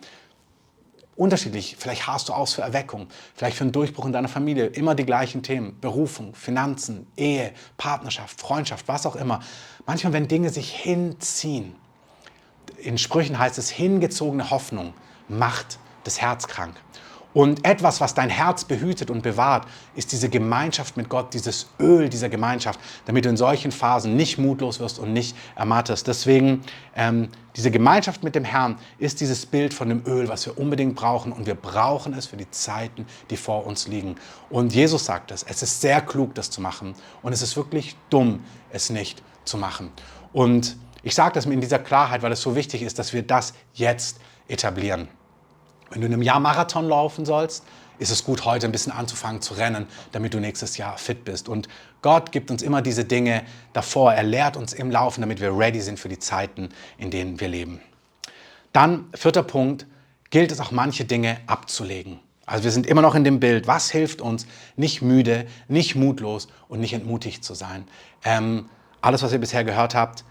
unterschiedlich. 1.16 1.74
Vielleicht 1.78 2.06
hast 2.06 2.28
du 2.28 2.34
aus 2.34 2.52
für 2.52 2.60
Erweckung, 2.60 3.06
vielleicht 3.34 3.56
für 3.56 3.64
einen 3.64 3.72
Durchbruch 3.72 4.04
in 4.04 4.12
deiner 4.12 4.28
Familie. 4.28 4.66
Immer 4.66 4.94
die 4.94 5.06
gleichen 5.06 5.42
Themen. 5.42 5.80
Berufung, 5.80 6.34
Finanzen, 6.34 7.06
Ehe, 7.16 7.54
Partnerschaft, 7.78 8.38
Freundschaft, 8.38 8.88
was 8.88 9.06
auch 9.06 9.16
immer. 9.16 9.40
Manchmal, 9.86 10.12
wenn 10.12 10.28
Dinge 10.28 10.50
sich 10.50 10.70
hinziehen, 10.70 11.74
in 12.76 12.98
Sprüchen 12.98 13.38
heißt 13.38 13.56
es, 13.56 13.70
hingezogene 13.70 14.50
Hoffnung 14.50 14.92
macht 15.28 15.78
das 16.04 16.20
Herz 16.20 16.46
krank. 16.46 16.74
Und 17.36 17.66
etwas, 17.66 18.00
was 18.00 18.14
dein 18.14 18.30
Herz 18.30 18.64
behütet 18.64 19.10
und 19.10 19.20
bewahrt, 19.20 19.68
ist 19.94 20.10
diese 20.10 20.30
Gemeinschaft 20.30 20.96
mit 20.96 21.10
Gott, 21.10 21.34
dieses 21.34 21.66
Öl 21.78 22.08
dieser 22.08 22.30
Gemeinschaft, 22.30 22.80
damit 23.04 23.26
du 23.26 23.28
in 23.28 23.36
solchen 23.36 23.72
Phasen 23.72 24.16
nicht 24.16 24.38
mutlos 24.38 24.80
wirst 24.80 24.98
und 24.98 25.12
nicht 25.12 25.36
ermattest. 25.54 26.06
Deswegen, 26.06 26.62
ähm, 26.94 27.28
diese 27.54 27.70
Gemeinschaft 27.70 28.24
mit 28.24 28.34
dem 28.36 28.44
Herrn 28.44 28.78
ist 28.96 29.20
dieses 29.20 29.44
Bild 29.44 29.74
von 29.74 29.90
dem 29.90 30.02
Öl, 30.06 30.30
was 30.30 30.46
wir 30.46 30.56
unbedingt 30.56 30.94
brauchen. 30.94 31.30
Und 31.30 31.44
wir 31.44 31.56
brauchen 31.56 32.14
es 32.14 32.24
für 32.24 32.38
die 32.38 32.50
Zeiten, 32.50 33.04
die 33.28 33.36
vor 33.36 33.66
uns 33.66 33.86
liegen. 33.86 34.14
Und 34.48 34.74
Jesus 34.74 35.04
sagt 35.04 35.30
es, 35.30 35.42
es 35.42 35.62
ist 35.62 35.82
sehr 35.82 36.00
klug, 36.00 36.34
das 36.36 36.48
zu 36.48 36.62
machen. 36.62 36.94
Und 37.20 37.34
es 37.34 37.42
ist 37.42 37.54
wirklich 37.54 37.96
dumm, 38.08 38.44
es 38.70 38.88
nicht 38.88 39.22
zu 39.44 39.58
machen. 39.58 39.90
Und 40.32 40.78
ich 41.02 41.14
sage 41.14 41.34
das 41.34 41.44
in 41.44 41.60
dieser 41.60 41.80
Klarheit, 41.80 42.22
weil 42.22 42.32
es 42.32 42.40
so 42.40 42.56
wichtig 42.56 42.80
ist, 42.80 42.98
dass 42.98 43.12
wir 43.12 43.24
das 43.24 43.52
jetzt 43.74 44.20
etablieren. 44.48 45.08
Wenn 45.90 46.00
du 46.00 46.06
in 46.06 46.12
einem 46.12 46.22
Jahr 46.22 46.40
Marathon 46.40 46.88
laufen 46.88 47.24
sollst, 47.24 47.64
ist 47.98 48.10
es 48.10 48.24
gut, 48.24 48.44
heute 48.44 48.66
ein 48.66 48.72
bisschen 48.72 48.92
anzufangen 48.92 49.40
zu 49.40 49.54
rennen, 49.54 49.86
damit 50.12 50.34
du 50.34 50.40
nächstes 50.40 50.76
Jahr 50.76 50.98
fit 50.98 51.24
bist. 51.24 51.48
Und 51.48 51.68
Gott 52.02 52.32
gibt 52.32 52.50
uns 52.50 52.62
immer 52.62 52.82
diese 52.82 53.04
Dinge 53.04 53.42
davor. 53.72 54.12
Er 54.12 54.22
lehrt 54.22 54.56
uns 54.56 54.72
im 54.72 54.90
Laufen, 54.90 55.22
damit 55.22 55.40
wir 55.40 55.56
ready 55.56 55.80
sind 55.80 55.98
für 55.98 56.08
die 56.08 56.18
Zeiten, 56.18 56.68
in 56.98 57.10
denen 57.10 57.40
wir 57.40 57.48
leben. 57.48 57.80
Dann, 58.72 59.08
vierter 59.14 59.42
Punkt, 59.42 59.86
gilt 60.30 60.52
es 60.52 60.60
auch 60.60 60.70
manche 60.70 61.04
Dinge 61.04 61.38
abzulegen. 61.46 62.20
Also 62.44 62.64
wir 62.64 62.70
sind 62.70 62.86
immer 62.86 63.02
noch 63.02 63.14
in 63.14 63.24
dem 63.24 63.40
Bild, 63.40 63.66
was 63.66 63.90
hilft 63.90 64.20
uns, 64.20 64.46
nicht 64.76 65.02
müde, 65.02 65.46
nicht 65.66 65.96
mutlos 65.96 66.48
und 66.68 66.80
nicht 66.80 66.92
entmutigt 66.92 67.42
zu 67.42 67.54
sein. 67.54 67.88
Ähm, 68.24 68.68
alles, 69.00 69.22
was 69.22 69.32
ihr 69.32 69.38
bisher 69.38 69.64
gehört 69.64 69.94
habt, 69.94 70.24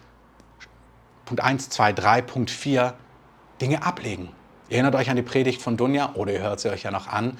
Punkt 1.25 1.43
1, 1.43 1.69
2, 1.69 1.93
3, 1.93 2.21
Punkt 2.21 2.51
4, 2.51 2.93
Dinge 3.59 3.83
ablegen. 3.83 4.29
Erinnert 4.69 4.95
euch 4.95 5.09
an 5.09 5.15
die 5.15 5.21
Predigt 5.21 5.61
von 5.61 5.77
Dunja 5.77 6.11
oder 6.15 6.33
ihr 6.33 6.41
hört 6.41 6.59
sie 6.59 6.69
euch 6.69 6.83
ja 6.83 6.91
noch 6.91 7.07
an. 7.07 7.37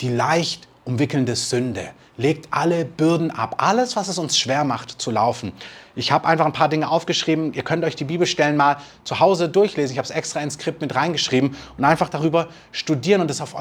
Die 0.00 0.08
leicht 0.08 0.68
umwickelnde 0.84 1.36
Sünde. 1.36 1.90
Legt 2.16 2.48
alle 2.50 2.84
Bürden 2.84 3.30
ab. 3.30 3.56
Alles, 3.58 3.96
was 3.96 4.08
es 4.08 4.18
uns 4.18 4.38
schwer 4.38 4.64
macht 4.64 5.00
zu 5.00 5.10
laufen. 5.10 5.52
Ich 5.94 6.12
habe 6.12 6.26
einfach 6.26 6.44
ein 6.44 6.52
paar 6.52 6.68
Dinge 6.68 6.90
aufgeschrieben. 6.90 7.54
Ihr 7.54 7.62
könnt 7.62 7.84
euch 7.84 7.96
die 7.96 8.04
Bibelstellen 8.04 8.56
mal 8.56 8.76
zu 9.04 9.20
Hause 9.20 9.48
durchlesen. 9.48 9.92
Ich 9.92 9.98
habe 9.98 10.04
es 10.04 10.10
extra 10.10 10.40
ins 10.40 10.54
Skript 10.54 10.80
mit 10.80 10.94
reingeschrieben 10.94 11.56
und 11.78 11.84
einfach 11.84 12.08
darüber 12.08 12.48
studieren 12.72 13.20
und 13.20 13.30
es 13.30 13.40
auf, 13.40 13.54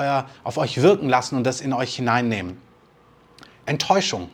auf 0.43 0.57
euch 0.57 0.81
wirken 0.81 1.07
lassen 1.07 1.35
und 1.35 1.45
das 1.45 1.61
in 1.61 1.71
euch 1.71 1.95
hineinnehmen. 1.95 2.57
Enttäuschung. 3.65 4.29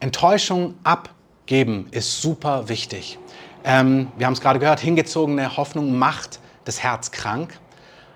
Enttäuschung 0.00 0.74
abgeben 0.82 1.86
ist 1.90 2.20
super 2.20 2.68
wichtig. 2.68 3.18
Ähm, 3.64 4.08
wir 4.16 4.26
haben 4.26 4.34
es 4.34 4.40
gerade 4.40 4.58
gehört, 4.58 4.80
hingezogene 4.80 5.56
Hoffnung 5.56 5.98
macht 5.98 6.40
das 6.66 6.82
Herz 6.82 7.10
krank. 7.10 7.58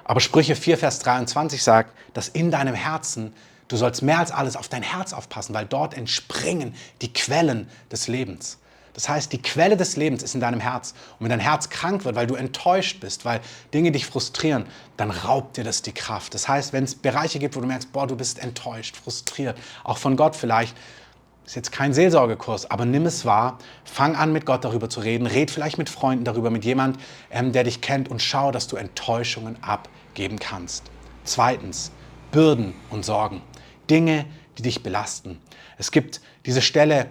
Aber 0.05 0.21
Sprüche 0.21 0.55
4, 0.55 0.77
Vers 0.77 0.99
23 0.99 1.63
sagt, 1.63 1.97
dass 2.13 2.29
in 2.29 2.51
deinem 2.51 2.75
Herzen, 2.75 3.33
du 3.69 3.77
sollst 3.77 4.03
mehr 4.03 4.19
als 4.19 4.33
alles 4.33 4.57
auf 4.57 4.69
dein 4.69 4.83
Herz 4.83 5.15
aufpassen, 5.15 5.55
weil 5.55 5.65
dort 5.65 5.95
entspringen 5.95 6.75
die 7.01 7.13
Quellen 7.13 7.69
des 7.91 8.09
Lebens. 8.09 8.59
Das 8.93 9.09
heißt, 9.09 9.33
die 9.33 9.41
Quelle 9.41 9.77
des 9.77 9.97
Lebens 9.97 10.23
ist 10.25 10.35
in 10.35 10.41
deinem 10.41 10.59
Herz. 10.59 10.95
Und 11.19 11.25
wenn 11.25 11.31
dein 11.31 11.41
Herz 11.41 11.71
krank 11.71 12.05
wird, 12.05 12.17
weil 12.17 12.27
du 12.27 12.35
enttäuscht 12.35 12.99
bist, 13.01 13.25
weil 13.25 13.41
Dinge 13.73 13.93
dich 13.93 14.05
frustrieren, 14.05 14.67
dann 14.97 15.13
raubt 15.13 15.57
dir 15.57 15.65
das 15.65 15.83
die 15.83 15.93
Kraft. 15.93 16.35
Das 16.35 16.49
heißt, 16.49 16.73
wenn 16.73 16.85
es 16.85 16.97
Bereiche 16.97 17.39
gibt, 17.39 17.55
wo 17.55 17.61
du 17.61 17.69
merkst, 17.69 17.93
boah, 17.93 18.09
du 18.09 18.17
bist 18.17 18.41
enttäuscht, 18.41 18.97
frustriert, 18.97 19.57
auch 19.85 19.99
von 19.99 20.17
Gott 20.17 20.35
vielleicht, 20.35 20.77
ist 21.51 21.57
jetzt 21.57 21.73
kein 21.73 21.93
Seelsorgekurs, 21.93 22.71
aber 22.71 22.85
nimm 22.85 23.07
es 23.07 23.25
wahr, 23.25 23.59
fang 23.83 24.15
an 24.15 24.33
mit 24.33 24.47
Gott 24.47 24.65
darüber 24.65 24.89
zu 24.89 25.01
reden, 25.01 25.27
red 25.27 25.51
vielleicht 25.51 25.79
mit 25.79 25.91
Freunden 25.91 26.23
darüber, 26.23 26.49
mit 26.49 26.65
jemand, 26.65 26.97
ähm, 27.29 27.51
der 27.51 27.65
dich 27.65 27.81
kennt 27.81 28.09
und 28.09 28.23
schau, 28.23 28.53
dass 28.53 28.69
du 28.69 28.77
Enttäuschungen 28.77 29.61
abgeben 29.61 30.39
kannst. 30.39 30.85
Zweitens, 31.25 31.91
Bürden 32.31 32.75
und 32.91 33.05
Sorgen. 33.05 33.43
Dinge, 33.91 34.27
dich 34.62 34.83
belasten. 34.83 35.38
Es 35.79 35.90
gibt 35.90 36.20
diese 36.46 36.62
Stelle 36.62 37.07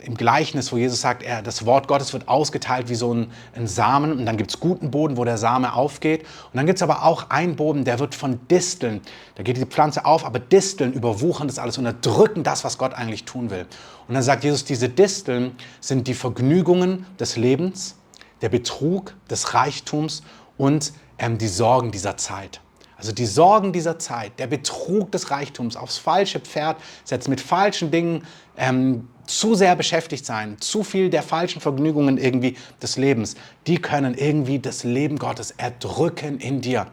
im 0.00 0.14
Gleichnis, 0.14 0.72
wo 0.72 0.76
Jesus 0.76 1.00
sagt, 1.00 1.22
er, 1.22 1.42
das 1.42 1.64
Wort 1.66 1.88
Gottes 1.88 2.12
wird 2.12 2.28
ausgeteilt 2.28 2.88
wie 2.88 2.94
so 2.94 3.12
ein, 3.12 3.30
ein 3.54 3.66
Samen 3.66 4.12
und 4.12 4.26
dann 4.26 4.36
gibt 4.36 4.50
es 4.50 4.60
guten 4.60 4.90
Boden, 4.90 5.16
wo 5.16 5.24
der 5.24 5.38
Same 5.38 5.74
aufgeht 5.74 6.22
und 6.22 6.56
dann 6.56 6.66
gibt 6.66 6.78
es 6.78 6.82
aber 6.82 7.04
auch 7.04 7.30
einen 7.30 7.56
Boden, 7.56 7.84
der 7.84 7.98
wird 7.98 8.14
von 8.14 8.40
Disteln, 8.48 9.00
da 9.34 9.42
geht 9.42 9.56
die 9.56 9.64
Pflanze 9.64 10.04
auf, 10.04 10.24
aber 10.24 10.38
Disteln 10.38 10.92
überwuchern 10.92 11.48
das 11.48 11.58
alles 11.58 11.78
und 11.78 11.86
erdrücken 11.86 12.42
das, 12.42 12.64
was 12.64 12.78
Gott 12.78 12.94
eigentlich 12.94 13.24
tun 13.24 13.50
will. 13.50 13.66
Und 14.08 14.14
dann 14.14 14.22
sagt 14.22 14.44
Jesus, 14.44 14.64
diese 14.64 14.88
Disteln 14.88 15.56
sind 15.80 16.06
die 16.08 16.14
Vergnügungen 16.14 17.06
des 17.18 17.36
Lebens, 17.36 17.96
der 18.40 18.48
Betrug 18.48 19.14
des 19.30 19.54
Reichtums 19.54 20.22
und 20.58 20.92
ähm, 21.18 21.38
die 21.38 21.48
Sorgen 21.48 21.92
dieser 21.92 22.16
Zeit. 22.16 22.60
Also 23.02 23.10
die 23.10 23.26
Sorgen 23.26 23.72
dieser 23.72 23.98
Zeit, 23.98 24.38
der 24.38 24.46
Betrug 24.46 25.10
des 25.10 25.32
Reichtums 25.32 25.74
aufs 25.74 25.98
falsche 25.98 26.38
Pferd 26.38 26.76
setzen, 27.02 27.30
mit 27.30 27.40
falschen 27.40 27.90
Dingen 27.90 28.24
ähm, 28.56 29.08
zu 29.26 29.56
sehr 29.56 29.74
beschäftigt 29.74 30.24
sein, 30.24 30.56
zu 30.60 30.84
viel 30.84 31.10
der 31.10 31.24
falschen 31.24 31.60
Vergnügungen 31.60 32.16
irgendwie 32.16 32.56
des 32.80 32.98
Lebens, 32.98 33.34
die 33.66 33.78
können 33.78 34.14
irgendwie 34.14 34.60
das 34.60 34.84
Leben 34.84 35.18
Gottes 35.18 35.50
erdrücken 35.50 36.38
in 36.38 36.60
dir. 36.60 36.86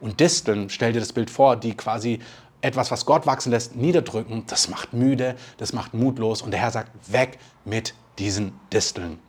Und 0.00 0.18
Disteln, 0.18 0.68
stell 0.68 0.94
dir 0.94 0.98
das 0.98 1.12
Bild 1.12 1.30
vor, 1.30 1.54
die 1.54 1.76
quasi 1.76 2.18
etwas, 2.60 2.90
was 2.90 3.06
Gott 3.06 3.24
wachsen 3.24 3.52
lässt, 3.52 3.76
niederdrücken, 3.76 4.42
das 4.48 4.68
macht 4.68 4.92
müde, 4.92 5.36
das 5.58 5.72
macht 5.72 5.94
mutlos. 5.94 6.42
Und 6.42 6.50
der 6.50 6.58
Herr 6.58 6.72
sagt, 6.72 6.90
weg 7.06 7.38
mit 7.64 7.94
diesen 8.18 8.58
Disteln. 8.72 9.20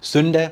Sünde 0.00 0.50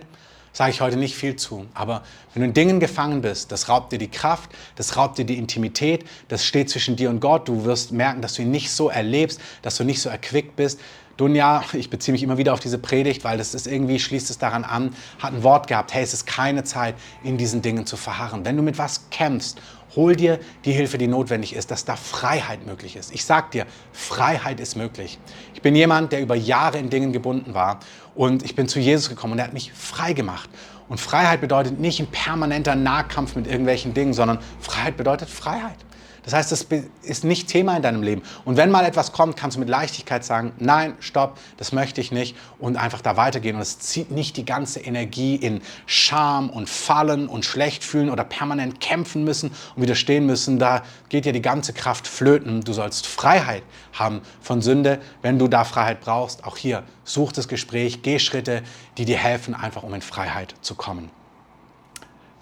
sage 0.52 0.70
ich 0.70 0.80
heute 0.80 0.96
nicht 0.96 1.14
viel 1.14 1.36
zu. 1.36 1.66
Aber 1.74 2.02
wenn 2.34 2.42
du 2.42 2.48
in 2.48 2.54
Dingen 2.54 2.80
gefangen 2.80 3.22
bist, 3.22 3.52
das 3.52 3.68
raubt 3.68 3.92
dir 3.92 3.98
die 3.98 4.10
Kraft, 4.10 4.50
das 4.76 4.96
raubt 4.96 5.18
dir 5.18 5.24
die 5.24 5.38
Intimität, 5.38 6.04
das 6.28 6.44
steht 6.44 6.70
zwischen 6.70 6.96
dir 6.96 7.10
und 7.10 7.20
Gott. 7.20 7.48
Du 7.48 7.64
wirst 7.64 7.92
merken, 7.92 8.22
dass 8.22 8.34
du 8.34 8.42
ihn 8.42 8.50
nicht 8.50 8.70
so 8.70 8.88
erlebst, 8.88 9.40
dass 9.62 9.76
du 9.76 9.84
nicht 9.84 10.00
so 10.00 10.08
erquickt 10.08 10.56
bist. 10.56 10.80
Dunja, 11.18 11.62
ich 11.74 11.90
beziehe 11.90 12.12
mich 12.12 12.22
immer 12.22 12.38
wieder 12.38 12.54
auf 12.54 12.60
diese 12.60 12.78
Predigt, 12.78 13.22
weil 13.22 13.36
das 13.36 13.54
ist 13.54 13.66
irgendwie, 13.66 13.98
schließt 13.98 14.30
es 14.30 14.38
daran 14.38 14.64
an, 14.64 14.94
hat 15.18 15.34
ein 15.34 15.42
Wort 15.42 15.66
gehabt, 15.66 15.92
hey, 15.92 16.02
es 16.02 16.14
ist 16.14 16.26
keine 16.26 16.64
Zeit, 16.64 16.94
in 17.22 17.36
diesen 17.36 17.60
Dingen 17.60 17.84
zu 17.86 17.96
verharren. 17.96 18.44
Wenn 18.44 18.56
du 18.56 18.62
mit 18.62 18.78
was 18.78 19.10
kämpfst, 19.10 19.60
hol 19.94 20.16
dir 20.16 20.40
die 20.64 20.72
Hilfe, 20.72 20.98
die 20.98 21.06
notwendig 21.06 21.54
ist, 21.54 21.70
dass 21.70 21.84
da 21.84 21.96
Freiheit 21.96 22.66
möglich 22.66 22.96
ist. 22.96 23.12
Ich 23.12 23.24
sag 23.24 23.50
dir, 23.50 23.66
Freiheit 23.92 24.58
ist 24.58 24.74
möglich. 24.74 25.18
Ich 25.54 25.62
bin 25.62 25.76
jemand, 25.76 26.12
der 26.12 26.22
über 26.22 26.34
Jahre 26.34 26.78
in 26.78 26.88
Dingen 26.88 27.12
gebunden 27.12 27.54
war 27.54 27.80
und 28.14 28.42
ich 28.42 28.54
bin 28.54 28.68
zu 28.68 28.78
Jesus 28.78 29.08
gekommen 29.08 29.34
und 29.34 29.38
er 29.38 29.46
hat 29.46 29.52
mich 29.52 29.72
frei 29.72 30.12
gemacht. 30.12 30.48
Und 30.88 30.98
Freiheit 30.98 31.40
bedeutet 31.40 31.80
nicht 31.80 32.00
ein 32.00 32.06
permanenter 32.06 32.74
Nahkampf 32.74 33.34
mit 33.34 33.46
irgendwelchen 33.46 33.94
Dingen, 33.94 34.12
sondern 34.12 34.38
Freiheit 34.60 34.96
bedeutet 34.96 35.30
Freiheit. 35.30 35.76
Das 36.24 36.34
heißt, 36.34 36.52
das 36.52 36.66
ist 37.02 37.24
nicht 37.24 37.48
Thema 37.48 37.76
in 37.76 37.82
deinem 37.82 38.02
Leben. 38.02 38.22
Und 38.44 38.56
wenn 38.56 38.70
mal 38.70 38.84
etwas 38.84 39.12
kommt, 39.12 39.36
kannst 39.36 39.56
du 39.56 39.60
mit 39.60 39.68
Leichtigkeit 39.68 40.24
sagen, 40.24 40.52
nein, 40.58 40.94
stopp, 41.00 41.38
das 41.56 41.72
möchte 41.72 42.00
ich 42.00 42.12
nicht 42.12 42.36
und 42.60 42.76
einfach 42.76 43.00
da 43.00 43.16
weitergehen. 43.16 43.56
Und 43.56 43.62
es 43.62 43.80
zieht 43.80 44.12
nicht 44.12 44.36
die 44.36 44.44
ganze 44.44 44.78
Energie 44.78 45.34
in 45.34 45.62
Scham 45.86 46.48
und 46.48 46.68
Fallen 46.68 47.26
und 47.26 47.44
schlecht 47.44 47.82
fühlen 47.82 48.08
oder 48.08 48.22
permanent 48.22 48.80
kämpfen 48.80 49.24
müssen 49.24 49.50
und 49.74 49.82
widerstehen 49.82 50.24
müssen. 50.24 50.60
Da 50.60 50.82
geht 51.08 51.24
dir 51.24 51.32
die 51.32 51.42
ganze 51.42 51.72
Kraft 51.72 52.06
flöten. 52.06 52.60
Du 52.60 52.72
sollst 52.72 53.08
Freiheit 53.08 53.64
haben 53.92 54.20
von 54.40 54.62
Sünde, 54.62 55.00
wenn 55.22 55.40
du 55.40 55.48
da 55.48 55.64
Freiheit 55.64 56.00
brauchst. 56.00 56.44
Auch 56.44 56.56
hier, 56.56 56.84
such 57.02 57.32
das 57.32 57.48
Gespräch, 57.48 58.02
geh 58.02 58.20
Schritte, 58.20 58.62
die 58.96 59.04
dir 59.04 59.18
helfen, 59.18 59.54
einfach 59.54 59.82
um 59.82 59.92
in 59.92 60.02
Freiheit 60.02 60.54
zu 60.60 60.76
kommen. 60.76 61.10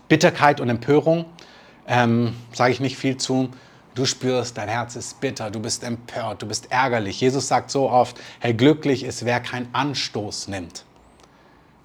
Bitterkeit 0.08 0.60
und 0.60 0.68
Empörung, 0.68 1.24
ähm, 1.86 2.34
sage 2.52 2.72
ich 2.72 2.80
nicht 2.80 2.98
viel 2.98 3.16
zu. 3.16 3.48
Du 3.94 4.06
spürst, 4.06 4.56
dein 4.56 4.68
Herz 4.68 4.94
ist 4.94 5.20
bitter, 5.20 5.50
du 5.50 5.58
bist 5.58 5.82
empört, 5.82 6.42
du 6.42 6.46
bist 6.46 6.70
ärgerlich. 6.70 7.20
Jesus 7.20 7.48
sagt 7.48 7.70
so 7.70 7.90
oft, 7.90 8.20
hey, 8.38 8.54
glücklich 8.54 9.02
ist, 9.02 9.24
wer 9.24 9.40
keinen 9.40 9.68
Anstoß 9.72 10.48
nimmt. 10.48 10.84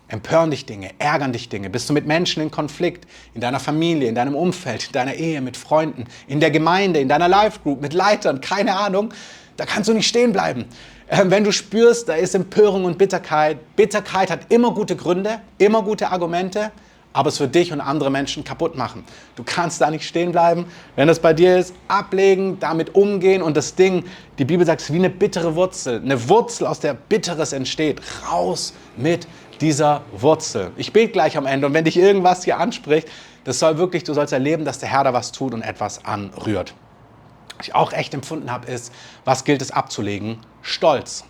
Empören 0.08 0.52
dich 0.52 0.68
Dinge, 0.68 0.92
ärgern 1.00 1.34
dich 1.34 1.50
Dinge. 1.50 1.72
Bist 1.72 1.90
du 1.90 1.94
mit 1.94 2.06
Menschen 2.06 2.44
in 2.44 2.52
Konflikt, 2.52 3.08
in 3.34 3.42
deiner 3.42 3.60
Familie, 3.60 4.08
in 4.08 4.14
deinem 4.14 4.36
Umfeld, 4.36 4.86
in 4.86 4.92
deiner 4.92 5.16
Ehe, 5.16 5.42
mit 5.42 5.58
Freunden, 5.58 6.06
in 6.28 6.40
der 6.40 6.52
Gemeinde, 6.52 7.00
in 7.00 7.10
deiner 7.10 7.28
Life 7.28 7.62
Group, 7.64 7.82
mit 7.82 7.94
Leitern, 7.94 8.40
keine 8.40 8.76
Ahnung, 8.78 9.12
da 9.58 9.66
kannst 9.66 9.90
du 9.90 9.94
nicht 9.94 10.08
stehen 10.08 10.32
bleiben. 10.32 10.66
Ähm, 11.10 11.32
wenn 11.32 11.44
du 11.44 11.52
spürst, 11.52 12.08
da 12.08 12.14
ist 12.14 12.36
Empörung 12.36 12.86
und 12.86 13.00
Bitterkeit, 13.00 13.76
Bitterkeit 13.76 14.30
hat 14.30 14.52
immer 14.52 14.72
gute 14.76 14.96
Gründe, 14.96 15.40
immer 15.58 15.82
gute 15.82 16.12
Argumente, 16.12 16.72
aber 17.16 17.30
es 17.30 17.40
wird 17.40 17.56
dich 17.56 17.72
und 17.72 17.80
andere 17.80 18.12
Menschen 18.12 18.44
kaputt 18.44 18.76
machen. 18.76 19.06
Du 19.38 19.44
kannst 19.46 19.80
da 19.80 19.90
nicht 19.90 20.06
stehen 20.06 20.34
bleiben. 20.34 20.66
Wenn 20.98 21.08
das 21.08 21.20
bei 21.20 21.32
dir 21.32 21.58
ist, 21.58 21.74
ablegen, 21.88 22.60
damit 22.60 22.94
umgehen 22.94 23.42
und 23.42 23.56
das 23.56 23.76
Ding, 23.76 24.04
die 24.38 24.44
Bibel 24.44 24.66
sagt, 24.66 24.82
es 24.82 24.92
wie 24.92 24.98
eine 24.98 25.10
bittere 25.10 25.56
Wurzel. 25.56 26.02
Eine 26.02 26.28
Wurzel, 26.28 26.68
aus 26.68 26.82
der 26.82 26.94
Bitteres 26.94 27.54
entsteht. 27.54 28.02
Raus 28.30 28.74
mit 28.98 29.30
dieser 29.62 30.02
Wurzel. 30.12 30.72
Ich 30.76 30.92
bete 30.92 31.14
gleich 31.14 31.38
am 31.38 31.46
Ende 31.46 31.68
und 31.68 31.74
wenn 31.74 31.86
dich 31.86 31.96
irgendwas 31.96 32.44
hier 32.44 32.60
anspricht, 32.60 33.08
Das 33.46 33.60
soll 33.60 33.78
wirklich, 33.78 34.04
du 34.04 34.14
sollst 34.14 34.34
erleben, 34.34 34.66
dass 34.66 34.80
der 34.80 34.90
Herr 34.90 35.04
da 35.04 35.14
was 35.14 35.32
tut 35.32 35.54
und 35.54 35.62
etwas 35.62 36.04
anrührt. 36.04 36.74
Was 37.58 37.68
ich 37.68 37.76
auch 37.76 37.94
echt 37.94 38.14
empfunden 38.14 38.52
habe, 38.52 38.70
ist, 38.70 38.92
was 39.24 39.44
gilt 39.46 39.62
es 39.62 39.70
abzulegen? 39.72 40.40
Stolz. 40.64 41.24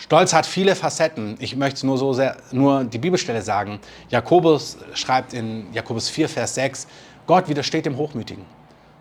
Stolz 0.00 0.32
hat 0.32 0.46
viele 0.46 0.74
Facetten. 0.74 1.36
Ich 1.40 1.56
möchte 1.56 1.86
nur 1.86 1.98
so 1.98 2.14
sehr, 2.14 2.38
nur 2.52 2.84
die 2.84 2.96
Bibelstelle 2.96 3.42
sagen. 3.42 3.80
Jakobus 4.08 4.78
schreibt 4.94 5.34
in 5.34 5.70
Jakobus 5.74 6.08
4, 6.08 6.26
Vers 6.26 6.54
6, 6.54 6.86
Gott 7.26 7.50
widersteht 7.50 7.84
dem 7.84 7.98
Hochmütigen. 7.98 8.46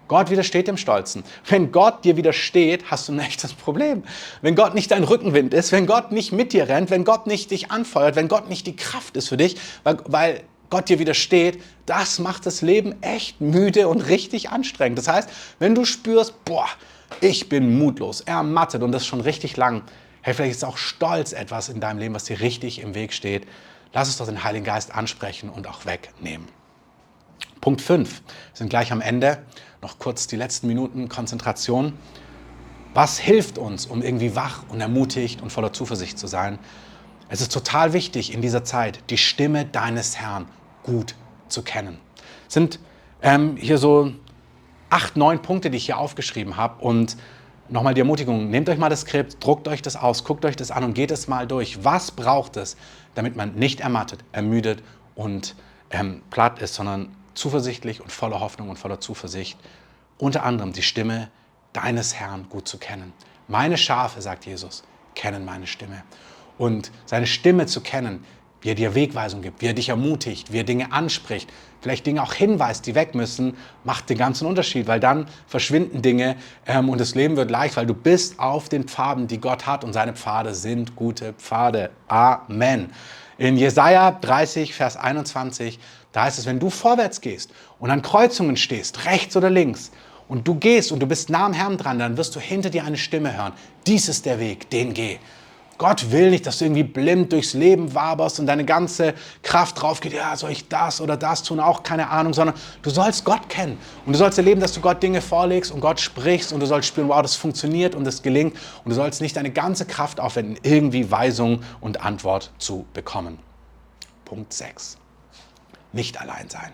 Gott 0.10 0.30
widersteht 0.30 0.68
dem 0.68 0.76
Stolzen. 0.76 1.24
Wenn 1.48 1.72
Gott 1.72 2.04
dir 2.04 2.18
widersteht, 2.18 2.92
hast 2.92 3.08
du 3.08 3.14
ein 3.14 3.20
echtes 3.20 3.54
Problem. 3.54 4.04
Wenn 4.42 4.56
Gott 4.56 4.76
nicht 4.76 4.92
dein 4.92 5.06
Rückenwind 5.06 5.54
ist, 5.54 5.72
wenn 5.72 5.86
Gott 5.86 6.12
nicht 6.12 6.34
mit 6.34 6.52
dir 6.52 6.68
rennt, 6.68 6.90
wenn 6.90 7.06
Gott 7.06 7.28
nicht 7.28 7.52
dich 7.52 7.72
anfeuert, 7.72 8.18
wenn 8.18 8.28
Gott 8.28 8.50
nicht 8.50 8.68
die 8.68 8.76
Kraft 8.76 9.16
ist 9.16 9.30
für 9.30 9.38
dich, 9.38 9.56
weil, 9.86 10.00
weil 10.06 10.44
Gott 10.70 10.90
dir 10.90 11.00
widersteht, 11.00 11.62
das 11.86 12.20
macht 12.20 12.46
das 12.46 12.62
Leben 12.62 13.02
echt 13.02 13.40
müde 13.40 13.88
und 13.88 14.02
richtig 14.02 14.50
anstrengend. 14.50 14.98
Das 14.98 15.08
heißt, 15.08 15.30
wenn 15.60 15.76
du 15.76 15.86
spürst, 15.86 16.44
boah, 16.44 16.68
ich 17.22 17.48
bin 17.48 17.80
mutlos, 17.80 18.20
ermattet 18.20 18.84
und 18.84 18.92
das 18.92 19.06
schon 19.06 19.22
richtig 19.22 19.56
lang, 19.56 19.84
hey, 20.22 20.34
vielleicht 20.34 20.56
ist 20.56 20.66
auch 20.66 20.78
Stolz 20.78 21.34
etwas 21.34 21.70
in 21.70 21.80
deinem 21.80 22.00
Leben, 22.00 22.16
was 22.16 22.26
dir 22.26 22.40
richtig 22.40 22.82
im 22.82 22.96
Weg 22.96 23.14
steht. 23.14 23.48
Lass 23.94 24.08
uns 24.08 24.18
doch 24.18 24.28
den 24.28 24.44
Heiligen 24.44 24.66
Geist 24.66 24.94
ansprechen 24.94 25.50
und 25.50 25.68
auch 25.68 25.86
wegnehmen. 25.86 26.48
Punkt 27.62 27.82
5. 27.82 28.10
Wir 28.10 28.24
sind 28.54 28.70
gleich 28.70 28.92
am 28.92 29.02
Ende. 29.02 29.44
Noch 29.82 30.00
kurz 30.00 30.28
die 30.28 30.36
letzten 30.36 30.68
Minuten 30.68 31.10
Konzentration. 31.10 31.94
Was 32.94 33.18
hilft 33.18 33.58
uns, 33.58 33.86
um 33.86 34.02
irgendwie 34.02 34.36
wach 34.36 34.64
und 34.70 34.82
ermutigt 34.82 35.42
und 35.42 35.52
voller 35.52 35.74
Zuversicht 35.74 36.18
zu 36.18 36.28
sein? 36.28 36.60
Es 37.30 37.42
ist 37.42 37.54
total 37.54 37.94
wichtig 37.94 38.34
in 38.34 38.42
dieser 38.42 38.64
Zeit, 38.64 39.00
die 39.10 39.18
Stimme 39.18 39.66
deines 39.66 40.18
Herrn 40.18 40.48
gut 40.84 41.16
zu 41.48 41.62
kennen. 41.62 42.00
Es 42.48 42.56
sind 42.56 42.80
ähm, 43.22 43.56
hier 43.58 43.78
so 43.78 44.12
acht, 44.90 45.18
neun 45.18 45.42
Punkte, 45.42 45.70
die 45.70 45.78
ich 45.78 45.86
hier 45.86 45.98
aufgeschrieben 45.98 46.58
habe. 46.58 46.84
Und 46.84 47.18
nochmal 47.72 47.94
die 47.94 48.02
Ermutigung, 48.02 48.50
nehmt 48.50 48.70
euch 48.70 48.78
mal 48.78 48.90
das 48.90 49.02
Skript, 49.02 49.44
druckt 49.44 49.68
euch 49.68 49.82
das 49.82 49.96
aus, 49.96 50.24
guckt 50.24 50.46
euch 50.46 50.56
das 50.56 50.72
an 50.72 50.84
und 50.84 50.94
geht 50.94 51.12
es 51.12 51.28
mal 51.28 51.48
durch. 51.48 51.84
Was 51.84 52.12
braucht 52.12 52.58
es, 52.58 52.78
damit 53.16 53.36
man 53.36 53.56
nicht 53.56 53.82
ermattet, 53.82 54.24
ermüdet 54.32 54.84
und 55.16 55.56
ähm, 55.92 56.22
platt 56.30 56.60
ist, 56.60 56.76
sondern 56.76 57.16
zuversichtlich 57.34 58.02
und 58.02 58.12
voller 58.12 58.40
Hoffnung 58.40 58.70
und 58.70 58.78
voller 58.78 59.00
Zuversicht, 59.00 59.58
unter 60.18 60.44
anderem 60.44 60.74
die 60.74 60.82
Stimme 60.82 61.30
deines 61.74 62.16
Herrn 62.16 62.48
gut 62.50 62.68
zu 62.68 62.78
kennen. 62.78 63.14
Meine 63.48 63.78
Schafe, 63.78 64.22
sagt 64.22 64.46
Jesus, 64.46 64.84
kennen 65.16 65.46
meine 65.46 65.68
Stimme. 65.68 66.04
Und 66.58 66.92
seine 67.06 67.26
Stimme 67.26 67.66
zu 67.66 67.82
kennen, 67.82 68.26
wie 68.62 68.70
er 68.70 68.76
dir 68.76 68.96
Wegweisung 68.96 69.42
gibt, 69.42 69.62
wie 69.62 69.68
er 69.68 69.74
dich 69.74 69.90
ermutigt, 69.90 70.52
wie 70.52 70.60
er 70.60 70.64
Dinge 70.64 70.92
anspricht, 70.92 71.50
vielleicht 71.82 72.06
Dinge 72.06 72.24
auch 72.24 72.34
hinweist, 72.34 72.86
die 72.88 72.96
weg 72.96 73.16
müssen, 73.16 73.56
macht 73.84 74.10
den 74.10 74.18
ganzen 74.18 74.46
Unterschied, 74.48 74.88
weil 74.88 75.00
dann 75.00 75.28
verschwinden 75.48 76.02
Dinge 76.02 76.36
ähm, 76.66 76.90
und 76.90 77.00
das 77.00 77.16
Leben 77.16 77.38
wird 77.38 77.52
leicht, 77.52 77.78
weil 77.78 77.86
du 77.86 77.94
bist 77.94 78.40
auf 78.40 78.70
den 78.70 78.84
Pfaden, 78.84 79.28
die 79.28 79.40
Gott 79.40 79.66
hat 79.66 79.84
und 79.84 79.94
seine 79.94 80.14
Pfade 80.14 80.54
sind 80.54 80.96
gute 80.96 81.34
Pfade. 81.34 81.92
Amen. 82.08 82.92
In 83.38 83.58
Jesaja 83.58 84.12
30, 84.12 84.74
Vers 84.74 84.98
21 84.98 85.80
da 86.12 86.24
heißt 86.24 86.40
es, 86.40 86.46
wenn 86.46 86.60
du 86.60 86.70
vorwärts 86.70 87.22
gehst 87.22 87.52
und 87.80 87.92
an 87.92 88.02
Kreuzungen 88.02 88.58
stehst, 88.58 89.06
rechts 89.06 89.36
oder 89.38 89.50
links, 89.50 89.92
und 90.28 90.48
du 90.48 90.54
gehst 90.54 90.92
und 90.92 91.00
du 91.00 91.08
bist 91.08 91.32
nah 91.32 91.48
am 91.48 91.54
Herrn 91.54 91.78
dran, 91.78 91.98
dann 91.98 92.16
wirst 92.16 92.36
du 92.36 92.40
hinter 92.40 92.70
dir 92.70 92.84
eine 92.86 92.98
Stimme 92.98 93.36
hören. 93.36 93.52
Dies 93.88 94.08
ist 94.08 94.28
der 94.28 94.40
Weg, 94.40 94.70
den 94.70 94.94
geh. 94.94 95.18
Gott 95.80 96.12
will 96.12 96.30
nicht, 96.30 96.46
dass 96.46 96.60
du 96.60 96.66
irgendwie 96.66 96.84
blind 96.84 97.32
durchs 97.32 97.54
Leben 97.54 97.96
waberst 97.96 98.40
und 98.40 98.46
deine 98.46 98.66
ganze 98.66 99.16
Kraft 99.42 99.82
drauf 99.82 100.00
geht, 100.00 100.14
ja, 100.14 100.36
soll 100.36 100.52
ich 100.52 100.68
das 100.68 101.02
oder 101.02 101.18
das 101.18 101.42
tun, 101.42 101.60
auch 101.60 101.82
keine 101.82 102.10
Ahnung, 102.10 102.34
sondern 102.36 102.56
du 102.84 102.92
sollst 102.92 103.26
Gott 103.26 103.50
kennen. 103.50 103.80
Und 104.06 104.14
du 104.14 104.20
sollst 104.20 104.38
erleben, 104.38 104.62
dass 104.62 104.74
du 104.74 104.82
Gott 104.82 105.02
Dinge 105.02 105.22
vorlegst 105.22 105.72
und 105.72 105.82
Gott 105.82 106.00
sprichst 106.00 106.54
und 106.54 106.60
du 106.60 106.68
sollst 106.68 106.88
spüren, 106.88 107.10
wow, 107.10 107.24
das 107.24 107.36
funktioniert 107.36 107.96
und 107.96 108.06
das 108.06 108.22
gelingt. 108.22 108.56
Und 108.84 108.92
du 108.92 108.96
sollst 108.96 109.22
nicht 109.22 109.36
deine 109.36 109.50
ganze 109.50 109.86
Kraft 109.86 110.20
aufwenden, 110.20 110.60
irgendwie 110.62 111.10
Weisung 111.10 111.64
und 111.82 112.06
Antwort 112.06 112.52
zu 112.60 112.86
bekommen. 112.94 113.40
Punkt 114.26 114.54
6 114.54 115.00
nicht 115.92 116.20
allein 116.22 116.50
sein. 116.50 116.72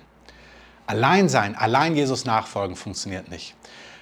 Allein 0.88 1.30
sein, 1.30 1.56
allein 1.56 1.96
Jesus 1.96 2.26
nachfolgen 2.26 2.76
funktioniert 2.76 3.30
nicht. 3.30 3.56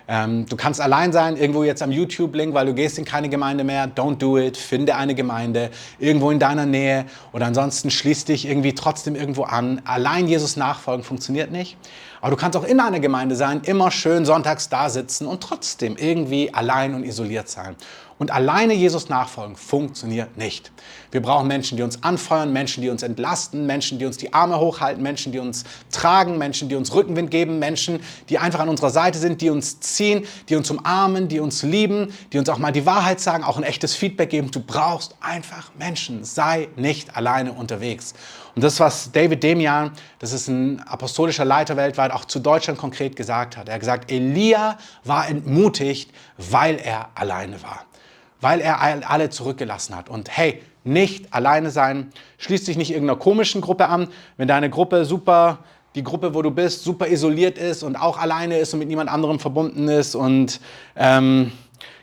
Ähm, 0.07 0.45
du 0.47 0.55
kannst 0.55 0.81
allein 0.81 1.13
sein, 1.13 1.37
irgendwo 1.37 1.63
jetzt 1.63 1.81
am 1.81 1.91
YouTube-Link, 1.91 2.53
weil 2.53 2.65
du 2.65 2.73
gehst 2.73 2.97
in 2.97 3.05
keine 3.05 3.29
Gemeinde 3.29 3.63
mehr. 3.63 3.87
Don't 3.87 4.17
do 4.17 4.37
it. 4.37 4.57
Finde 4.57 4.95
eine 4.95 5.15
Gemeinde 5.15 5.69
irgendwo 5.99 6.29
in 6.31 6.39
deiner 6.39 6.65
Nähe 6.65 7.05
oder 7.31 7.45
ansonsten 7.45 7.89
schließ 7.89 8.25
dich 8.25 8.47
irgendwie 8.47 8.73
trotzdem 8.73 9.15
irgendwo 9.15 9.43
an. 9.43 9.81
Allein 9.85 10.27
Jesus 10.27 10.57
nachfolgen 10.57 11.03
funktioniert 11.03 11.51
nicht. 11.51 11.77
Aber 12.21 12.31
du 12.31 12.37
kannst 12.37 12.57
auch 12.57 12.63
in 12.63 12.79
einer 12.79 12.99
Gemeinde 12.99 13.35
sein, 13.35 13.61
immer 13.65 13.91
schön 13.91 14.25
sonntags 14.25 14.69
da 14.69 14.89
sitzen 14.89 15.27
und 15.27 15.43
trotzdem 15.43 15.97
irgendwie 15.97 16.53
allein 16.53 16.93
und 16.93 17.03
isoliert 17.03 17.49
sein. 17.49 17.75
Und 18.23 18.31
alleine 18.31 18.73
Jesus 18.73 19.09
nachfolgen 19.09 19.57
funktioniert 19.57 20.37
nicht. 20.37 20.71
Wir 21.11 21.21
brauchen 21.21 21.45
Menschen, 21.45 21.75
die 21.75 21.83
uns 21.83 22.03
anfeuern, 22.03 22.53
Menschen, 22.53 22.81
die 22.81 22.87
uns 22.87 23.03
entlasten, 23.03 23.65
Menschen, 23.65 23.99
die 23.99 24.05
uns 24.05 24.15
die 24.15 24.33
Arme 24.33 24.61
hochhalten, 24.61 25.03
Menschen, 25.03 25.33
die 25.33 25.39
uns 25.39 25.65
tragen, 25.91 26.37
Menschen, 26.37 26.69
die 26.69 26.75
uns 26.75 26.93
Rückenwind 26.95 27.31
geben, 27.31 27.59
Menschen, 27.59 27.99
die 28.29 28.39
einfach 28.39 28.61
an 28.61 28.69
unserer 28.69 28.91
Seite 28.91 29.19
sind, 29.19 29.41
die 29.41 29.49
uns 29.49 29.81
ziehen, 29.81 30.25
die 30.47 30.55
uns 30.55 30.71
umarmen, 30.71 31.27
die 31.27 31.41
uns 31.41 31.63
lieben, 31.63 32.13
die 32.31 32.37
uns 32.39 32.47
auch 32.47 32.59
mal 32.59 32.71
die 32.71 32.85
Wahrheit 32.85 33.19
sagen, 33.19 33.43
auch 33.43 33.57
ein 33.57 33.63
echtes 33.63 33.93
Feedback 33.93 34.29
geben. 34.29 34.51
Du 34.51 34.61
brauchst 34.61 35.17
einfach 35.19 35.71
Menschen. 35.77 36.23
Sei 36.23 36.69
nicht 36.77 37.17
alleine 37.17 37.51
unterwegs. 37.51 38.13
Und 38.55 38.63
das, 38.63 38.79
was 38.79 39.11
David 39.11 39.43
Demian, 39.43 39.91
das 40.19 40.31
ist 40.31 40.47
ein 40.47 40.79
apostolischer 40.79 41.43
Leiter 41.43 41.75
weltweit, 41.75 42.11
auch 42.11 42.23
zu 42.23 42.39
Deutschland 42.39 42.79
konkret 42.79 43.17
gesagt 43.17 43.57
hat. 43.57 43.67
Er 43.67 43.73
hat 43.73 43.81
gesagt, 43.81 44.09
Elia 44.09 44.77
war 45.03 45.27
entmutigt, 45.27 46.09
weil 46.37 46.77
er 46.77 47.09
alleine 47.15 47.61
war 47.61 47.85
weil 48.43 48.59
er 48.59 49.09
alle 49.09 49.29
zurückgelassen 49.29 49.95
hat. 49.95 50.09
Und 50.09 50.29
hey, 50.29 50.61
nicht 50.83 51.33
alleine 51.33 51.71
sein, 51.71 52.11
schließt 52.37 52.67
dich 52.67 52.77
nicht 52.77 52.91
irgendeiner 52.91 53.17
komischen 53.17 53.61
Gruppe 53.61 53.87
an. 53.87 54.09
Wenn 54.37 54.47
deine 54.47 54.69
Gruppe 54.69 55.05
super, 55.05 55.59
die 55.95 56.03
Gruppe, 56.03 56.33
wo 56.35 56.41
du 56.41 56.51
bist, 56.51 56.83
super 56.83 57.07
isoliert 57.07 57.57
ist 57.57 57.83
und 57.83 57.95
auch 57.95 58.17
alleine 58.17 58.57
ist 58.57 58.73
und 58.73 58.79
mit 58.79 58.89
niemand 58.89 59.09
anderem 59.09 59.39
verbunden 59.39 59.87
ist 59.87 60.13
und 60.13 60.59
ähm, 60.95 61.51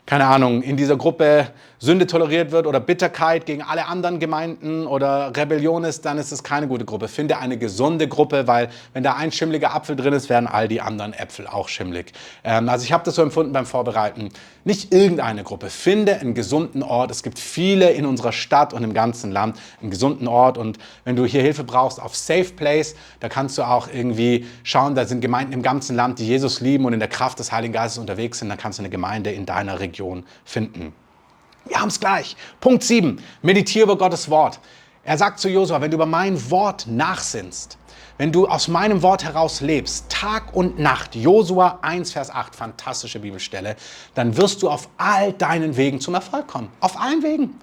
keine 0.05 0.25
Ahnung, 0.25 0.63
in 0.63 0.77
dieser 0.77 0.97
Gruppe 0.97 1.47
Sünde 1.83 2.05
toleriert 2.05 2.51
wird 2.51 2.67
oder 2.67 2.79
Bitterkeit 2.79 3.47
gegen 3.47 3.63
alle 3.63 3.87
anderen 3.87 4.19
Gemeinden 4.19 4.85
oder 4.85 5.35
Rebellion 5.35 5.83
ist, 5.83 6.05
dann 6.05 6.19
ist 6.19 6.31
es 6.31 6.43
keine 6.43 6.67
gute 6.67 6.85
Gruppe. 6.85 7.07
Finde 7.07 7.39
eine 7.39 7.57
gesunde 7.57 8.07
Gruppe, 8.07 8.45
weil 8.45 8.69
wenn 8.93 9.01
da 9.01 9.15
ein 9.15 9.31
schimmliger 9.31 9.73
Apfel 9.73 9.95
drin 9.95 10.13
ist, 10.13 10.29
werden 10.29 10.45
all 10.45 10.67
die 10.67 10.79
anderen 10.79 11.13
Äpfel 11.13 11.47
auch 11.47 11.69
schimmlig. 11.69 12.13
Ähm, 12.43 12.69
also 12.69 12.85
ich 12.85 12.93
habe 12.93 13.03
das 13.03 13.15
so 13.15 13.23
empfunden 13.23 13.51
beim 13.51 13.65
Vorbereiten. 13.65 14.29
Nicht 14.63 14.93
irgendeine 14.93 15.43
Gruppe. 15.43 15.71
Finde 15.71 16.19
einen 16.19 16.35
gesunden 16.35 16.83
Ort. 16.83 17.09
Es 17.09 17.23
gibt 17.23 17.39
viele 17.39 17.89
in 17.89 18.05
unserer 18.05 18.31
Stadt 18.31 18.73
und 18.73 18.83
im 18.83 18.93
ganzen 18.93 19.31
Land 19.31 19.57
einen 19.81 19.89
gesunden 19.89 20.27
Ort. 20.27 20.59
Und 20.59 20.77
wenn 21.03 21.15
du 21.15 21.25
hier 21.25 21.41
Hilfe 21.41 21.63
brauchst 21.63 21.99
auf 21.99 22.15
Safe 22.15 22.53
Place, 22.55 22.93
da 23.21 23.27
kannst 23.27 23.57
du 23.57 23.63
auch 23.63 23.87
irgendwie 23.91 24.45
schauen, 24.61 24.93
da 24.93 25.05
sind 25.05 25.19
Gemeinden 25.19 25.51
im 25.51 25.63
ganzen 25.63 25.95
Land, 25.95 26.19
die 26.19 26.27
Jesus 26.27 26.61
lieben 26.61 26.85
und 26.85 26.93
in 26.93 26.99
der 26.99 27.09
Kraft 27.09 27.39
des 27.39 27.51
Heiligen 27.51 27.73
Geistes 27.73 27.97
unterwegs 27.97 28.37
sind. 28.37 28.49
Dann 28.49 28.59
kannst 28.59 28.77
du 28.77 28.83
eine 28.83 28.91
Gemeinde 28.91 29.31
in 29.31 29.47
deiner 29.47 29.79
Region 29.79 30.25
finden. 30.45 30.93
Wir 31.65 31.79
haben 31.79 31.89
es 31.89 31.99
gleich. 31.99 32.35
Punkt 32.59 32.83
7. 32.83 33.21
Meditiere 33.41 33.85
über 33.85 33.97
Gottes 33.97 34.29
Wort. 34.29 34.59
Er 35.03 35.17
sagt 35.17 35.39
zu 35.39 35.49
Josua, 35.49 35.81
wenn 35.81 35.89
du 35.89 35.95
über 35.95 36.05
mein 36.05 36.51
Wort 36.51 36.85
nachsinnst, 36.87 37.77
wenn 38.17 38.31
du 38.31 38.47
aus 38.47 38.67
meinem 38.67 39.01
Wort 39.01 39.23
heraus 39.23 39.61
lebst, 39.61 40.09
Tag 40.09 40.55
und 40.55 40.77
Nacht, 40.77 41.15
Josua 41.15 41.79
1, 41.81 42.11
Vers 42.11 42.29
8, 42.29 42.55
fantastische 42.55 43.19
Bibelstelle, 43.19 43.75
dann 44.13 44.37
wirst 44.37 44.61
du 44.61 44.69
auf 44.69 44.89
all 44.97 45.33
deinen 45.33 45.75
Wegen 45.75 45.99
zum 45.99 46.13
Erfolg 46.13 46.47
kommen. 46.47 46.69
Auf 46.81 46.99
allen 46.99 47.23
Wegen. 47.23 47.59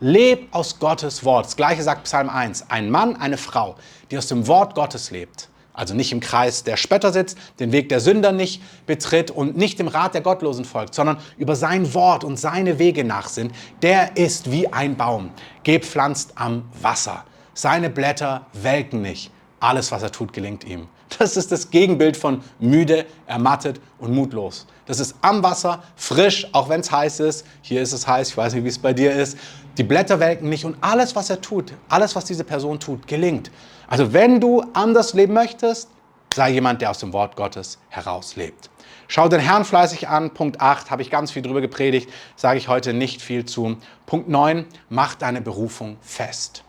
Leb 0.00 0.48
aus 0.50 0.80
Gottes 0.80 1.24
Wort. 1.24 1.46
Das 1.46 1.54
gleiche 1.54 1.84
sagt 1.84 2.04
Psalm 2.04 2.28
1. 2.28 2.68
Ein 2.68 2.90
Mann, 2.90 3.14
eine 3.14 3.38
Frau, 3.38 3.76
die 4.10 4.18
aus 4.18 4.26
dem 4.26 4.48
Wort 4.48 4.74
Gottes 4.74 5.12
lebt, 5.12 5.48
also 5.74 5.94
nicht 5.94 6.12
im 6.12 6.20
Kreis 6.20 6.64
der 6.64 6.76
Spötter 6.76 7.12
sitzt, 7.12 7.38
den 7.60 7.72
Weg 7.72 7.88
der 7.88 8.00
Sünder 8.00 8.32
nicht 8.32 8.62
betritt 8.86 9.30
und 9.30 9.56
nicht 9.56 9.78
dem 9.78 9.88
Rat 9.88 10.14
der 10.14 10.20
Gottlosen 10.20 10.64
folgt, 10.64 10.94
sondern 10.94 11.18
über 11.38 11.56
sein 11.56 11.94
Wort 11.94 12.24
und 12.24 12.38
seine 12.38 12.78
Wege 12.78 13.04
nachsinnt, 13.04 13.54
der 13.80 14.16
ist 14.16 14.50
wie 14.50 14.68
ein 14.68 14.96
Baum, 14.96 15.30
gepflanzt 15.64 16.32
am 16.34 16.64
Wasser. 16.80 17.24
Seine 17.54 17.90
Blätter 17.90 18.46
welken 18.52 19.02
nicht. 19.02 19.30
Alles, 19.60 19.92
was 19.92 20.02
er 20.02 20.10
tut, 20.10 20.32
gelingt 20.32 20.64
ihm. 20.64 20.88
Das 21.18 21.36
ist 21.36 21.52
das 21.52 21.70
Gegenbild 21.70 22.16
von 22.16 22.42
müde, 22.58 23.06
ermattet 23.26 23.80
und 23.98 24.14
mutlos. 24.14 24.66
Das 24.86 25.00
ist 25.00 25.14
am 25.20 25.42
Wasser, 25.42 25.82
frisch, 25.96 26.46
auch 26.52 26.68
wenn 26.68 26.80
es 26.80 26.90
heiß 26.90 27.20
ist. 27.20 27.46
Hier 27.60 27.82
ist 27.82 27.92
es 27.92 28.06
heiß, 28.06 28.30
ich 28.30 28.36
weiß 28.36 28.54
nicht, 28.54 28.64
wie 28.64 28.68
es 28.68 28.78
bei 28.78 28.92
dir 28.92 29.12
ist. 29.12 29.36
Die 29.78 29.82
Blätter 29.82 30.20
welken 30.20 30.48
nicht 30.48 30.64
und 30.64 30.76
alles, 30.80 31.14
was 31.16 31.30
er 31.30 31.40
tut, 31.40 31.72
alles, 31.88 32.14
was 32.14 32.24
diese 32.24 32.44
Person 32.44 32.78
tut, 32.78 33.06
gelingt. 33.06 33.50
Also 33.88 34.12
wenn 34.12 34.40
du 34.40 34.62
anders 34.74 35.14
leben 35.14 35.34
möchtest, 35.34 35.88
sei 36.34 36.50
jemand, 36.50 36.80
der 36.82 36.90
aus 36.90 36.98
dem 36.98 37.12
Wort 37.12 37.36
Gottes 37.36 37.78
heraus 37.88 38.36
lebt. 38.36 38.70
Schau 39.08 39.28
den 39.28 39.40
Herrn 39.40 39.64
fleißig 39.64 40.08
an. 40.08 40.32
Punkt 40.32 40.60
8 40.60 40.90
habe 40.90 41.02
ich 41.02 41.10
ganz 41.10 41.30
viel 41.30 41.42
drüber 41.42 41.60
gepredigt, 41.60 42.08
sage 42.36 42.58
ich 42.58 42.68
heute 42.68 42.94
nicht 42.94 43.20
viel 43.20 43.44
zu. 43.44 43.76
Punkt 44.06 44.28
9, 44.28 44.64
mach 44.88 45.14
deine 45.14 45.42
Berufung 45.42 45.98
fest. 46.00 46.64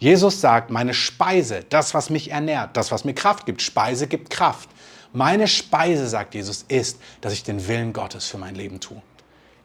Jesus 0.00 0.40
sagt, 0.40 0.70
meine 0.70 0.94
Speise, 0.94 1.62
das, 1.68 1.92
was 1.92 2.08
mich 2.08 2.30
ernährt, 2.30 2.74
das, 2.74 2.90
was 2.90 3.04
mir 3.04 3.12
Kraft 3.12 3.44
gibt, 3.44 3.60
Speise 3.60 4.06
gibt 4.06 4.30
Kraft. 4.30 4.70
Meine 5.12 5.46
Speise, 5.46 6.08
sagt 6.08 6.34
Jesus, 6.34 6.64
ist, 6.68 6.98
dass 7.20 7.34
ich 7.34 7.42
den 7.42 7.68
Willen 7.68 7.92
Gottes 7.92 8.26
für 8.26 8.38
mein 8.38 8.54
Leben 8.54 8.80
tue. 8.80 9.02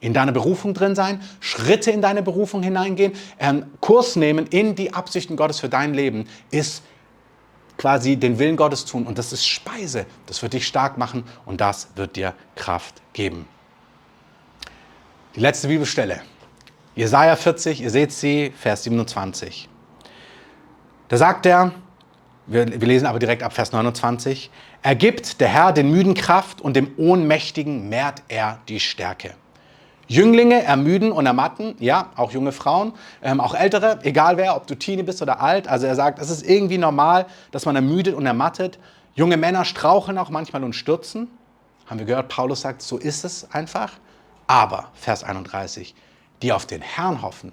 In 0.01 0.13
deine 0.13 0.33
Berufung 0.33 0.73
drin 0.73 0.93
sein, 0.93 1.21
Schritte 1.39 1.89
in 1.89 2.01
deine 2.01 2.21
Berufung 2.21 2.61
hineingehen, 2.63 3.13
ähm, 3.39 3.65
Kurs 3.79 4.17
nehmen 4.17 4.45
in 4.47 4.75
die 4.75 4.93
Absichten 4.93 5.37
Gottes 5.37 5.61
für 5.61 5.69
dein 5.69 5.93
Leben, 5.93 6.27
ist 6.51 6.83
quasi 7.77 8.17
den 8.17 8.37
Willen 8.37 8.57
Gottes 8.57 8.83
tun. 8.83 9.07
Und 9.07 9.17
das 9.17 9.31
ist 9.31 9.47
Speise. 9.47 10.05
Das 10.25 10.41
wird 10.41 10.51
dich 10.51 10.67
stark 10.67 10.97
machen 10.97 11.23
und 11.45 11.61
das 11.61 11.87
wird 11.95 12.17
dir 12.17 12.33
Kraft 12.55 13.01
geben. 13.13 13.47
Die 15.37 15.39
letzte 15.39 15.69
Bibelstelle. 15.69 16.21
Jesaja 16.93 17.37
40, 17.37 17.81
ihr 17.81 17.89
seht 17.89 18.11
sie, 18.11 18.53
Vers 18.57 18.83
27. 18.83 19.69
Da 21.07 21.17
sagt 21.17 21.45
er, 21.45 21.71
wir, 22.47 22.67
wir 22.81 22.87
lesen 22.87 23.05
aber 23.05 23.19
direkt 23.19 23.43
ab 23.43 23.53
Vers 23.53 23.71
29, 23.71 24.49
er 24.81 24.95
gibt 24.95 25.39
der 25.39 25.49
Herr 25.49 25.71
den 25.71 25.91
Müden 25.91 26.15
Kraft 26.15 26.61
und 26.61 26.75
dem 26.75 26.91
Ohnmächtigen 26.97 27.89
mehrt 27.89 28.23
er 28.27 28.59
die 28.67 28.79
Stärke. 28.79 29.35
Jünglinge 30.07 30.63
ermüden 30.63 31.11
und 31.11 31.25
ermatten, 31.25 31.75
ja, 31.79 32.11
auch 32.15 32.31
junge 32.31 32.51
Frauen, 32.51 32.93
ähm, 33.21 33.39
auch 33.39 33.55
ältere, 33.55 33.99
egal 34.03 34.37
wer, 34.37 34.55
ob 34.55 34.65
du 34.67 34.75
Teenie 34.75 35.03
bist 35.03 35.21
oder 35.21 35.41
alt. 35.41 35.67
Also 35.67 35.87
er 35.87 35.95
sagt, 35.95 36.19
es 36.19 36.29
ist 36.29 36.47
irgendwie 36.47 36.77
normal, 36.77 37.25
dass 37.51 37.65
man 37.65 37.75
ermüdet 37.75 38.15
und 38.15 38.25
ermattet. 38.25 38.79
Junge 39.15 39.37
Männer 39.37 39.65
straucheln 39.65 40.17
auch 40.17 40.29
manchmal 40.29 40.63
und 40.63 40.73
stürzen. 40.73 41.27
Haben 41.87 41.99
wir 41.99 42.05
gehört, 42.05 42.29
Paulus 42.29 42.61
sagt, 42.61 42.81
so 42.81 42.97
ist 42.97 43.25
es 43.25 43.51
einfach. 43.51 43.93
Aber, 44.47 44.89
Vers 44.93 45.23
31, 45.23 45.95
die 46.41 46.51
auf 46.51 46.65
den 46.67 46.81
Herrn 46.81 47.23
hoffen, 47.23 47.51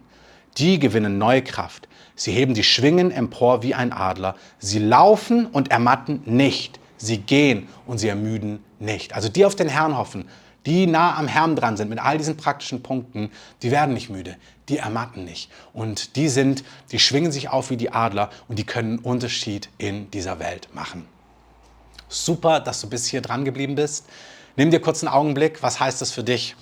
die 0.59 0.79
gewinnen 0.79 1.19
neue 1.19 1.43
Kraft. 1.43 1.89
Sie 2.15 2.33
heben 2.33 2.55
die 2.55 2.65
Schwingen 2.65 3.11
empor 3.11 3.63
wie 3.63 3.75
ein 3.75 3.93
Adler. 3.93 4.37
Sie 4.59 4.79
laufen 4.79 5.47
und 5.47 5.71
ermatten 5.71 6.23
nicht. 6.25 6.79
Sie 6.99 7.19
gehen 7.19 7.69
und 7.87 7.99
sie 7.99 8.09
ermüden 8.09 8.63
nicht. 8.79 9.15
Also 9.15 9.29
die 9.29 9.45
auf 9.45 9.57
den 9.57 9.69
Herrn 9.69 9.97
hoffen, 9.97 10.29
die 10.67 10.87
nah 10.87 11.17
am 11.17 11.27
Herrn 11.27 11.57
dran 11.57 11.77
sind 11.77 11.91
mit 11.91 11.99
all 11.99 12.19
diesen 12.19 12.37
praktischen 12.37 12.83
Punkten, 12.83 13.31
die 13.63 13.71
werden 13.71 13.95
nicht 13.95 14.11
müde, 14.11 14.37
die 14.69 14.79
ermatten 14.79 15.25
nicht. 15.25 15.51
Und 15.73 16.15
die 16.15 16.29
sind, 16.29 16.63
die 16.93 17.01
schwingen 17.01 17.33
sich 17.33 17.49
auf 17.49 17.71
wie 17.71 17.77
die 17.77 17.91
Adler 17.91 18.31
und 18.47 18.59
die 18.59 18.65
können 18.65 18.99
einen 18.99 19.05
Unterschied 19.05 19.69
in 19.79 20.11
dieser 20.13 20.39
Welt 20.39 20.69
machen. 20.73 21.07
Super, 22.09 22.61
dass 22.61 22.81
du 22.81 22.89
bis 22.89 23.07
hier 23.07 23.23
dran 23.23 23.45
geblieben 23.45 23.75
bist. 23.75 24.07
Nimm 24.57 24.71
dir 24.71 24.81
kurz 24.81 25.03
einen 25.03 25.13
Augenblick. 25.13 25.63
Was 25.63 25.81
heißt 25.81 26.01
das 26.01 26.13
für 26.13 26.23
dich? 26.23 26.55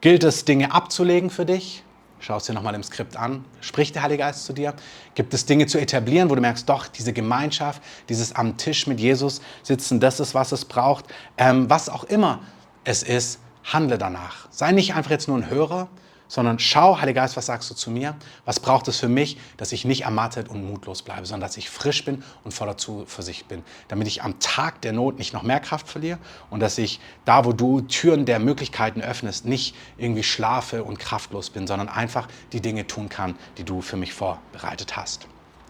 Gilt 0.00 0.22
es, 0.22 0.44
Dinge 0.44 0.72
abzulegen 0.72 1.30
für 1.30 1.46
dich? 1.46 1.82
Schau 2.24 2.36
es 2.36 2.44
dir 2.44 2.52
nochmal 2.52 2.76
im 2.76 2.84
Skript 2.84 3.16
an. 3.16 3.44
Spricht 3.60 3.96
der 3.96 4.04
Heilige 4.04 4.22
Geist 4.22 4.44
zu 4.44 4.52
dir? 4.52 4.74
Gibt 5.16 5.34
es 5.34 5.44
Dinge 5.44 5.66
zu 5.66 5.80
etablieren, 5.80 6.30
wo 6.30 6.36
du 6.36 6.40
merkst, 6.40 6.68
doch, 6.68 6.86
diese 6.86 7.12
Gemeinschaft, 7.12 7.82
dieses 8.08 8.32
am 8.36 8.56
Tisch 8.56 8.86
mit 8.86 9.00
Jesus 9.00 9.42
sitzen, 9.64 9.98
das 9.98 10.20
ist, 10.20 10.32
was 10.32 10.52
es 10.52 10.64
braucht. 10.64 11.06
Ähm, 11.36 11.68
was 11.68 11.88
auch 11.88 12.04
immer 12.04 12.38
es 12.84 13.02
ist, 13.02 13.40
handle 13.64 13.98
danach. 13.98 14.46
Sei 14.52 14.70
nicht 14.70 14.94
einfach 14.94 15.10
jetzt 15.10 15.26
nur 15.26 15.36
ein 15.36 15.50
Hörer, 15.50 15.88
sondern 16.32 16.58
schau, 16.58 16.98
Heiliger 16.98 17.20
Geist, 17.20 17.36
was 17.36 17.44
sagst 17.44 17.68
du 17.68 17.74
zu 17.74 17.90
mir? 17.90 18.16
Was 18.46 18.58
braucht 18.58 18.88
es 18.88 18.98
für 18.98 19.08
mich, 19.10 19.36
dass 19.58 19.70
ich 19.70 19.84
nicht 19.84 20.04
ermattet 20.04 20.48
und 20.48 20.64
mutlos 20.64 21.02
bleibe, 21.02 21.26
sondern 21.26 21.46
dass 21.46 21.58
ich 21.58 21.68
frisch 21.68 22.06
bin 22.06 22.24
und 22.42 22.52
voller 22.52 22.78
Zuversicht 22.78 23.48
bin, 23.48 23.62
damit 23.88 24.08
ich 24.08 24.22
am 24.22 24.40
Tag 24.40 24.80
der 24.80 24.94
Not 24.94 25.18
nicht 25.18 25.34
noch 25.34 25.42
mehr 25.42 25.60
Kraft 25.60 25.88
verliere 25.88 26.18
und 26.48 26.60
dass 26.60 26.78
ich 26.78 27.00
da, 27.26 27.44
wo 27.44 27.52
du 27.52 27.82
Türen 27.82 28.24
der 28.24 28.38
Möglichkeiten 28.38 29.02
öffnest, 29.02 29.44
nicht 29.44 29.76
irgendwie 29.98 30.22
schlafe 30.22 30.84
und 30.84 30.98
kraftlos 30.98 31.50
bin, 31.50 31.66
sondern 31.66 31.90
einfach 31.90 32.28
die 32.52 32.62
Dinge 32.62 32.86
tun 32.86 33.10
kann, 33.10 33.34
die 33.58 33.64
du 33.64 33.82
für 33.82 33.98
mich 33.98 34.14
vorbereitet 34.14 34.96
hast. 34.96 35.26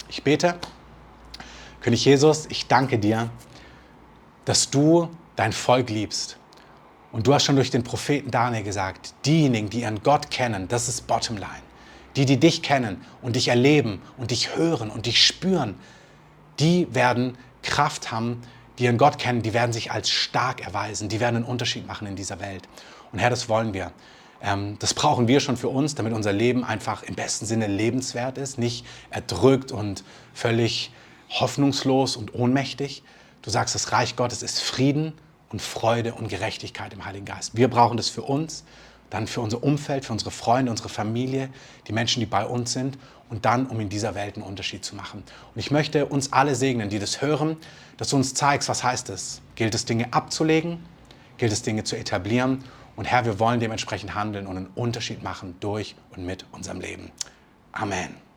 Ich 0.08 0.22
bete, 0.22 0.54
König 1.80 2.04
Jesus, 2.04 2.46
ich 2.50 2.68
danke 2.68 3.00
dir, 3.00 3.30
dass 4.44 4.70
du 4.70 5.08
dein 5.34 5.52
Volk 5.52 5.90
liebst 5.90 6.38
und 7.12 7.26
du 7.26 7.34
hast 7.34 7.44
schon 7.44 7.56
durch 7.56 7.70
den 7.70 7.84
Propheten 7.84 8.30
Daniel 8.30 8.64
gesagt, 8.64 9.14
diejenigen, 9.26 9.68
die 9.68 9.82
ihren 9.82 10.02
Gott 10.02 10.30
kennen, 10.30 10.66
das 10.68 10.88
ist 10.88 11.06
Bottomline. 11.06 11.62
Die, 12.16 12.26
die 12.26 12.38
dich 12.38 12.62
kennen 12.62 13.02
und 13.22 13.36
dich 13.36 13.48
erleben 13.48 14.02
und 14.18 14.30
dich 14.30 14.56
hören 14.56 14.90
und 14.90 15.06
dich 15.06 15.24
spüren, 15.24 15.76
die 16.58 16.92
werden 16.94 17.38
Kraft 17.62 18.10
haben, 18.10 18.42
die 18.78 18.84
ihren 18.84 18.98
Gott 18.98 19.18
kennen, 19.18 19.42
die 19.42 19.54
werden 19.54 19.72
sich 19.72 19.92
als 19.92 20.10
stark 20.10 20.60
erweisen, 20.62 21.08
die 21.08 21.20
werden 21.20 21.36
einen 21.36 21.44
Unterschied 21.44 21.86
machen 21.86 22.06
in 22.06 22.16
dieser 22.16 22.40
Welt. 22.40 22.68
Und 23.12 23.18
Herr, 23.18 23.30
das 23.30 23.48
wollen 23.48 23.72
wir. 23.72 23.92
Ähm, 24.42 24.76
das 24.78 24.92
brauchen 24.94 25.28
wir 25.28 25.40
schon 25.40 25.56
für 25.56 25.68
uns, 25.68 25.94
damit 25.94 26.12
unser 26.12 26.32
Leben 26.32 26.64
einfach 26.64 27.02
im 27.02 27.14
besten 27.14 27.46
Sinne 27.46 27.66
lebenswert 27.66 28.38
ist, 28.38 28.58
nicht 28.58 28.84
erdrückt 29.10 29.72
und 29.72 30.04
völlig 30.34 30.90
hoffnungslos 31.28 32.16
und 32.16 32.34
ohnmächtig. 32.34 33.02
Du 33.42 33.50
sagst, 33.50 33.74
das 33.74 33.92
Reich 33.92 34.16
Gottes 34.16 34.42
ist 34.42 34.60
Frieden 34.60 35.14
und 35.52 35.60
Freude 35.60 36.14
und 36.14 36.28
Gerechtigkeit 36.28 36.92
im 36.92 37.04
Heiligen 37.04 37.26
Geist. 37.26 37.56
Wir 37.56 37.68
brauchen 37.68 37.96
das 37.96 38.08
für 38.08 38.22
uns, 38.22 38.64
dann 39.10 39.26
für 39.26 39.42
unser 39.42 39.62
Umfeld, 39.62 40.06
für 40.06 40.12
unsere 40.12 40.30
Freunde, 40.30 40.70
unsere 40.70 40.88
Familie, 40.88 41.50
die 41.86 41.92
Menschen, 41.92 42.20
die 42.20 42.26
bei 42.26 42.46
uns 42.46 42.72
sind 42.72 42.98
und 43.28 43.44
dann, 43.44 43.66
um 43.66 43.78
in 43.78 43.90
dieser 43.90 44.14
Welt 44.14 44.36
einen 44.36 44.44
Unterschied 44.44 44.84
zu 44.84 44.96
machen. 44.96 45.22
Und 45.54 45.58
ich 45.58 45.70
möchte 45.70 46.06
uns 46.06 46.32
alle 46.32 46.54
segnen, 46.54 46.88
die 46.88 46.98
das 46.98 47.20
hören, 47.20 47.56
dass 47.98 48.08
du 48.08 48.16
uns 48.16 48.32
zeigst, 48.34 48.68
was 48.68 48.82
heißt 48.82 49.10
es? 49.10 49.42
Gilt 49.54 49.74
es, 49.74 49.84
Dinge 49.84 50.12
abzulegen? 50.12 50.82
Gilt 51.36 51.52
es, 51.52 51.62
Dinge 51.62 51.84
zu 51.84 51.96
etablieren? 51.96 52.64
Und 52.96 53.04
Herr, 53.04 53.24
wir 53.24 53.38
wollen 53.38 53.60
dementsprechend 53.60 54.14
handeln 54.14 54.46
und 54.46 54.56
einen 54.56 54.70
Unterschied 54.74 55.22
machen 55.22 55.56
durch 55.60 55.94
und 56.16 56.24
mit 56.24 56.46
unserem 56.52 56.80
Leben. 56.80 57.10
Amen. 57.72 58.31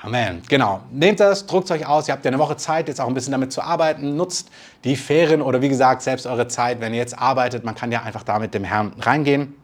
Amen. 0.00 0.42
Genau. 0.48 0.80
Nehmt 0.92 1.18
das, 1.18 1.46
druckt 1.46 1.70
euch 1.72 1.84
aus. 1.84 2.06
Ihr 2.06 2.14
habt 2.14 2.24
ja 2.24 2.30
eine 2.30 2.38
Woche 2.38 2.56
Zeit, 2.56 2.86
jetzt 2.86 3.00
auch 3.00 3.08
ein 3.08 3.14
bisschen 3.14 3.32
damit 3.32 3.52
zu 3.52 3.62
arbeiten. 3.62 4.16
Nutzt 4.16 4.48
die 4.84 4.94
Ferien 4.94 5.42
oder 5.42 5.60
wie 5.60 5.68
gesagt, 5.68 6.02
selbst 6.02 6.26
eure 6.26 6.46
Zeit, 6.46 6.80
wenn 6.80 6.94
ihr 6.94 7.00
jetzt 7.00 7.18
arbeitet. 7.18 7.64
Man 7.64 7.74
kann 7.74 7.90
ja 7.90 8.02
einfach 8.02 8.22
da 8.22 8.38
mit 8.38 8.54
dem 8.54 8.62
Herrn 8.62 8.92
reingehen. 9.00 9.54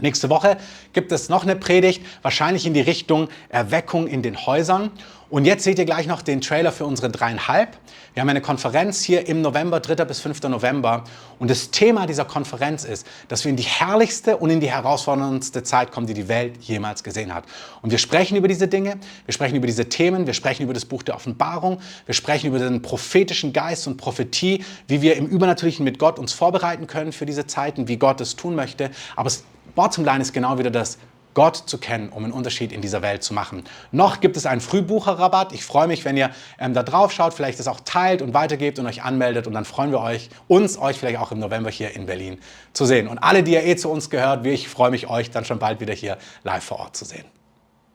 Nächste 0.00 0.30
Woche 0.30 0.56
gibt 0.92 1.12
es 1.12 1.28
noch 1.28 1.44
eine 1.44 1.54
Predigt, 1.54 2.04
wahrscheinlich 2.22 2.66
in 2.66 2.74
die 2.74 2.80
Richtung 2.80 3.28
Erweckung 3.50 4.08
in 4.08 4.22
den 4.22 4.46
Häusern. 4.46 4.90
Und 5.34 5.46
jetzt 5.46 5.64
seht 5.64 5.80
ihr 5.80 5.84
gleich 5.84 6.06
noch 6.06 6.22
den 6.22 6.40
Trailer 6.40 6.70
für 6.70 6.86
unsere 6.86 7.10
dreieinhalb. 7.10 7.76
Wir 8.12 8.20
haben 8.20 8.28
eine 8.28 8.40
Konferenz 8.40 9.02
hier 9.02 9.26
im 9.26 9.42
November, 9.42 9.80
3. 9.80 10.04
bis 10.04 10.20
5. 10.20 10.44
November. 10.44 11.02
Und 11.40 11.50
das 11.50 11.72
Thema 11.72 12.06
dieser 12.06 12.24
Konferenz 12.24 12.84
ist, 12.84 13.04
dass 13.26 13.42
wir 13.44 13.50
in 13.50 13.56
die 13.56 13.64
herrlichste 13.64 14.36
und 14.36 14.50
in 14.50 14.60
die 14.60 14.70
herausforderndste 14.70 15.64
Zeit 15.64 15.90
kommen, 15.90 16.06
die 16.06 16.14
die 16.14 16.28
Welt 16.28 16.58
jemals 16.60 17.02
gesehen 17.02 17.34
hat. 17.34 17.46
Und 17.82 17.90
wir 17.90 17.98
sprechen 17.98 18.36
über 18.36 18.46
diese 18.46 18.68
Dinge, 18.68 18.96
wir 19.26 19.34
sprechen 19.34 19.56
über 19.56 19.66
diese 19.66 19.88
Themen, 19.88 20.28
wir 20.28 20.34
sprechen 20.34 20.62
über 20.62 20.72
das 20.72 20.84
Buch 20.84 21.02
der 21.02 21.16
Offenbarung, 21.16 21.80
wir 22.06 22.14
sprechen 22.14 22.46
über 22.46 22.60
den 22.60 22.80
prophetischen 22.80 23.52
Geist 23.52 23.88
und 23.88 23.96
Prophetie, 23.96 24.64
wie 24.86 25.02
wir 25.02 25.16
im 25.16 25.26
Übernatürlichen 25.26 25.82
mit 25.82 25.98
Gott 25.98 26.20
uns 26.20 26.32
vorbereiten 26.32 26.86
können 26.86 27.10
für 27.10 27.26
diese 27.26 27.44
Zeiten, 27.48 27.88
wie 27.88 27.96
Gott 27.96 28.20
es 28.20 28.36
tun 28.36 28.54
möchte. 28.54 28.92
Aber 29.16 29.24
das 29.24 29.42
Bottomline 29.74 30.22
ist 30.22 30.32
genau 30.32 30.60
wieder 30.60 30.70
das, 30.70 30.96
Gott 31.34 31.56
zu 31.56 31.78
kennen, 31.78 32.08
um 32.08 32.24
einen 32.24 32.32
Unterschied 32.32 32.72
in 32.72 32.80
dieser 32.80 33.02
Welt 33.02 33.22
zu 33.22 33.34
machen. 33.34 33.64
Noch 33.92 34.20
gibt 34.20 34.36
es 34.36 34.46
einen 34.46 34.60
Frühbucherrabatt. 34.60 35.52
Ich 35.52 35.64
freue 35.64 35.86
mich, 35.86 36.04
wenn 36.04 36.16
ihr 36.16 36.30
ähm, 36.58 36.74
da 36.74 36.82
drauf 36.82 37.12
schaut, 37.12 37.34
vielleicht 37.34 37.58
das 37.58 37.68
auch 37.68 37.80
teilt 37.84 38.22
und 38.22 38.34
weitergebt 38.34 38.78
und 38.78 38.86
euch 38.86 39.02
anmeldet. 39.02 39.46
Und 39.46 39.52
dann 39.52 39.64
freuen 39.64 39.90
wir 39.90 40.00
euch, 40.00 40.30
uns, 40.48 40.78
euch 40.78 40.98
vielleicht 40.98 41.18
auch 41.18 41.32
im 41.32 41.40
November 41.40 41.70
hier 41.70 41.94
in 41.94 42.06
Berlin 42.06 42.38
zu 42.72 42.84
sehen. 42.84 43.08
Und 43.08 43.18
alle, 43.18 43.42
die 43.42 43.52
ja 43.52 43.60
eh 43.60 43.76
zu 43.76 43.90
uns 43.90 44.10
gehört, 44.10 44.44
wie 44.44 44.50
ich 44.50 44.68
freue 44.68 44.90
mich, 44.90 45.08
euch 45.08 45.30
dann 45.30 45.44
schon 45.44 45.58
bald 45.58 45.80
wieder 45.80 45.94
hier 45.94 46.18
live 46.44 46.64
vor 46.64 46.78
Ort 46.78 46.96
zu 46.96 47.04
sehen. 47.04 47.24